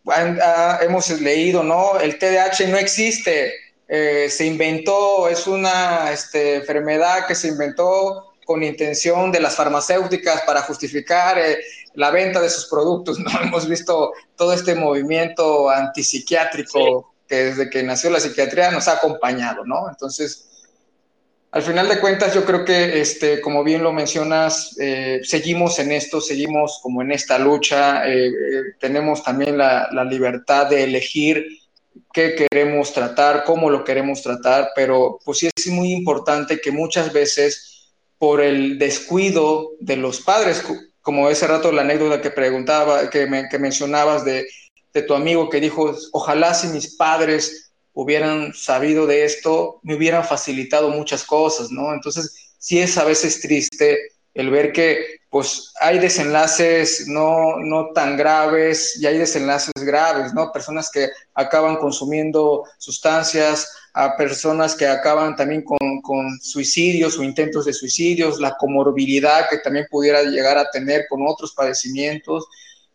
[0.08, 1.98] ah, hemos leído, ¿no?
[1.98, 3.54] El TDAH no existe,
[3.88, 10.42] eh, se inventó, es una este, enfermedad que se inventó con intención de las farmacéuticas
[10.42, 11.58] para justificar eh,
[11.94, 13.30] la venta de sus productos, ¿no?
[13.40, 19.64] Hemos visto todo este movimiento antipsiquiátrico que desde que nació la psiquiatría nos ha acompañado,
[19.64, 19.88] ¿no?
[19.88, 20.46] Entonces,
[21.56, 25.90] al final de cuentas, yo creo que, este, como bien lo mencionas, eh, seguimos en
[25.90, 28.32] esto, seguimos como en esta lucha, eh, eh,
[28.78, 31.46] tenemos también la, libertad de elegir
[32.12, 37.10] qué queremos tratar, cómo lo queremos tratar, pero pues sí es muy importante que muchas
[37.10, 40.62] veces por el descuido de los padres,
[41.00, 44.46] como ese rato la anécdota que preguntaba, que, que mencionabas de,
[44.92, 47.65] de tu amigo que dijo, ojalá si mis padres
[47.96, 51.94] hubieran sabido de esto, me hubieran facilitado muchas cosas, ¿no?
[51.94, 53.96] Entonces, sí es a veces triste
[54.34, 60.52] el ver que pues hay desenlaces no, no tan graves y hay desenlaces graves, ¿no?
[60.52, 67.64] Personas que acaban consumiendo sustancias, a personas que acaban también con, con suicidios o intentos
[67.64, 72.46] de suicidios, la comorbilidad que también pudiera llegar a tener con otros padecimientos.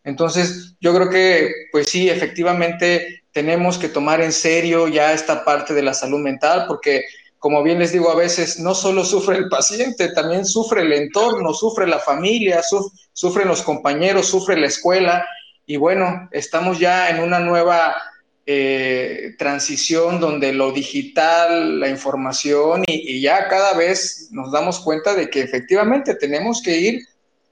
[0.04, 5.74] Entonces, yo creo que, pues sí, efectivamente tenemos que tomar en serio ya esta parte
[5.74, 7.04] de la salud mental, porque,
[7.38, 11.54] como bien les digo, a veces no solo sufre el paciente, también sufre el entorno,
[11.54, 12.62] sufre la familia,
[13.12, 15.26] sufren los compañeros, sufre la escuela.
[15.66, 17.94] Y bueno, estamos ya en una nueva
[18.44, 25.30] eh, transición donde lo digital, la información, y, ya cada vez nos damos cuenta de
[25.30, 27.02] que efectivamente tenemos que ir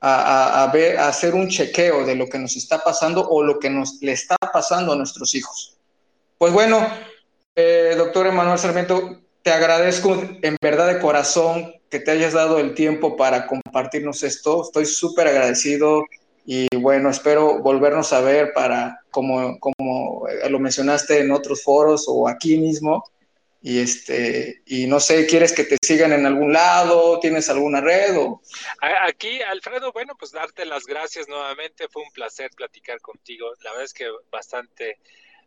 [0.00, 3.70] a, ver, a hacer un chequeo de lo que nos está pasando o lo que
[3.70, 5.69] nos le está pasando a nuestros hijos.
[6.40, 6.90] Pues bueno,
[7.54, 12.72] eh, doctor Emanuel Sarmiento, te agradezco en verdad de corazón que te hayas dado el
[12.72, 14.62] tiempo para compartirnos esto.
[14.62, 16.06] Estoy súper agradecido
[16.46, 22.26] y bueno, espero volvernos a ver para, como, como lo mencionaste en otros foros o
[22.26, 23.04] aquí mismo.
[23.60, 27.20] Y este, y no sé, ¿quieres que te sigan en algún lado?
[27.20, 28.16] ¿Tienes alguna red?
[28.16, 28.40] O...
[29.06, 31.86] Aquí, Alfredo, bueno, pues darte las gracias nuevamente.
[31.90, 33.52] Fue un placer platicar contigo.
[33.62, 34.98] La verdad es que bastante,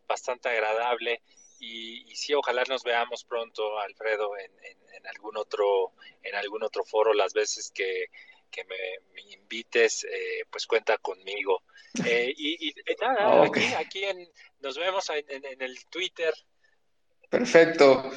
[0.07, 1.21] bastante agradable.
[1.59, 4.51] Y, sí, ojalá nos veamos pronto, Alfredo, en,
[4.93, 8.07] en, algún otro, en algún otro foro, las veces que,
[8.53, 11.63] que me, invites, eh, pues cuenta conmigo.
[12.07, 14.27] Eh, y, nada, aquí, aquí en,
[14.61, 16.33] nos vemos en, el Twitter.
[17.29, 18.11] Perfecto.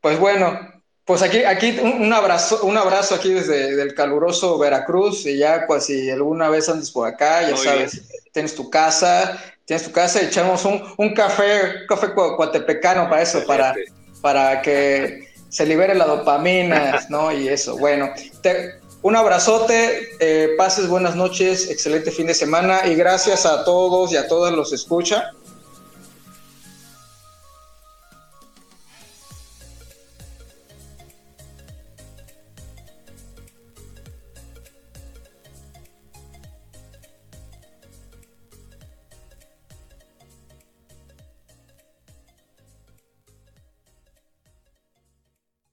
[0.00, 5.38] Pues bueno, pues aquí, aquí un, abrazo, un abrazo aquí desde el caluroso Veracruz, y
[5.38, 8.02] ya pues si alguna vez andes por acá, ya sabes,
[8.32, 13.74] tienes tu casa, tienes tu casa, echamos un, un café, café cuatepecano para eso, para,
[14.20, 17.32] para que se libere la dopamina, ¿no?
[17.32, 18.10] Y eso, bueno,
[18.40, 24.12] te, un abrazote, eh, pases buenas noches, excelente fin de semana y gracias a todos
[24.12, 25.32] y a todas los escucha.